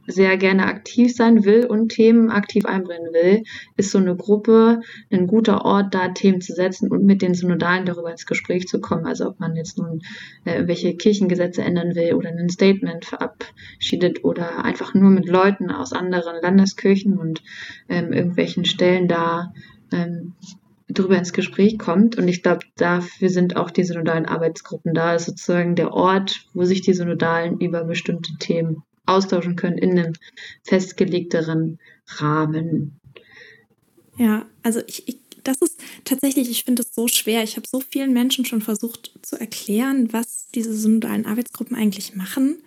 sehr 0.08 0.38
gerne 0.38 0.65
aktiv 0.65 1.13
sein 1.15 1.43
will 1.43 1.65
und 1.65 1.89
Themen 1.89 2.32
aktiv 2.32 2.65
einbringen 2.65 3.13
will, 3.13 3.43
ist 3.76 3.91
so 3.91 3.98
eine 3.98 4.15
Gruppe 4.15 4.80
ein 5.12 5.28
guter 5.28 5.65
Ort, 5.65 5.93
da 5.93 6.08
Themen 6.10 6.41
zu 6.41 6.54
setzen 6.54 6.89
und 6.89 7.04
mit 7.04 7.22
den 7.22 7.34
Synodalen 7.34 7.86
darüber 7.86 8.10
ins 8.10 8.26
Gespräch 8.26 8.67
zu 8.67 8.80
kommen. 8.80 9.06
Also 9.06 9.28
ob 9.28 9.39
man 9.39 9.56
jetzt 9.56 9.78
nun 9.78 10.02
äh, 10.46 10.65
welche 10.65 10.96
Kirchengesetze 10.96 11.62
ändern 11.62 11.93
will 11.96 12.13
oder 12.13 12.30
ein 12.30 12.50
Statement 12.50 13.06
verabschiedet 13.06 14.24
oder 14.24 14.63
einfach 14.63 14.93
nur 14.93 15.10
mit 15.10 15.28
Leuten 15.28 15.70
aus 15.72 15.91
anderen 15.91 16.41
Landeskirchen 16.41 17.17
und 17.17 17.43
ähm, 17.89 18.13
irgendwelchen 18.13 18.63
Stellen 18.63 19.10
da 19.10 19.54
ähm, 19.91 20.34
drüber 20.89 21.17
ins 21.17 21.34
Gespräch 21.34 21.78
kommt. 21.78 22.17
Und 22.17 22.30
ich 22.30 22.43
glaube, 22.43 22.62
dafür 22.78 23.30
sind 23.30 23.58
auch 23.58 23.72
die 23.72 23.84
synodalen 23.84 24.26
Arbeitsgruppen 24.26 24.93
da, 24.93 25.15
ist 25.15 25.26
sozusagen 25.26 25.76
der 25.76 25.91
Ort, 25.91 26.46
wo 26.54 26.63
sich 26.63 26.82
die 26.82 26.93
Synodalen 26.93 27.60
über 27.60 27.84
bestimmte 27.84 28.38
Themen 28.39 28.84
austauschen 29.08 29.56
können 29.56 29.78
in 29.78 29.98
einem 29.98 30.13
festgelegteren 30.63 31.80
Rahmen. 32.08 33.00
Ja, 34.17 34.46
also 34.63 34.82
ich, 34.88 35.08
ich 35.08 35.17
das 35.48 35.62
ist 35.62 35.80
tatsächlich, 36.04 36.50
ich 36.50 36.65
finde 36.65 36.82
es 36.82 36.93
so 36.93 37.08
schwer. 37.08 37.41
Ich 37.43 37.56
habe 37.56 37.67
so 37.67 37.80
vielen 37.80 38.12
Menschen 38.12 38.46
schon 38.46 38.62
versucht 38.62 39.12
zu 39.22 39.39
erklären, 39.39 40.12
was 40.12 40.50
diese 40.54 40.74
synodalen 40.74 41.26
Arbeitsgruppen 41.26 41.76
eigentlich 41.76 42.15
machen. 42.15 42.58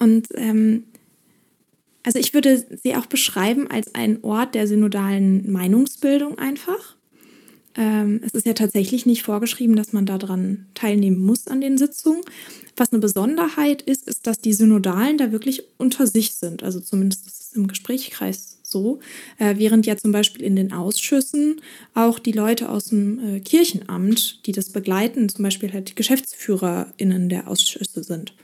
Und 0.00 0.28
ähm, 0.34 0.84
also 2.02 2.18
ich 2.18 2.34
würde 2.34 2.66
sie 2.82 2.96
auch 2.96 3.06
beschreiben 3.06 3.70
als 3.70 3.94
einen 3.94 4.24
Ort 4.24 4.54
der 4.54 4.66
synodalen 4.66 5.50
Meinungsbildung 5.52 6.38
einfach. 6.38 6.96
Ähm, 7.80 8.20
es 8.22 8.32
ist 8.32 8.44
ja 8.44 8.52
tatsächlich 8.52 9.06
nicht 9.06 9.22
vorgeschrieben, 9.22 9.74
dass 9.74 9.94
man 9.94 10.04
daran 10.04 10.66
teilnehmen 10.74 11.24
muss 11.24 11.46
an 11.46 11.62
den 11.62 11.78
Sitzungen. 11.78 12.20
Was 12.76 12.92
eine 12.92 13.00
Besonderheit 13.00 13.80
ist, 13.80 14.06
ist, 14.06 14.26
dass 14.26 14.38
die 14.38 14.52
Synodalen 14.52 15.16
da 15.16 15.32
wirklich 15.32 15.62
unter 15.78 16.06
sich 16.06 16.34
sind. 16.34 16.62
Also 16.62 16.78
zumindest 16.80 17.26
ist 17.26 17.40
es 17.40 17.52
im 17.54 17.68
Gesprächskreis 17.68 18.58
so. 18.62 19.00
Äh, 19.38 19.54
während 19.56 19.86
ja 19.86 19.96
zum 19.96 20.12
Beispiel 20.12 20.42
in 20.42 20.56
den 20.56 20.74
Ausschüssen 20.74 21.62
auch 21.94 22.18
die 22.18 22.32
Leute 22.32 22.68
aus 22.68 22.86
dem 22.86 23.18
äh, 23.18 23.40
Kirchenamt, 23.40 24.46
die 24.46 24.52
das 24.52 24.68
begleiten, 24.68 25.30
zum 25.30 25.42
Beispiel 25.42 25.72
halt 25.72 25.88
die 25.88 25.94
GeschäftsführerInnen 25.94 27.30
der 27.30 27.48
Ausschüsse 27.48 28.04
sind. 28.04 28.34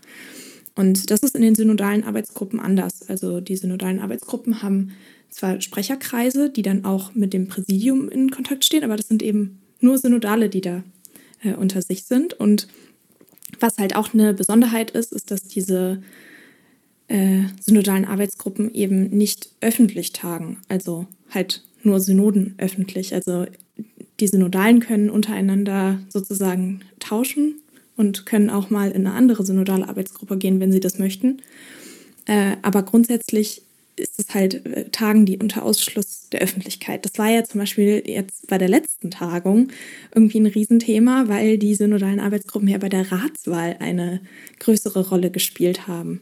Und 0.75 1.11
das 1.11 1.21
ist 1.21 1.37
in 1.37 1.43
den 1.43 1.55
synodalen 1.55 2.05
Arbeitsgruppen 2.05 2.59
anders. 2.59 3.07
Also 3.09 3.41
die 3.41 3.57
synodalen 3.57 4.01
Arbeitsgruppen 4.01 4.63
haben 4.63 4.93
zwar 5.31 5.61
Sprecherkreise, 5.61 6.51
die 6.51 6.63
dann 6.63 6.85
auch 6.85 7.15
mit 7.15 7.33
dem 7.33 7.49
Präsidium 7.49 8.09
in 8.09 8.31
Kontakt 8.31 8.65
stehen, 8.65 8.85
aber 8.85 8.97
das 8.97 9.09
sind 9.09 9.23
eben 9.23 9.61
nur 9.81 9.99
Synodale, 9.99 10.49
die 10.49 10.61
da 10.61 10.83
äh, 11.43 11.55
unter 11.55 11.83
sich 11.83 12.05
sind. 12.05 12.35
Und 12.35 12.69
was 13.61 13.79
halt 13.79 13.95
auch 13.97 14.15
eine 14.15 14.35
Besonderheit 14.35 14.91
ist, 14.91 15.13
ist, 15.13 15.31
dass 15.31 15.43
diese 15.43 16.03
äh, 17.09 17.43
synodalen 17.61 18.05
Arbeitsgruppen 18.05 18.73
eben 18.75 19.09
nicht 19.11 19.51
öffentlich 19.61 20.13
tagen, 20.13 20.59
also 20.69 21.07
halt 21.31 21.63
nur 21.83 22.01
Synoden 22.01 22.55
öffentlich. 22.59 23.15
Also 23.15 23.47
die 24.21 24.27
Synodalen 24.27 24.81
können 24.81 25.11
untereinander 25.11 26.01
sozusagen 26.09 26.81
tauschen 26.99 27.61
und 27.97 28.27
können 28.27 28.51
auch 28.51 28.71
mal 28.71 28.91
in 28.91 29.07
eine 29.07 29.15
andere 29.15 29.45
synodale 29.45 29.89
Arbeitsgruppe 29.89 30.37
gehen, 30.37 30.61
wenn 30.61 30.73
sie 30.73 30.81
das 30.81 30.99
möchten. 30.99 31.43
Äh, 32.27 32.57
aber 32.63 32.83
grundsätzlich 32.83 33.63
ist 33.97 34.19
es 34.19 34.35
halt 34.35 34.67
äh, 34.67 34.89
Tagen, 34.91 35.27
die 35.27 35.39
unter 35.39 35.65
Ausschluss 35.65 36.29
der 36.31 36.41
Öffentlichkeit. 36.41 37.05
Das 37.05 37.19
war 37.19 37.31
ja 37.31 37.45
zum 37.45 37.61
Beispiel 37.61 38.03
jetzt 38.07 38.47
bei 38.47 38.59
der 38.59 38.69
letzten 38.69 39.11
Tagung 39.11 39.69
irgendwie 40.15 40.41
ein 40.41 40.47
Riesenthema, 40.47 41.29
weil 41.29 41.59
die 41.59 41.75
synodalen 41.75 42.21
Arbeitsgruppen 42.21 42.69
ja 42.69 42.79
bei 42.79 42.89
der 42.89 43.11
Ratswahl 43.11 43.77
eine 43.81 44.21
größere 44.61 45.09
Rolle 45.09 45.31
gespielt 45.31 45.89
haben. 45.89 46.21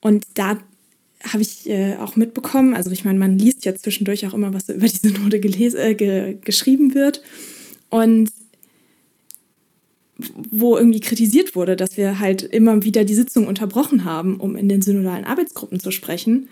Und 0.00 0.26
da 0.34 0.58
habe 1.22 1.42
ich 1.42 1.68
äh, 1.68 1.96
auch 1.96 2.16
mitbekommen, 2.16 2.74
also 2.74 2.90
ich 2.90 3.04
meine, 3.04 3.18
man 3.18 3.38
liest 3.38 3.64
ja 3.64 3.74
zwischendurch 3.74 4.26
auch 4.26 4.34
immer, 4.34 4.54
was 4.54 4.68
über 4.68 4.86
die 4.86 4.96
Synode 4.96 5.36
äh, 5.36 5.94
ge 5.94 6.38
geschrieben 6.42 6.94
wird. 6.94 7.22
Und 7.90 8.30
wo 10.50 10.76
irgendwie 10.76 11.00
kritisiert 11.00 11.56
wurde, 11.56 11.76
dass 11.76 11.96
wir 11.96 12.18
halt 12.18 12.42
immer 12.42 12.82
wieder 12.84 13.04
die 13.04 13.14
Sitzung 13.14 13.46
unterbrochen 13.46 14.04
haben, 14.04 14.38
um 14.38 14.54
in 14.54 14.68
den 14.68 14.82
synodalen 14.82 15.24
Arbeitsgruppen 15.24 15.80
zu 15.80 15.90
sprechen 15.90 16.48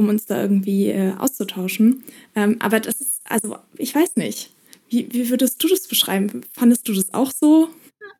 um 0.00 0.08
uns 0.08 0.26
da 0.26 0.42
irgendwie 0.42 0.88
äh, 0.88 1.12
auszutauschen. 1.16 2.02
Ähm, 2.34 2.56
aber 2.58 2.80
das 2.80 3.00
ist, 3.00 3.20
also 3.24 3.56
ich 3.76 3.94
weiß 3.94 4.16
nicht. 4.16 4.50
Wie, 4.88 5.06
wie 5.12 5.30
würdest 5.30 5.62
du 5.62 5.68
das 5.68 5.86
beschreiben? 5.86 6.42
Fandest 6.52 6.88
du 6.88 6.92
das 6.92 7.14
auch 7.14 7.30
so? 7.30 7.68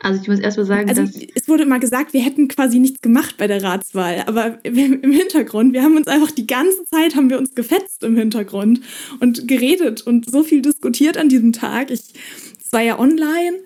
Also 0.02 0.20
ich 0.22 0.28
muss 0.28 0.38
erst 0.38 0.56
mal 0.56 0.64
sagen, 0.64 0.88
also 0.88 1.02
dass 1.02 1.14
es 1.34 1.48
wurde 1.48 1.66
mal 1.66 1.78
gesagt, 1.78 2.14
wir 2.14 2.22
hätten 2.22 2.48
quasi 2.48 2.78
nichts 2.78 3.02
gemacht 3.02 3.36
bei 3.36 3.46
der 3.46 3.62
Ratswahl, 3.62 4.22
aber 4.26 4.58
im 4.62 5.12
Hintergrund, 5.12 5.74
wir 5.74 5.82
haben 5.82 5.96
uns 5.96 6.06
einfach 6.06 6.30
die 6.30 6.46
ganze 6.46 6.84
Zeit 6.86 7.16
haben 7.16 7.28
wir 7.28 7.38
uns 7.38 7.54
gefetzt 7.54 8.02
im 8.02 8.16
Hintergrund 8.16 8.80
und 9.20 9.46
geredet 9.46 10.00
und 10.00 10.30
so 10.30 10.42
viel 10.42 10.62
diskutiert 10.62 11.18
an 11.18 11.28
diesem 11.28 11.52
Tag. 11.52 11.90
Ich, 11.90 12.00
es 12.58 12.72
war 12.72 12.80
ja 12.80 12.98
online 12.98 13.58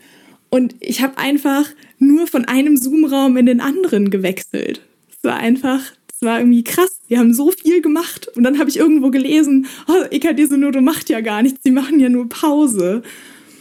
und 0.50 0.74
ich 0.80 1.02
habe 1.02 1.18
einfach 1.18 1.68
nur 1.98 2.26
von 2.26 2.46
einem 2.46 2.76
Zoom-Raum 2.76 3.36
in 3.36 3.46
den 3.46 3.60
anderen 3.60 4.10
gewechselt. 4.10 4.80
Es 5.10 5.22
war 5.22 5.36
einfach, 5.36 5.82
es 6.14 6.22
war 6.22 6.38
irgendwie 6.38 6.64
krass. 6.64 7.00
Wir 7.08 7.18
haben 7.18 7.34
so 7.34 7.50
viel 7.50 7.82
gemacht 7.82 8.28
und 8.36 8.44
dann 8.44 8.58
habe 8.58 8.70
ich 8.70 8.78
irgendwo 8.78 9.10
gelesen, 9.10 9.66
oh, 9.88 10.04
EKD-Synode 10.10 10.80
macht 10.80 11.10
ja 11.10 11.20
gar 11.20 11.42
nichts, 11.42 11.60
sie 11.62 11.70
machen 11.70 11.98
ja 12.00 12.08
nur 12.08 12.28
Pause. 12.28 13.02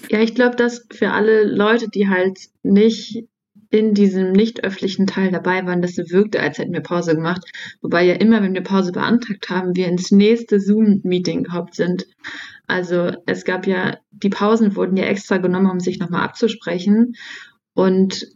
Ja, 0.09 0.21
ich 0.21 0.35
glaube, 0.35 0.55
dass 0.55 0.85
für 0.91 1.11
alle 1.11 1.43
Leute, 1.43 1.89
die 1.89 2.09
halt 2.09 2.39
nicht 2.61 3.25
in 3.69 3.95
diesem 3.95 4.33
nicht 4.33 4.63
öffentlichen 4.63 5.07
Teil 5.07 5.31
dabei 5.31 5.65
waren, 5.65 5.81
dass 5.81 5.97
es 5.97 6.11
wirkte, 6.11 6.39
als 6.39 6.59
hätten 6.59 6.73
wir 6.73 6.81
Pause 6.81 7.15
gemacht. 7.15 7.41
Wobei 7.81 8.05
ja 8.05 8.13
immer, 8.13 8.43
wenn 8.43 8.53
wir 8.53 8.61
Pause 8.61 8.91
beantragt 8.91 9.49
haben, 9.49 9.75
wir 9.75 9.87
ins 9.87 10.11
nächste 10.11 10.59
Zoom-Meeting 10.59 11.45
gehoppt 11.45 11.73
sind. 11.73 12.05
Also 12.67 13.13
es 13.25 13.45
gab 13.45 13.65
ja, 13.65 13.97
die 14.11 14.29
Pausen 14.29 14.75
wurden 14.75 14.95
ja 14.95 15.05
extra 15.05 15.37
genommen, 15.37 15.71
um 15.71 15.79
sich 15.79 15.97
nochmal 15.97 16.23
abzusprechen. 16.23 17.15
Und 17.73 18.27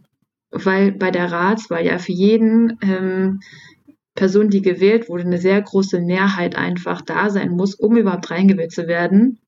weil 0.49 0.91
bei 0.93 1.11
der 1.11 1.31
Ratswahl 1.31 1.85
ja 1.85 1.99
für 1.99 2.13
jeden 2.13 2.79
ähm, 2.81 3.41
Person, 4.17 4.49
die 4.49 4.61
gewählt 4.61 5.07
wurde, 5.07 5.23
eine 5.23 5.37
sehr 5.37 5.61
große 5.61 6.01
Mehrheit 6.01 6.55
einfach 6.57 7.01
da 7.01 7.29
sein 7.29 7.51
muss, 7.51 7.75
um 7.75 7.95
überhaupt 7.95 8.29
reingewählt 8.31 8.71
zu 8.71 8.87
werden. 8.87 9.39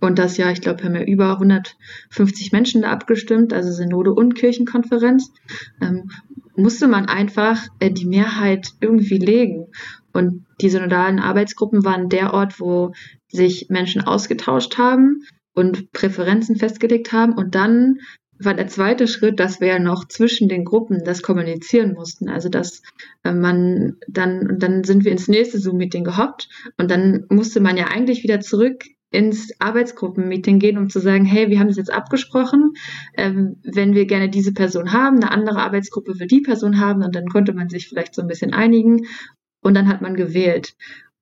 Und 0.00 0.18
das 0.18 0.36
ja, 0.36 0.50
ich 0.50 0.60
glaube, 0.60 0.84
haben 0.84 0.94
ja 0.94 1.02
über 1.02 1.32
150 1.32 2.52
Menschen 2.52 2.82
da 2.82 2.90
abgestimmt, 2.90 3.52
also 3.52 3.72
Synode 3.72 4.12
und 4.12 4.34
Kirchenkonferenz, 4.34 5.32
ähm, 5.80 6.10
musste 6.54 6.86
man 6.86 7.06
einfach 7.06 7.66
äh, 7.80 7.90
die 7.90 8.06
Mehrheit 8.06 8.68
irgendwie 8.80 9.18
legen. 9.18 9.68
Und 10.12 10.44
die 10.60 10.70
synodalen 10.70 11.18
Arbeitsgruppen 11.18 11.84
waren 11.84 12.08
der 12.08 12.34
Ort, 12.34 12.60
wo 12.60 12.92
sich 13.28 13.68
Menschen 13.70 14.02
ausgetauscht 14.02 14.76
haben 14.76 15.22
und 15.54 15.92
Präferenzen 15.92 16.56
festgelegt 16.56 17.12
haben. 17.12 17.32
Und 17.32 17.54
dann 17.54 18.00
war 18.40 18.54
der 18.54 18.68
zweite 18.68 19.08
Schritt, 19.08 19.40
dass 19.40 19.60
wir 19.60 19.78
noch 19.78 20.06
zwischen 20.06 20.48
den 20.48 20.64
Gruppen 20.64 21.04
das 21.04 21.22
kommunizieren 21.22 21.94
mussten. 21.94 22.28
Also 22.28 22.48
dass 22.48 22.82
äh, 23.24 23.32
man 23.32 23.96
dann, 24.08 24.58
dann 24.58 24.84
sind 24.84 25.04
wir 25.04 25.12
ins 25.12 25.28
nächste 25.28 25.58
Zoom-Meeting 25.58 26.04
gehoppt 26.04 26.48
und 26.76 26.90
dann 26.90 27.26
musste 27.28 27.60
man 27.60 27.76
ja 27.76 27.86
eigentlich 27.86 28.22
wieder 28.22 28.40
zurück 28.40 28.84
ins 29.10 29.52
Arbeitsgruppenmeeting 29.58 30.58
gehen, 30.58 30.76
um 30.76 30.90
zu 30.90 31.00
sagen, 31.00 31.24
hey, 31.24 31.48
wir 31.48 31.58
haben 31.58 31.68
das 31.68 31.78
jetzt 31.78 31.92
abgesprochen, 31.92 32.74
ähm, 33.16 33.56
wenn 33.62 33.94
wir 33.94 34.06
gerne 34.06 34.28
diese 34.28 34.52
Person 34.52 34.92
haben, 34.92 35.16
eine 35.16 35.30
andere 35.30 35.60
Arbeitsgruppe 35.60 36.18
will 36.18 36.26
die 36.26 36.42
Person 36.42 36.78
haben 36.78 37.02
und 37.02 37.14
dann 37.14 37.28
konnte 37.28 37.54
man 37.54 37.70
sich 37.70 37.88
vielleicht 37.88 38.14
so 38.14 38.20
ein 38.20 38.28
bisschen 38.28 38.52
einigen 38.52 39.06
und 39.62 39.74
dann 39.74 39.88
hat 39.88 40.02
man 40.02 40.14
gewählt. 40.14 40.74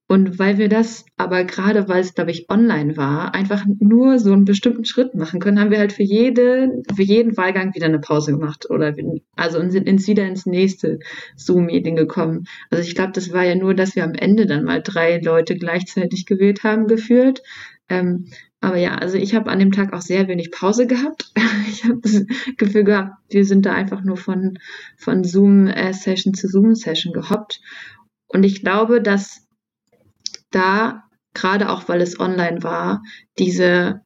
Und 0.09 0.39
weil 0.39 0.57
wir 0.57 0.69
das 0.69 1.05
aber 1.17 1.43
gerade, 1.43 1.89
weil 1.89 2.01
es, 2.01 2.15
glaube 2.15 2.31
ich, 2.31 2.49
online 2.49 2.97
war, 2.97 3.35
einfach 3.35 3.65
nur 3.67 4.21
so 4.21 4.33
einen 4.33 4.45
bestimmten 4.45 4.85
Schritt 4.85 5.17
machen 5.17 5.41
können, 5.41 5.59
haben 5.59 5.73
wir 5.73 5.81
halt 5.81 5.93
für 5.93 6.05
jede, 6.05 6.81
für 6.95 7.03
jeden 7.03 7.37
Wahlgang 7.37 7.75
wieder 7.75 7.87
eine 7.87 7.99
Pause 7.99 8.31
gemacht 8.31 8.71
oder 8.71 8.95
also 9.35 9.59
sind 9.69 9.89
ins, 9.89 10.07
wieder 10.07 10.25
ins 10.25 10.47
nächste 10.47 11.01
Zoom-Meeting 11.35 11.97
gekommen. 11.97 12.47
Also 12.71 12.85
ich 12.85 12.95
glaube, 12.95 13.13
das 13.13 13.33
war 13.33 13.45
ja 13.45 13.57
nur, 13.57 13.75
dass 13.75 13.97
wir 13.97 14.05
am 14.05 14.15
Ende 14.15 14.47
dann 14.47 14.63
mal 14.63 14.81
drei 14.81 15.19
Leute 15.19 15.57
gleichzeitig 15.57 16.25
gewählt 16.25 16.63
haben, 16.63 16.87
geführt. 16.87 17.43
Ähm, 17.89 18.27
aber 18.61 18.77
ja, 18.77 18.95
also 18.97 19.17
ich 19.19 19.35
habe 19.35 19.51
an 19.51 19.59
dem 19.59 19.73
Tag 19.73 19.93
auch 19.93 20.03
sehr 20.03 20.29
wenig 20.29 20.51
Pause 20.53 20.87
gehabt. 20.87 21.33
Ich 21.69 21.85
habe 21.85 22.01
das 22.01 22.25
Gefühl 22.57 22.85
gehabt, 22.85 23.13
wir 23.29 23.45
sind 23.45 23.67
da 23.67 23.75
einfach 23.75 24.03
nur 24.03 24.17
von, 24.17 24.59
von 24.97 25.25
Zoom-Session 25.25 26.33
zu 26.33 26.49
Zoom-Session 26.49 27.13
gehoppt. 27.13 27.61
Und 28.29 28.45
ich 28.45 28.63
glaube, 28.63 29.03
dass 29.03 29.46
da, 30.57 31.05
gerade 31.35 31.71
auch 31.71 31.89
weil 31.89 32.01
es 32.01 32.19
online 32.19 32.63
war, 32.63 33.03
diese 33.39 34.01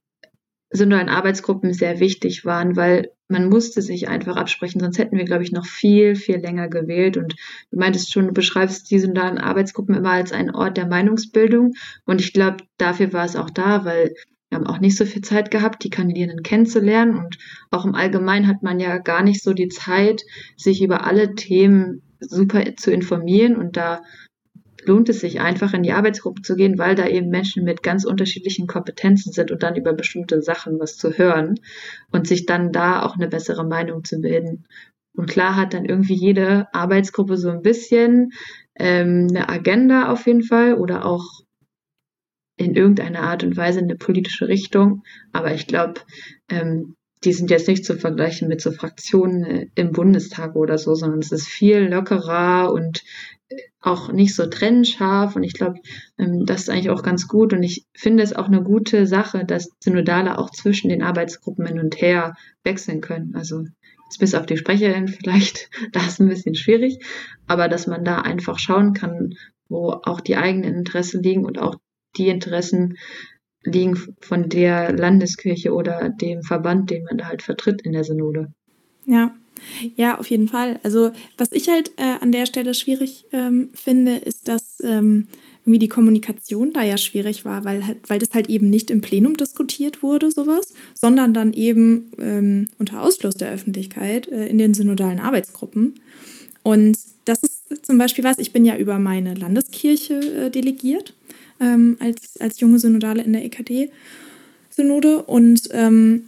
synodalen 0.70 1.08
Arbeitsgruppen 1.08 1.72
sehr 1.72 2.00
wichtig 2.00 2.44
waren, 2.44 2.76
weil 2.76 3.10
man 3.28 3.48
musste 3.48 3.80
sich 3.80 4.08
einfach 4.08 4.36
absprechen, 4.36 4.80
sonst 4.80 4.98
hätten 4.98 5.16
wir, 5.16 5.24
glaube 5.24 5.44
ich, 5.44 5.52
noch 5.52 5.66
viel, 5.66 6.16
viel 6.16 6.36
länger 6.36 6.68
gewählt. 6.68 7.16
Und 7.16 7.36
du 7.70 7.78
meintest 7.78 8.12
schon, 8.12 8.26
du 8.26 8.32
beschreibst 8.32 8.90
die 8.90 8.98
synodalen 8.98 9.38
Arbeitsgruppen 9.38 9.94
immer 9.94 10.10
als 10.10 10.32
einen 10.32 10.50
Ort 10.50 10.76
der 10.76 10.86
Meinungsbildung. 10.86 11.72
Und 12.04 12.20
ich 12.20 12.32
glaube, 12.32 12.58
dafür 12.76 13.12
war 13.12 13.24
es 13.24 13.36
auch 13.36 13.50
da, 13.50 13.84
weil 13.84 14.14
wir 14.48 14.58
haben 14.58 14.66
auch 14.66 14.80
nicht 14.80 14.96
so 14.96 15.04
viel 15.04 15.22
Zeit 15.22 15.52
gehabt, 15.52 15.84
die 15.84 15.90
Kandidierenden 15.90 16.42
kennenzulernen. 16.42 17.16
Und 17.16 17.38
auch 17.70 17.84
im 17.84 17.94
Allgemeinen 17.94 18.48
hat 18.48 18.62
man 18.62 18.80
ja 18.80 18.98
gar 18.98 19.22
nicht 19.22 19.44
so 19.44 19.52
die 19.52 19.68
Zeit, 19.68 20.22
sich 20.56 20.82
über 20.82 21.06
alle 21.06 21.36
Themen 21.36 22.02
super 22.18 22.64
zu 22.76 22.90
informieren. 22.90 23.56
Und 23.56 23.76
da 23.76 24.02
lohnt 24.87 25.09
es 25.09 25.21
sich 25.21 25.40
einfach 25.40 25.73
in 25.75 25.83
die 25.83 25.93
Arbeitsgruppe 25.93 26.43
zu 26.43 26.57
gehen, 26.57 26.79
weil 26.79 26.95
da 26.95 27.07
eben 27.07 27.29
Menschen 27.29 27.64
mit 27.64 27.83
ganz 27.83 28.05
unterschiedlichen 28.05 28.66
Kompetenzen 28.66 29.33
sind 29.33 29.51
und 29.51 29.62
dann 29.62 29.77
über 29.77 29.93
bestimmte 29.93 30.43
Sachen 30.43 30.79
was 30.79 30.97
zu 30.97 31.12
hören 31.12 31.57
und 32.11 32.27
sich 32.27 32.47
dann 32.47 32.73
da 32.73 33.03
auch 33.03 33.16
eine 33.16 33.29
bessere 33.29 33.64
Meinung 33.64 34.05
zu 34.05 34.21
bilden. 34.21 34.66
Und 35.14 35.29
klar 35.29 35.57
hat 35.57 35.75
dann 35.75 35.85
irgendwie 35.85 36.14
jede 36.14 36.73
Arbeitsgruppe 36.73 37.37
so 37.37 37.51
ein 37.51 37.62
bisschen 37.62 38.33
ähm, 38.79 39.27
eine 39.31 39.49
Agenda 39.49 40.11
auf 40.12 40.27
jeden 40.27 40.43
Fall 40.43 40.75
oder 40.75 41.05
auch 41.05 41.25
in 42.57 42.75
irgendeiner 42.75 43.23
Art 43.23 43.43
und 43.43 43.57
Weise 43.57 43.81
eine 43.81 43.97
politische 43.97 44.49
Richtung. 44.49 45.03
Aber 45.33 45.53
ich 45.55 45.66
glaube, 45.66 46.01
ähm, 46.49 46.95
die 47.25 47.33
sind 47.33 47.51
jetzt 47.51 47.69
nicht 47.69 47.85
zu 47.85 47.97
vergleichen 47.97 48.49
mit 48.49 48.61
so 48.61 48.71
Fraktionen 48.71 49.45
äh, 49.45 49.66
im 49.75 49.93
Bundestag 49.93 50.57
oder 50.57 50.79
so, 50.79 50.95
sondern 50.95 51.21
es 51.21 51.33
ist 51.33 51.49
viel 51.49 51.88
lockerer 51.88 52.73
und 52.73 53.03
auch 53.80 54.12
nicht 54.12 54.34
so 54.34 54.46
trennscharf 54.46 55.36
und 55.36 55.42
ich 55.42 55.54
glaube, 55.54 55.80
ähm, 56.18 56.44
das 56.46 56.62
ist 56.62 56.70
eigentlich 56.70 56.90
auch 56.90 57.02
ganz 57.02 57.26
gut 57.28 57.52
und 57.52 57.62
ich 57.62 57.86
finde 57.94 58.22
es 58.22 58.34
auch 58.34 58.46
eine 58.46 58.62
gute 58.62 59.06
Sache, 59.06 59.44
dass 59.44 59.70
Synodale 59.80 60.38
auch 60.38 60.50
zwischen 60.50 60.88
den 60.88 61.02
Arbeitsgruppen 61.02 61.66
hin 61.66 61.80
und 61.80 62.00
her 62.00 62.36
wechseln 62.62 63.00
können. 63.00 63.34
Also 63.34 63.64
bis 64.18 64.34
auf 64.34 64.46
die 64.46 64.56
Sprecherin 64.56 65.08
vielleicht, 65.08 65.70
da 65.92 66.00
ist 66.00 66.20
ein 66.20 66.28
bisschen 66.28 66.54
schwierig, 66.54 67.04
aber 67.46 67.68
dass 67.68 67.86
man 67.86 68.04
da 68.04 68.20
einfach 68.20 68.58
schauen 68.58 68.92
kann, 68.92 69.34
wo 69.68 69.90
auch 69.90 70.20
die 70.20 70.36
eigenen 70.36 70.74
Interessen 70.74 71.22
liegen 71.22 71.44
und 71.44 71.58
auch 71.58 71.76
die 72.16 72.28
Interessen 72.28 72.98
liegen 73.62 73.96
von 74.20 74.48
der 74.48 74.92
Landeskirche 74.92 75.72
oder 75.72 76.08
dem 76.08 76.42
Verband, 76.42 76.90
den 76.90 77.04
man 77.04 77.18
da 77.18 77.26
halt 77.26 77.42
vertritt 77.42 77.82
in 77.82 77.92
der 77.92 78.04
Synode. 78.04 78.52
Ja, 79.04 79.34
ja, 79.97 80.19
auf 80.19 80.31
jeden 80.31 80.49
Fall. 80.49 80.81
Also 80.83 81.11
was 81.38 81.53
ich 81.53 81.69
halt 81.69 81.93
äh, 81.97 82.16
an 82.21 82.33
der 82.33 82.47
Stelle 82.47 82.75
schwierig 82.75 83.27
ähm, 83.33 83.71
finde, 83.75 84.16
ist, 84.16 84.49
dass 84.49 84.81
ähm, 84.83 85.29
irgendwie 85.64 85.79
die 85.79 85.88
Kommunikation 85.88 86.73
da 86.73 86.83
ja 86.83 86.97
schwierig 86.97 87.45
war, 87.45 87.64
weil, 87.64 87.87
halt, 87.87 87.99
weil 88.09 88.19
das 88.19 88.31
halt 88.33 88.49
eben 88.49 88.71
nicht 88.71 88.90
im 88.90 89.01
Plenum 89.01 89.37
diskutiert 89.37 90.03
wurde, 90.03 90.31
sowas, 90.31 90.73
sondern 90.95 91.35
dann 91.35 91.53
eben 91.53 92.11
ähm, 92.19 92.69
unter 92.79 93.03
Ausschluss 93.03 93.35
der 93.35 93.53
Öffentlichkeit 93.53 94.29
äh, 94.29 94.47
in 94.47 94.59
den 94.59 94.75
synodalen 94.75 95.21
Arbeitsgruppen. 95.21 95.95
Und 96.62 96.99
das 97.25 97.43
ist 97.43 97.87
zum 97.87 97.99
Beispiel 97.99 98.25
was, 98.25 98.38
ich 98.38 98.53
bin 98.53 98.64
ja 98.64 98.77
über 98.77 98.99
meine 98.99 99.35
Landeskirche 99.35 100.47
äh, 100.47 100.51
delegiert 100.51 101.14
ähm, 101.61 101.97
als, 102.01 102.40
als 102.40 102.61
junge 102.61 102.79
Synodale 102.79 103.23
in 103.23 103.33
der 103.33 103.45
EKD-Synode 103.45 105.23
und 105.23 105.69
ähm, 105.73 106.27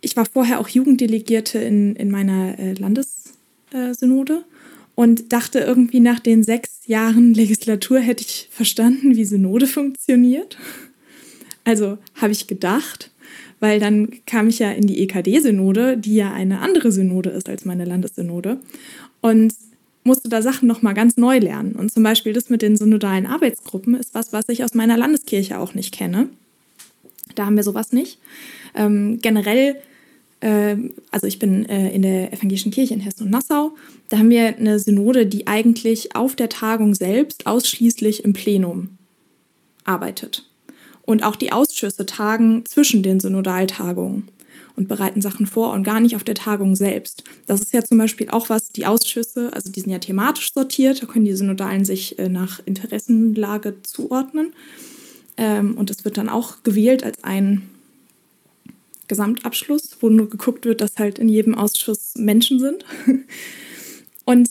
ich 0.00 0.16
war 0.16 0.26
vorher 0.26 0.60
auch 0.60 0.68
Jugenddelegierte 0.68 1.58
in, 1.58 1.96
in 1.96 2.10
meiner 2.10 2.58
äh, 2.58 2.74
Landessynode 2.74 4.44
und 4.94 5.32
dachte 5.32 5.60
irgendwie 5.60 6.00
nach 6.00 6.20
den 6.20 6.42
sechs 6.42 6.80
Jahren 6.86 7.34
Legislatur 7.34 8.00
hätte 8.00 8.24
ich 8.24 8.48
verstanden, 8.50 9.16
wie 9.16 9.24
Synode 9.24 9.66
funktioniert. 9.66 10.58
Also 11.64 11.98
habe 12.14 12.32
ich 12.32 12.46
gedacht, 12.46 13.10
weil 13.60 13.80
dann 13.80 14.10
kam 14.26 14.48
ich 14.48 14.58
ja 14.58 14.70
in 14.70 14.86
die 14.86 15.00
EKD-Synode, 15.00 15.96
die 15.98 16.14
ja 16.14 16.32
eine 16.32 16.60
andere 16.60 16.92
Synode 16.92 17.30
ist 17.30 17.48
als 17.48 17.64
meine 17.64 17.84
Landessynode 17.84 18.58
und 19.20 19.52
musste 20.04 20.28
da 20.28 20.42
Sachen 20.42 20.66
nochmal 20.66 20.94
ganz 20.94 21.16
neu 21.16 21.38
lernen. 21.38 21.72
Und 21.72 21.92
zum 21.92 22.02
Beispiel 22.02 22.32
das 22.32 22.50
mit 22.50 22.62
den 22.62 22.76
synodalen 22.76 23.26
Arbeitsgruppen 23.26 23.94
ist 23.94 24.14
was, 24.14 24.32
was 24.32 24.48
ich 24.48 24.64
aus 24.64 24.74
meiner 24.74 24.96
Landeskirche 24.96 25.58
auch 25.58 25.74
nicht 25.74 25.92
kenne. 25.92 26.28
Da 27.38 27.46
haben 27.46 27.56
wir 27.56 27.64
sowas 27.64 27.92
nicht. 27.92 28.18
Ähm, 28.74 29.18
generell 29.20 29.76
ähm, 30.40 30.94
also 31.10 31.26
ich 31.26 31.38
bin 31.38 31.66
äh, 31.66 31.90
in 31.90 32.02
der 32.02 32.32
Evangelischen 32.32 32.72
Kirche 32.72 32.94
in 32.94 33.00
Hessen 33.00 33.24
und 33.24 33.30
Nassau. 33.30 33.76
Da 34.08 34.18
haben 34.18 34.30
wir 34.30 34.56
eine 34.56 34.78
Synode, 34.78 35.26
die 35.26 35.46
eigentlich 35.46 36.14
auf 36.14 36.36
der 36.36 36.48
Tagung 36.48 36.94
selbst 36.94 37.46
ausschließlich 37.46 38.24
im 38.24 38.32
Plenum 38.32 38.90
arbeitet. 39.84 40.48
Und 41.02 41.22
auch 41.24 41.36
die 41.36 41.52
Ausschüsse 41.52 42.06
tagen 42.06 42.64
zwischen 42.66 43.02
den 43.02 43.18
Synodaltagungen 43.18 44.28
und 44.76 44.86
bereiten 44.86 45.22
Sachen 45.22 45.46
vor 45.46 45.72
und 45.72 45.82
gar 45.82 46.00
nicht 46.00 46.14
auf 46.14 46.22
der 46.22 46.34
Tagung 46.34 46.76
selbst. 46.76 47.24
Das 47.46 47.60
ist 47.60 47.72
ja 47.72 47.82
zum 47.82 47.98
Beispiel 47.98 48.28
auch 48.30 48.48
was, 48.48 48.68
die 48.68 48.86
Ausschüsse, 48.86 49.50
also 49.52 49.72
die 49.72 49.80
sind 49.80 49.90
ja 49.90 49.98
thematisch 49.98 50.52
sortiert, 50.52 51.02
da 51.02 51.06
können 51.06 51.24
die 51.24 51.34
Synodalen 51.34 51.84
sich 51.84 52.18
äh, 52.18 52.28
nach 52.28 52.60
Interessenlage 52.64 53.82
zuordnen. 53.82 54.52
Ähm, 55.38 55.76
und 55.76 55.90
es 55.90 56.04
wird 56.04 56.18
dann 56.18 56.28
auch 56.28 56.62
gewählt 56.64 57.04
als 57.04 57.24
ein 57.24 57.70
Gesamtabschluss, 59.06 59.96
wo 60.00 60.10
nur 60.10 60.28
geguckt 60.28 60.66
wird, 60.66 60.80
dass 60.82 60.98
halt 60.98 61.18
in 61.18 61.28
jedem 61.28 61.54
Ausschuss 61.54 62.14
Menschen 62.16 62.60
sind. 62.60 62.84
Und 64.26 64.50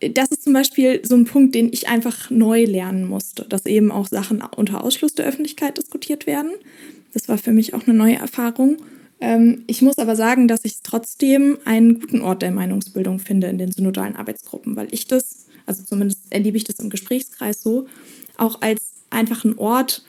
das 0.00 0.28
ist 0.28 0.44
zum 0.44 0.52
Beispiel 0.52 1.00
so 1.04 1.16
ein 1.16 1.24
Punkt, 1.24 1.56
den 1.56 1.72
ich 1.72 1.88
einfach 1.88 2.30
neu 2.30 2.64
lernen 2.64 3.08
musste, 3.08 3.44
dass 3.48 3.66
eben 3.66 3.90
auch 3.90 4.06
Sachen 4.06 4.42
unter 4.56 4.84
Ausschluss 4.84 5.14
der 5.14 5.26
Öffentlichkeit 5.26 5.76
diskutiert 5.76 6.28
werden. 6.28 6.52
Das 7.12 7.28
war 7.28 7.36
für 7.36 7.50
mich 7.50 7.74
auch 7.74 7.84
eine 7.84 7.96
neue 7.96 8.14
Erfahrung. 8.14 8.76
Ähm, 9.20 9.64
ich 9.66 9.82
muss 9.82 9.98
aber 9.98 10.14
sagen, 10.14 10.46
dass 10.46 10.64
ich 10.64 10.76
trotzdem 10.84 11.58
einen 11.64 11.98
guten 11.98 12.20
Ort 12.20 12.42
der 12.42 12.52
Meinungsbildung 12.52 13.18
finde 13.18 13.48
in 13.48 13.58
den 13.58 13.72
synodalen 13.72 14.14
Arbeitsgruppen, 14.14 14.76
weil 14.76 14.86
ich 14.92 15.08
das, 15.08 15.46
also 15.66 15.82
zumindest 15.82 16.20
erlebe 16.30 16.56
ich 16.56 16.64
das 16.64 16.78
im 16.78 16.90
Gesprächskreis 16.90 17.60
so, 17.60 17.86
auch 18.36 18.60
als 18.60 18.92
einfach 19.10 19.44
einen 19.44 19.58
Ort 19.58 20.04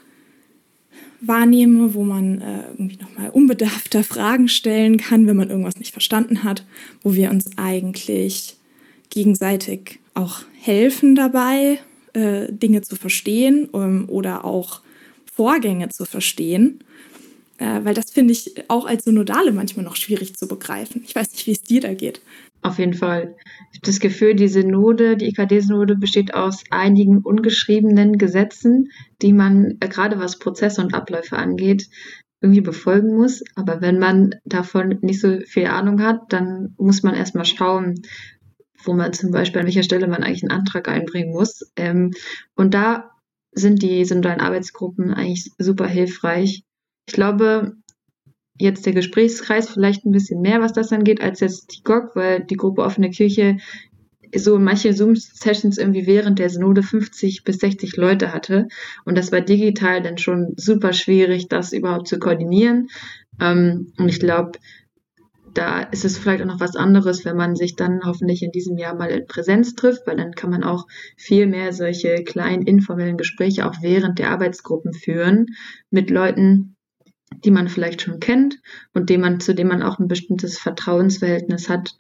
wahrnehme, 1.22 1.94
wo 1.94 2.04
man 2.04 2.42
äh, 2.42 2.64
irgendwie 2.78 2.98
nochmal 2.98 3.30
unbedarfter 3.32 4.04
Fragen 4.04 4.48
stellen 4.48 4.98
kann, 4.98 5.28
wenn 5.28 5.38
man 5.38 5.50
irgendwas 5.50 5.78
nicht 5.78 5.92
verstanden 5.92 6.44
hat, 6.44 6.66
wo 7.04 7.14
wir 7.14 7.30
uns 7.30 7.58
eigentlich 7.58 8.56
gegenseitig 9.10 10.00
auch 10.14 10.42
helfen 10.60 11.16
dabei, 11.16 11.80
äh, 12.14 12.52
Dinge 12.52 12.82
zu 12.82 12.96
verstehen 12.96 13.70
ähm, 13.74 14.06
oder 14.08 14.46
auch 14.46 14.82
Vorgänge 15.34 15.90
zu 15.90 16.06
verstehen. 16.06 16.80
Äh, 17.58 17.84
weil 17.84 17.94
das 17.94 18.12
finde 18.12 18.32
ich 18.32 18.70
auch 18.70 18.86
als 18.86 19.04
Synodale 19.04 19.52
manchmal 19.52 19.86
noch 19.86 19.96
schwierig 19.96 20.36
zu 20.36 20.48
begreifen. 20.48 21.04
Ich 21.06 21.16
weiß 21.16 21.32
nicht, 21.32 21.48
wie 21.48 21.52
es 21.52 21.62
dir 21.62 21.82
da 21.82 21.94
geht. 21.94 22.22
Auf 22.62 22.78
jeden 22.78 22.94
Fall. 22.94 23.36
Ich 23.72 23.78
habe 23.78 23.86
das 23.86 24.00
Gefühl, 24.00 24.36
die 24.36 24.50
Synode, 24.50 25.16
die 25.16 25.28
IKD-Synode 25.30 25.96
besteht 25.96 26.34
aus 26.34 26.64
einigen 26.70 27.20
ungeschriebenen 27.20 28.18
Gesetzen, 28.18 28.92
die 29.22 29.32
man 29.32 29.78
äh, 29.80 29.88
gerade 29.88 30.20
was 30.20 30.40
Prozesse 30.40 30.82
und 30.82 30.94
Abläufe 30.94 31.38
angeht, 31.38 31.88
irgendwie 32.42 32.62
befolgen 32.62 33.16
muss. 33.16 33.44
Aber 33.56 33.82
wenn 33.82 33.98
man 33.98 34.36
davon 34.44 35.00
nicht 35.02 35.22
so 35.22 35.40
viel 35.46 35.68
Ahnung 35.68 36.02
hat, 36.02 36.34
dann 36.34 36.76
muss 36.78 37.02
man 37.02 37.16
erstmal 37.16 37.46
schauen, 37.46 38.02
wo 38.84 38.94
man 38.94 39.14
zum 39.14 39.32
Beispiel 39.32 39.62
an 39.62 39.68
welcher 39.68 39.84
Stelle 39.84 40.08
man 40.08 40.24
eigentlich 40.24 40.44
einen 40.44 40.58
Antrag 40.58 40.90
einbringen 40.90 41.32
muss. 41.32 41.72
Ähm, 41.78 42.12
und 42.56 42.74
da 42.74 43.12
sind 43.52 43.82
die 43.82 44.04
synodalen 44.06 44.42
Arbeitsgruppen 44.42 45.14
eigentlich 45.14 45.52
super 45.58 45.88
hilfreich. 45.88 46.64
Ich 47.08 47.14
glaube, 47.14 47.74
jetzt 48.60 48.86
der 48.86 48.94
Gesprächskreis 48.94 49.70
vielleicht 49.70 50.06
ein 50.06 50.12
bisschen 50.12 50.42
mehr, 50.42 50.62
was 50.62 50.74
das 50.74 50.92
angeht, 50.92 51.22
als 51.22 51.40
jetzt 51.40 51.76
die 51.76 51.84
GOG, 51.84 52.16
weil 52.16 52.44
die 52.44 52.58
Gruppe 52.58 52.84
Offene 52.84 53.10
Kirche 53.10 53.58
so 54.36 54.60
manche 54.60 54.94
Zoom-Sessions 54.94 55.78
irgendwie 55.78 56.06
während 56.06 56.38
der 56.40 56.50
Synode 56.50 56.84
50 56.84 57.44
bis 57.44 57.58
60 57.58 57.96
Leute 57.96 58.34
hatte. 58.34 58.68
Und 59.06 59.18
das 59.18 59.32
war 59.32 59.42
digital 59.42 60.04
dann 60.04 60.18
schon 60.18 60.54
super 60.56 60.94
schwierig, 60.94 61.48
das 61.48 61.74
überhaupt 61.74 62.08
zu 62.08 62.20
koordinieren. 62.20 62.90
Ähm, 63.42 63.94
und 63.98 64.10
ich 64.10 64.20
glaube, 64.20 64.52
da 65.54 65.82
ist 65.82 66.06
es 66.06 66.18
vielleicht 66.18 66.44
auch 66.44 66.48
noch 66.48 66.60
was 66.60 66.76
anderes, 66.76 67.26
wenn 67.26 67.36
man 67.36 67.56
sich 67.56 67.76
dann 67.76 68.02
hoffentlich 68.06 68.44
in 68.44 68.52
diesem 68.52 68.78
Jahr 68.78 68.96
mal 68.96 69.10
in 69.10 69.26
Präsenz 69.26 69.74
trifft, 69.76 70.06
weil 70.06 70.18
dann 70.18 70.34
kann 70.34 70.52
man 70.52 70.64
auch 70.64 70.86
viel 71.18 71.48
mehr 71.48 71.74
solche 71.74 72.24
kleinen 72.24 72.64
informellen 72.64 73.18
Gespräche 73.18 73.68
auch 73.68 73.76
während 73.82 74.20
der 74.20 74.30
Arbeitsgruppen 74.30 74.94
führen 74.94 75.48
mit 75.90 76.12
Leuten, 76.12 76.76
die 77.44 77.52
man 77.52 77.68
vielleicht 77.68 78.02
schon 78.02 78.20
kennt 78.20 78.60
und 78.94 79.10
dem 79.10 79.22
man, 79.22 79.40
zu 79.40 79.54
dem 79.54 79.68
man 79.68 79.84
auch 79.84 80.00
ein 80.00 80.08
bestimmtes 80.08 80.58
Vertrauensverhältnis 80.58 81.70
hat. 81.70 81.96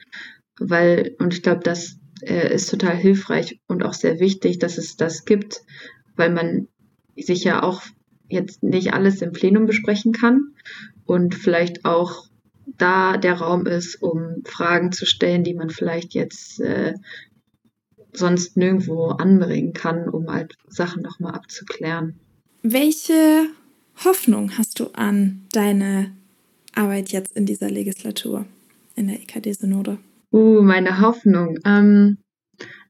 Weil, 0.60 1.16
und 1.20 1.34
ich 1.34 1.42
glaube, 1.42 1.62
das 1.64 1.98
äh, 2.22 2.54
ist 2.54 2.70
total 2.70 2.96
hilfreich 2.96 3.60
und 3.68 3.84
auch 3.84 3.94
sehr 3.94 4.20
wichtig, 4.20 4.60
dass 4.60 4.78
es 4.78 4.98
das 4.98 5.26
gibt, 5.26 5.62
weil 6.16 6.32
man 6.32 6.68
sich 7.16 7.44
ja 7.44 7.64
auch 7.64 7.84
jetzt 8.28 8.64
nicht 8.64 8.94
alles 8.94 9.22
im 9.22 9.32
Plenum 9.32 9.66
besprechen 9.66 10.12
kann 10.12 10.54
und 11.06 11.36
vielleicht 11.36 11.86
auch 11.86 12.28
da 12.78 13.18
der 13.18 13.34
Raum 13.36 13.66
ist, 13.66 14.02
um 14.02 14.44
Fragen 14.46 14.92
zu 14.92 15.06
stellen, 15.06 15.44
die 15.44 15.56
man 15.56 15.70
vielleicht 15.70 16.14
jetzt 16.14 16.60
äh, 16.60 16.94
sonst 18.14 18.58
nirgendwo 18.58 19.08
anbringen 19.08 19.74
kann, 19.74 20.08
um 20.10 20.32
halt 20.32 20.56
Sachen 20.68 21.02
nochmal 21.02 21.34
abzuklären. 21.34 22.20
Welche 22.62 23.48
Hoffnung 24.06 24.58
hast 24.58 24.80
du 24.80 24.88
an 24.94 25.46
deine 25.52 26.12
Arbeit 26.74 27.10
jetzt 27.10 27.36
in 27.36 27.46
dieser 27.46 27.70
Legislatur, 27.70 28.46
in 28.96 29.08
der 29.08 29.20
EKD-Synode? 29.22 29.98
Uh, 30.32 30.62
meine 30.62 31.02
Hoffnung. 31.02 31.60
Ähm, 31.66 32.18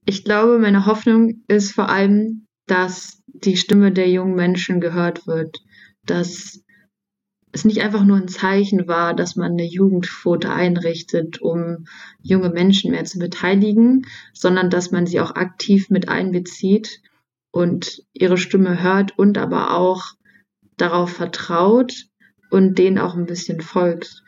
ich 0.05 0.23
glaube, 0.23 0.59
meine 0.59 0.85
Hoffnung 0.85 1.43
ist 1.47 1.71
vor 1.71 1.89
allem, 1.89 2.45
dass 2.67 3.23
die 3.25 3.57
Stimme 3.57 3.91
der 3.91 4.09
jungen 4.09 4.35
Menschen 4.35 4.81
gehört 4.81 5.25
wird, 5.25 5.63
dass 6.05 6.61
es 7.51 7.65
nicht 7.65 7.81
einfach 7.81 8.03
nur 8.03 8.17
ein 8.17 8.27
Zeichen 8.27 8.87
war, 8.87 9.15
dass 9.15 9.35
man 9.35 9.53
eine 9.53 9.65
Jugendquote 9.65 10.51
einrichtet, 10.51 11.41
um 11.41 11.85
junge 12.21 12.49
Menschen 12.49 12.91
mehr 12.91 13.05
zu 13.05 13.17
beteiligen, 13.17 14.05
sondern 14.33 14.69
dass 14.69 14.91
man 14.91 15.07
sie 15.07 15.19
auch 15.19 15.31
aktiv 15.31 15.89
mit 15.89 16.07
einbezieht 16.07 17.01
und 17.51 18.03
ihre 18.13 18.37
Stimme 18.37 18.83
hört 18.83 19.17
und 19.17 19.39
aber 19.39 19.75
auch 19.75 20.13
darauf 20.81 21.11
vertraut 21.11 21.93
und 22.49 22.77
denen 22.77 22.97
auch 22.97 23.15
ein 23.15 23.25
bisschen 23.25 23.61
folgt. 23.61 24.23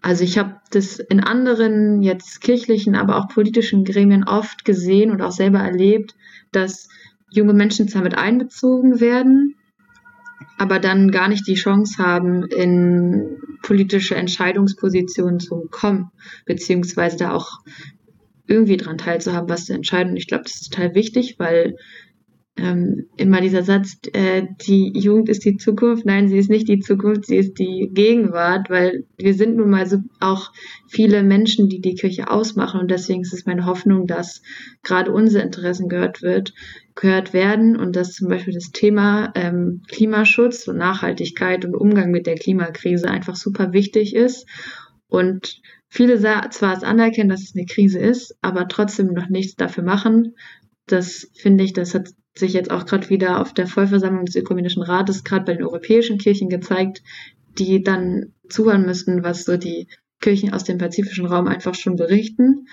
Also 0.00 0.24
ich 0.24 0.36
habe 0.36 0.56
das 0.70 0.98
in 0.98 1.20
anderen 1.20 2.02
jetzt 2.02 2.40
kirchlichen, 2.40 2.96
aber 2.96 3.16
auch 3.16 3.28
politischen 3.28 3.84
Gremien 3.84 4.24
oft 4.24 4.64
gesehen 4.64 5.10
und 5.10 5.22
auch 5.22 5.30
selber 5.30 5.60
erlebt, 5.60 6.14
dass 6.50 6.88
junge 7.30 7.52
Menschen 7.54 7.88
zwar 7.88 8.02
mit 8.02 8.16
einbezogen 8.16 9.00
werden, 9.00 9.54
aber 10.58 10.80
dann 10.80 11.10
gar 11.12 11.28
nicht 11.28 11.46
die 11.46 11.54
Chance 11.54 12.02
haben, 12.02 12.44
in 12.44 13.38
politische 13.62 14.16
Entscheidungspositionen 14.16 15.38
zu 15.38 15.68
kommen, 15.70 16.10
beziehungsweise 16.46 17.16
da 17.16 17.32
auch 17.32 17.60
irgendwie 18.46 18.76
dran 18.76 18.98
teilzuhaben, 18.98 19.48
was 19.48 19.66
zu 19.66 19.72
entscheiden. 19.72 20.10
Und 20.10 20.16
ich 20.16 20.26
glaube, 20.26 20.44
das 20.44 20.60
ist 20.60 20.72
total 20.72 20.94
wichtig, 20.94 21.36
weil 21.38 21.76
ähm, 22.56 23.06
immer 23.16 23.40
dieser 23.40 23.62
Satz, 23.62 23.96
äh, 24.12 24.42
die 24.66 24.92
Jugend 24.94 25.30
ist 25.30 25.44
die 25.44 25.56
Zukunft. 25.56 26.04
Nein, 26.04 26.28
sie 26.28 26.36
ist 26.36 26.50
nicht 26.50 26.68
die 26.68 26.80
Zukunft, 26.80 27.24
sie 27.24 27.36
ist 27.36 27.58
die 27.58 27.90
Gegenwart, 27.92 28.68
weil 28.68 29.06
wir 29.16 29.32
sind 29.32 29.56
nun 29.56 29.70
mal 29.70 29.86
so 29.86 29.98
auch 30.20 30.52
viele 30.86 31.22
Menschen, 31.22 31.70
die 31.70 31.80
die 31.80 31.94
Kirche 31.94 32.30
ausmachen 32.30 32.80
und 32.80 32.90
deswegen 32.90 33.22
ist 33.22 33.32
es 33.32 33.46
meine 33.46 33.64
Hoffnung, 33.64 34.06
dass 34.06 34.42
gerade 34.82 35.12
unsere 35.12 35.42
Interessen 35.42 35.88
gehört 35.88 36.20
wird, 36.20 36.52
gehört 36.94 37.32
werden 37.32 37.76
und 37.76 37.96
dass 37.96 38.12
zum 38.12 38.28
Beispiel 38.28 38.52
das 38.52 38.70
Thema 38.70 39.32
ähm, 39.34 39.82
Klimaschutz 39.88 40.68
und 40.68 40.76
Nachhaltigkeit 40.76 41.64
und 41.64 41.74
Umgang 41.74 42.10
mit 42.10 42.26
der 42.26 42.34
Klimakrise 42.34 43.08
einfach 43.08 43.36
super 43.36 43.72
wichtig 43.72 44.14
ist 44.14 44.46
und 45.08 45.62
viele 45.88 46.18
zwar 46.18 46.76
es 46.76 46.84
anerkennen, 46.84 47.30
dass 47.30 47.42
es 47.42 47.54
eine 47.54 47.64
Krise 47.64 47.98
ist, 47.98 48.36
aber 48.42 48.68
trotzdem 48.68 49.08
noch 49.08 49.30
nichts 49.30 49.56
dafür 49.56 49.84
machen. 49.84 50.34
Das 50.86 51.30
finde 51.34 51.64
ich, 51.64 51.72
das 51.72 51.94
hat 51.94 52.08
sich 52.34 52.52
jetzt 52.52 52.70
auch 52.70 52.86
gerade 52.86 53.10
wieder 53.10 53.40
auf 53.40 53.52
der 53.52 53.66
Vollversammlung 53.66 54.24
des 54.24 54.36
Ökumenischen 54.36 54.82
Rates 54.82 55.24
gerade 55.24 55.44
bei 55.44 55.54
den 55.54 55.64
europäischen 55.64 56.18
Kirchen 56.18 56.48
gezeigt, 56.48 57.02
die 57.58 57.82
dann 57.82 58.32
zuhören 58.48 58.86
müssten, 58.86 59.22
was 59.22 59.44
so 59.44 59.56
die 59.56 59.88
Kirchen 60.20 60.52
aus 60.52 60.64
dem 60.64 60.78
pazifischen 60.78 61.26
Raum 61.26 61.46
einfach 61.46 61.74
schon 61.74 61.96
berichten. 61.96 62.68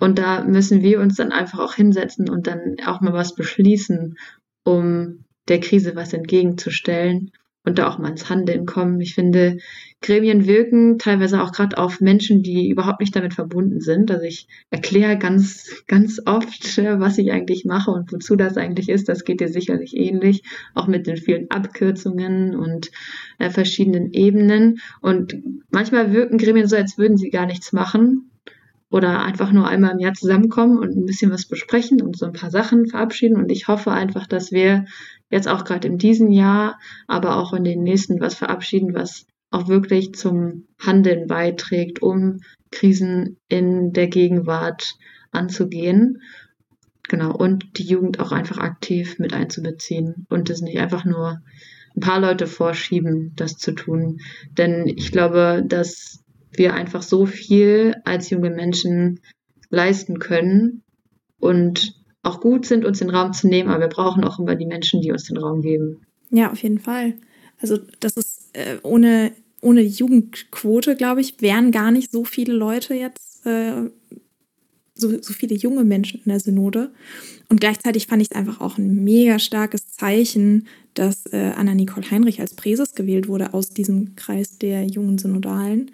Und 0.00 0.18
da 0.18 0.44
müssen 0.44 0.82
wir 0.82 1.00
uns 1.00 1.16
dann 1.16 1.32
einfach 1.32 1.58
auch 1.58 1.74
hinsetzen 1.74 2.28
und 2.28 2.46
dann 2.46 2.76
auch 2.86 3.00
mal 3.00 3.12
was 3.12 3.34
beschließen, 3.34 4.16
um 4.64 5.24
der 5.48 5.60
Krise 5.60 5.96
was 5.96 6.12
entgegenzustellen 6.12 7.32
und 7.68 7.78
da 7.78 7.88
auch 7.88 7.98
mal 7.98 8.10
ins 8.10 8.28
Handeln 8.28 8.66
kommen. 8.66 9.00
Ich 9.00 9.14
finde, 9.14 9.58
Gremien 10.00 10.46
wirken 10.46 10.98
teilweise 10.98 11.42
auch 11.42 11.52
gerade 11.52 11.76
auf 11.76 12.00
Menschen, 12.00 12.42
die 12.42 12.70
überhaupt 12.70 13.00
nicht 13.00 13.14
damit 13.14 13.34
verbunden 13.34 13.80
sind. 13.80 14.10
Also 14.10 14.24
ich 14.24 14.48
erkläre 14.70 15.18
ganz, 15.18 15.84
ganz 15.86 16.20
oft, 16.24 16.78
was 16.98 17.18
ich 17.18 17.30
eigentlich 17.30 17.64
mache 17.64 17.90
und 17.90 18.12
wozu 18.12 18.36
das 18.36 18.56
eigentlich 18.56 18.88
ist. 18.88 19.08
Das 19.08 19.24
geht 19.24 19.40
dir 19.40 19.48
sicherlich 19.48 19.94
ähnlich, 19.96 20.42
auch 20.74 20.86
mit 20.86 21.06
den 21.06 21.16
vielen 21.16 21.50
Abkürzungen 21.50 22.56
und 22.56 22.90
äh, 23.38 23.50
verschiedenen 23.50 24.12
Ebenen. 24.12 24.80
Und 25.00 25.36
manchmal 25.70 26.12
wirken 26.12 26.38
Gremien 26.38 26.66
so, 26.66 26.76
als 26.76 26.96
würden 26.96 27.18
sie 27.18 27.30
gar 27.30 27.46
nichts 27.46 27.72
machen 27.72 28.30
oder 28.90 29.22
einfach 29.22 29.52
nur 29.52 29.68
einmal 29.68 29.92
im 29.92 29.98
Jahr 29.98 30.14
zusammenkommen 30.14 30.78
und 30.78 30.96
ein 30.96 31.04
bisschen 31.04 31.30
was 31.30 31.46
besprechen 31.46 32.00
und 32.00 32.16
so 32.16 32.26
ein 32.26 32.32
paar 32.32 32.50
Sachen 32.50 32.86
verabschieden. 32.86 33.36
Und 33.36 33.50
ich 33.50 33.68
hoffe 33.68 33.92
einfach, 33.92 34.26
dass 34.26 34.50
wir 34.50 34.86
jetzt 35.30 35.48
auch 35.48 35.64
gerade 35.64 35.88
in 35.88 35.98
diesem 35.98 36.30
Jahr, 36.30 36.78
aber 37.06 37.36
auch 37.36 37.52
in 37.52 37.64
den 37.64 37.82
nächsten 37.82 38.20
was 38.20 38.34
verabschieden, 38.34 38.94
was 38.94 39.26
auch 39.50 39.68
wirklich 39.68 40.14
zum 40.14 40.66
Handeln 40.78 41.26
beiträgt, 41.26 42.02
um 42.02 42.38
Krisen 42.70 43.38
in 43.48 43.92
der 43.92 44.08
Gegenwart 44.08 44.94
anzugehen. 45.32 46.22
Genau, 47.08 47.34
und 47.34 47.78
die 47.78 47.84
Jugend 47.84 48.20
auch 48.20 48.32
einfach 48.32 48.58
aktiv 48.58 49.18
mit 49.18 49.32
einzubeziehen 49.32 50.26
und 50.28 50.50
es 50.50 50.60
nicht 50.60 50.78
einfach 50.78 51.04
nur 51.04 51.40
ein 51.96 52.00
paar 52.00 52.20
Leute 52.20 52.46
vorschieben, 52.46 53.32
das 53.36 53.56
zu 53.56 53.72
tun. 53.72 54.20
Denn 54.56 54.86
ich 54.86 55.10
glaube, 55.10 55.64
dass 55.66 56.22
wir 56.52 56.74
einfach 56.74 57.02
so 57.02 57.26
viel 57.26 57.94
als 58.04 58.30
junge 58.30 58.50
Menschen 58.50 59.20
leisten 59.70 60.18
können 60.18 60.82
und 61.38 61.94
auch 62.22 62.40
gut 62.40 62.66
sind, 62.66 62.84
uns 62.84 62.98
den 62.98 63.10
Raum 63.10 63.32
zu 63.32 63.48
nehmen, 63.48 63.70
aber 63.70 63.80
wir 63.80 63.88
brauchen 63.88 64.24
auch 64.24 64.38
immer 64.38 64.56
die 64.56 64.66
Menschen, 64.66 65.00
die 65.00 65.12
uns 65.12 65.24
den 65.24 65.36
Raum 65.36 65.62
geben. 65.62 66.02
Ja, 66.30 66.50
auf 66.50 66.62
jeden 66.62 66.78
Fall. 66.78 67.14
Also 67.60 67.78
das 68.00 68.16
ist 68.16 68.50
äh, 68.52 68.76
ohne, 68.82 69.32
ohne 69.60 69.80
Jugendquote, 69.80 70.96
glaube 70.96 71.20
ich, 71.20 71.40
wären 71.40 71.70
gar 71.70 71.90
nicht 71.90 72.10
so 72.10 72.24
viele 72.24 72.52
Leute 72.52 72.94
jetzt, 72.94 73.46
äh, 73.46 73.90
so, 74.94 75.22
so 75.22 75.32
viele 75.32 75.54
junge 75.54 75.84
Menschen 75.84 76.20
in 76.24 76.30
der 76.30 76.40
Synode. 76.40 76.90
Und 77.48 77.60
gleichzeitig 77.60 78.06
fand 78.06 78.20
ich 78.20 78.30
es 78.30 78.36
einfach 78.36 78.60
auch 78.60 78.78
ein 78.78 79.04
mega 79.04 79.38
starkes 79.38 79.88
Zeichen, 79.88 80.66
dass 80.94 81.26
äh, 81.26 81.52
Anna-Nicole 81.56 82.10
Heinrich 82.10 82.40
als 82.40 82.54
Präses 82.54 82.94
gewählt 82.94 83.28
wurde 83.28 83.54
aus 83.54 83.70
diesem 83.70 84.16
Kreis 84.16 84.58
der 84.58 84.84
jungen 84.84 85.18
Synodalen. 85.18 85.92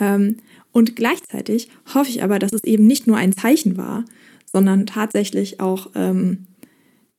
Ähm, 0.00 0.36
und 0.72 0.96
gleichzeitig 0.96 1.68
hoffe 1.94 2.10
ich 2.10 2.22
aber, 2.22 2.38
dass 2.38 2.52
es 2.52 2.64
eben 2.64 2.86
nicht 2.86 3.06
nur 3.06 3.16
ein 3.16 3.32
Zeichen 3.32 3.76
war, 3.76 4.04
sondern 4.50 4.86
tatsächlich 4.86 5.60
auch 5.60 5.90
ähm, 5.94 6.46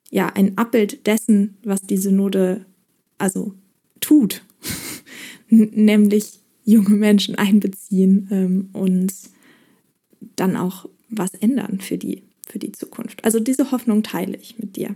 ja, 0.09 0.27
ein 0.27 0.57
Abbild 0.57 1.07
dessen, 1.07 1.57
was 1.63 1.81
die 1.81 1.97
Synode 1.97 2.65
also 3.17 3.53
tut, 3.99 4.43
nämlich 5.49 6.39
junge 6.65 6.95
Menschen 6.95 7.35
einbeziehen 7.35 8.27
ähm, 8.31 8.69
und 8.73 9.13
dann 10.35 10.55
auch 10.55 10.87
was 11.09 11.33
ändern 11.35 11.79
für 11.79 11.97
die, 11.97 12.23
für 12.47 12.59
die 12.59 12.71
Zukunft. 12.71 13.23
Also 13.25 13.39
diese 13.39 13.71
Hoffnung 13.71 14.03
teile 14.03 14.37
ich 14.37 14.59
mit 14.59 14.75
dir. 14.75 14.95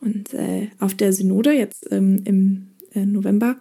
Und 0.00 0.32
äh, 0.34 0.68
auf 0.78 0.94
der 0.94 1.12
Synode 1.12 1.52
jetzt 1.52 1.90
ähm, 1.90 2.22
im 2.24 2.68
äh, 2.94 3.04
November 3.04 3.56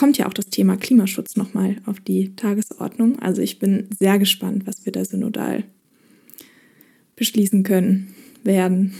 kommt 0.00 0.16
ja 0.16 0.26
auch 0.26 0.32
das 0.32 0.46
Thema 0.46 0.78
Klimaschutz 0.78 1.36
nochmal 1.36 1.76
auf 1.84 2.00
die 2.00 2.34
Tagesordnung. 2.34 3.18
Also 3.18 3.42
ich 3.42 3.58
bin 3.58 3.86
sehr 3.98 4.18
gespannt, 4.18 4.66
was 4.66 4.86
wir 4.86 4.92
da 4.92 5.04
synodal 5.04 5.64
beschließen 7.16 7.64
können, 7.64 8.14
werden. 8.42 8.94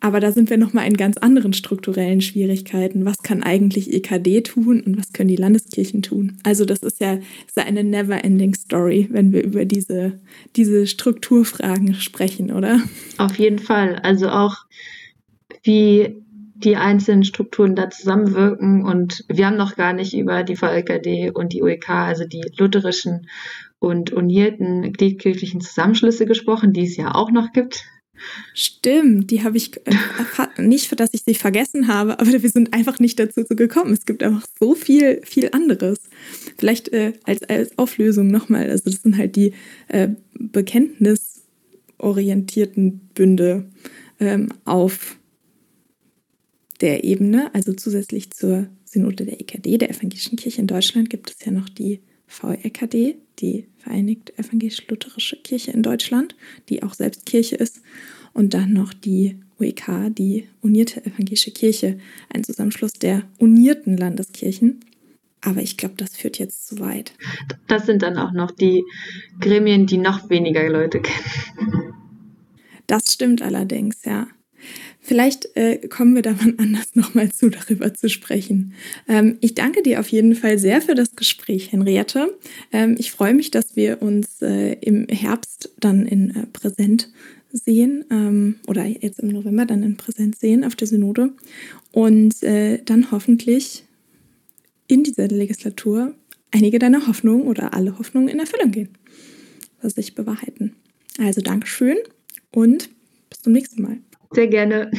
Aber 0.00 0.20
da 0.20 0.32
sind 0.32 0.50
wir 0.50 0.58
nochmal 0.58 0.86
in 0.86 0.98
ganz 0.98 1.16
anderen 1.16 1.54
strukturellen 1.54 2.20
Schwierigkeiten. 2.20 3.06
Was 3.06 3.22
kann 3.22 3.42
eigentlich 3.42 3.90
EKD 3.90 4.42
tun 4.42 4.82
und 4.82 4.98
was 4.98 5.14
können 5.14 5.30
die 5.30 5.36
Landeskirchen 5.36 6.02
tun? 6.02 6.36
Also 6.42 6.66
das 6.66 6.80
ist 6.80 7.00
ja, 7.00 7.14
ist 7.46 7.56
eine 7.56 7.82
never-ending 7.82 8.54
Story, 8.54 9.08
wenn 9.10 9.32
wir 9.32 9.44
über 9.44 9.64
diese, 9.64 10.20
diese 10.56 10.86
Strukturfragen 10.86 11.94
sprechen, 11.94 12.52
oder? 12.52 12.82
Auf 13.16 13.38
jeden 13.38 13.60
Fall. 13.60 13.96
Also 14.00 14.28
auch 14.28 14.56
wie 15.62 16.14
die 16.64 16.76
einzelnen 16.76 17.24
Strukturen 17.24 17.74
da 17.74 17.90
zusammenwirken. 17.90 18.84
Und 18.84 19.24
wir 19.28 19.46
haben 19.46 19.56
noch 19.56 19.76
gar 19.76 19.92
nicht 19.92 20.14
über 20.14 20.42
die 20.42 20.56
VLKD 20.56 21.30
und 21.30 21.52
die 21.52 21.62
UEK, 21.62 21.90
also 21.90 22.24
die 22.24 22.42
lutherischen 22.58 23.28
und 23.78 24.12
unierten 24.12 24.92
gliedkirchlichen 24.92 25.60
Zusammenschlüsse 25.60 26.26
gesprochen, 26.26 26.72
die 26.72 26.84
es 26.84 26.96
ja 26.96 27.14
auch 27.14 27.30
noch 27.30 27.52
gibt. 27.52 27.84
Stimmt, 28.52 29.30
die 29.30 29.44
habe 29.44 29.56
ich 29.56 29.76
äh, 29.86 29.94
nicht, 30.60 30.98
dass 30.98 31.14
ich 31.14 31.22
sie 31.24 31.34
vergessen 31.34 31.86
habe, 31.86 32.18
aber 32.18 32.42
wir 32.42 32.50
sind 32.50 32.74
einfach 32.74 32.98
nicht 32.98 33.20
dazu 33.20 33.44
gekommen. 33.44 33.92
Es 33.92 34.06
gibt 34.06 34.24
einfach 34.24 34.44
so 34.58 34.74
viel, 34.74 35.20
viel 35.24 35.50
anderes. 35.52 36.00
Vielleicht 36.58 36.88
äh, 36.88 37.12
als, 37.24 37.44
als 37.44 37.78
Auflösung 37.78 38.26
nochmal. 38.26 38.70
Also 38.70 38.90
das 38.90 39.02
sind 39.02 39.16
halt 39.16 39.36
die 39.36 39.52
äh, 39.86 40.08
bekenntnisorientierten 40.32 43.08
Bünde 43.14 43.70
ähm, 44.18 44.48
auf 44.64 45.17
der 46.80 47.04
Ebene, 47.04 47.52
also 47.54 47.72
zusätzlich 47.72 48.30
zur 48.30 48.68
Synode 48.84 49.24
der 49.24 49.40
EKD, 49.40 49.78
der 49.78 49.90
Evangelischen 49.90 50.36
Kirche 50.36 50.60
in 50.60 50.66
Deutschland, 50.66 51.10
gibt 51.10 51.30
es 51.30 51.44
ja 51.44 51.52
noch 51.52 51.68
die 51.68 52.00
VEKD, 52.26 53.16
die 53.38 53.66
Vereinigte 53.78 54.36
Evangelisch-Lutherische 54.38 55.36
Kirche 55.36 55.70
in 55.72 55.82
Deutschland, 55.82 56.36
die 56.68 56.82
auch 56.82 56.94
selbst 56.94 57.26
Kirche 57.26 57.56
ist. 57.56 57.80
Und 58.32 58.54
dann 58.54 58.72
noch 58.72 58.92
die 58.92 59.38
UEK, 59.58 60.14
die 60.14 60.48
Unierte 60.60 61.04
Evangelische 61.04 61.50
Kirche, 61.50 61.98
ein 62.32 62.44
Zusammenschluss 62.44 62.92
der 62.92 63.24
unierten 63.38 63.96
Landeskirchen. 63.96 64.80
Aber 65.40 65.62
ich 65.62 65.76
glaube, 65.76 65.94
das 65.96 66.16
führt 66.16 66.38
jetzt 66.38 66.66
zu 66.66 66.80
weit. 66.80 67.12
Das 67.66 67.86
sind 67.86 68.02
dann 68.02 68.18
auch 68.18 68.32
noch 68.32 68.50
die 68.50 68.84
Gremien, 69.40 69.86
die 69.86 69.98
noch 69.98 70.30
weniger 70.30 70.68
Leute 70.68 71.00
kennen. 71.00 71.94
Das 72.86 73.12
stimmt 73.12 73.42
allerdings, 73.42 74.04
ja. 74.04 74.28
Vielleicht 75.08 75.56
äh, 75.56 75.88
kommen 75.88 76.14
wir 76.14 76.20
da 76.20 76.32
mal 76.32 76.52
anders 76.58 76.90
nochmal 76.94 77.32
zu, 77.32 77.48
darüber 77.48 77.94
zu 77.94 78.10
sprechen. 78.10 78.74
Ähm, 79.08 79.38
ich 79.40 79.54
danke 79.54 79.82
dir 79.82 80.00
auf 80.00 80.08
jeden 80.08 80.34
Fall 80.34 80.58
sehr 80.58 80.82
für 80.82 80.94
das 80.94 81.16
Gespräch, 81.16 81.72
Henriette. 81.72 82.36
Ähm, 82.72 82.94
ich 82.98 83.10
freue 83.10 83.32
mich, 83.32 83.50
dass 83.50 83.74
wir 83.74 84.02
uns 84.02 84.42
äh, 84.42 84.74
im 84.82 85.08
Herbst 85.08 85.70
dann 85.80 86.04
in 86.04 86.36
äh, 86.36 86.46
Präsent 86.52 87.10
sehen 87.50 88.04
ähm, 88.10 88.56
oder 88.66 88.84
jetzt 88.84 89.20
im 89.20 89.28
November 89.28 89.64
dann 89.64 89.82
in 89.82 89.96
Präsenz 89.96 90.40
sehen 90.40 90.62
auf 90.62 90.76
der 90.76 90.86
Synode 90.86 91.32
und 91.90 92.42
äh, 92.42 92.82
dann 92.84 93.10
hoffentlich 93.10 93.84
in 94.88 95.04
dieser 95.04 95.26
Legislatur 95.28 96.12
einige 96.50 96.78
deiner 96.78 97.06
Hoffnungen 97.06 97.46
oder 97.46 97.72
alle 97.72 97.98
Hoffnungen 97.98 98.28
in 98.28 98.40
Erfüllung 98.40 98.72
gehen, 98.72 98.90
was 99.80 99.94
sich 99.94 100.14
bewahrheiten. 100.14 100.74
Also 101.18 101.40
Dankeschön 101.40 101.96
und 102.52 102.90
bis 103.30 103.40
zum 103.40 103.54
nächsten 103.54 103.80
Mal. 103.80 104.00
Sehr 104.32 104.48
gerne. 104.48 104.90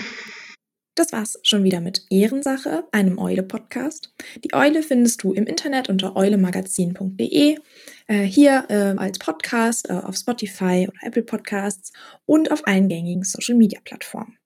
Das 0.95 1.13
war's 1.13 1.39
schon 1.43 1.63
wieder 1.63 1.79
mit 1.79 2.05
Ehrensache, 2.09 2.83
einem 2.91 3.19
Eule-Podcast. 3.19 4.13
Die 4.43 4.53
Eule 4.53 4.83
findest 4.83 5.23
du 5.23 5.31
im 5.31 5.45
Internet 5.45 5.87
unter 5.87 6.17
eulemagazin.de, 6.17 7.57
äh, 8.07 8.23
hier 8.23 8.65
äh, 8.67 8.99
als 8.99 9.17
Podcast 9.17 9.89
äh, 9.89 9.93
auf 9.93 10.17
Spotify 10.17 10.89
oder 10.89 11.07
Apple 11.07 11.23
Podcasts 11.23 11.93
und 12.25 12.51
auf 12.51 12.67
allen 12.67 12.89
gängigen 12.89 13.23
Social-Media-Plattformen. 13.23 14.38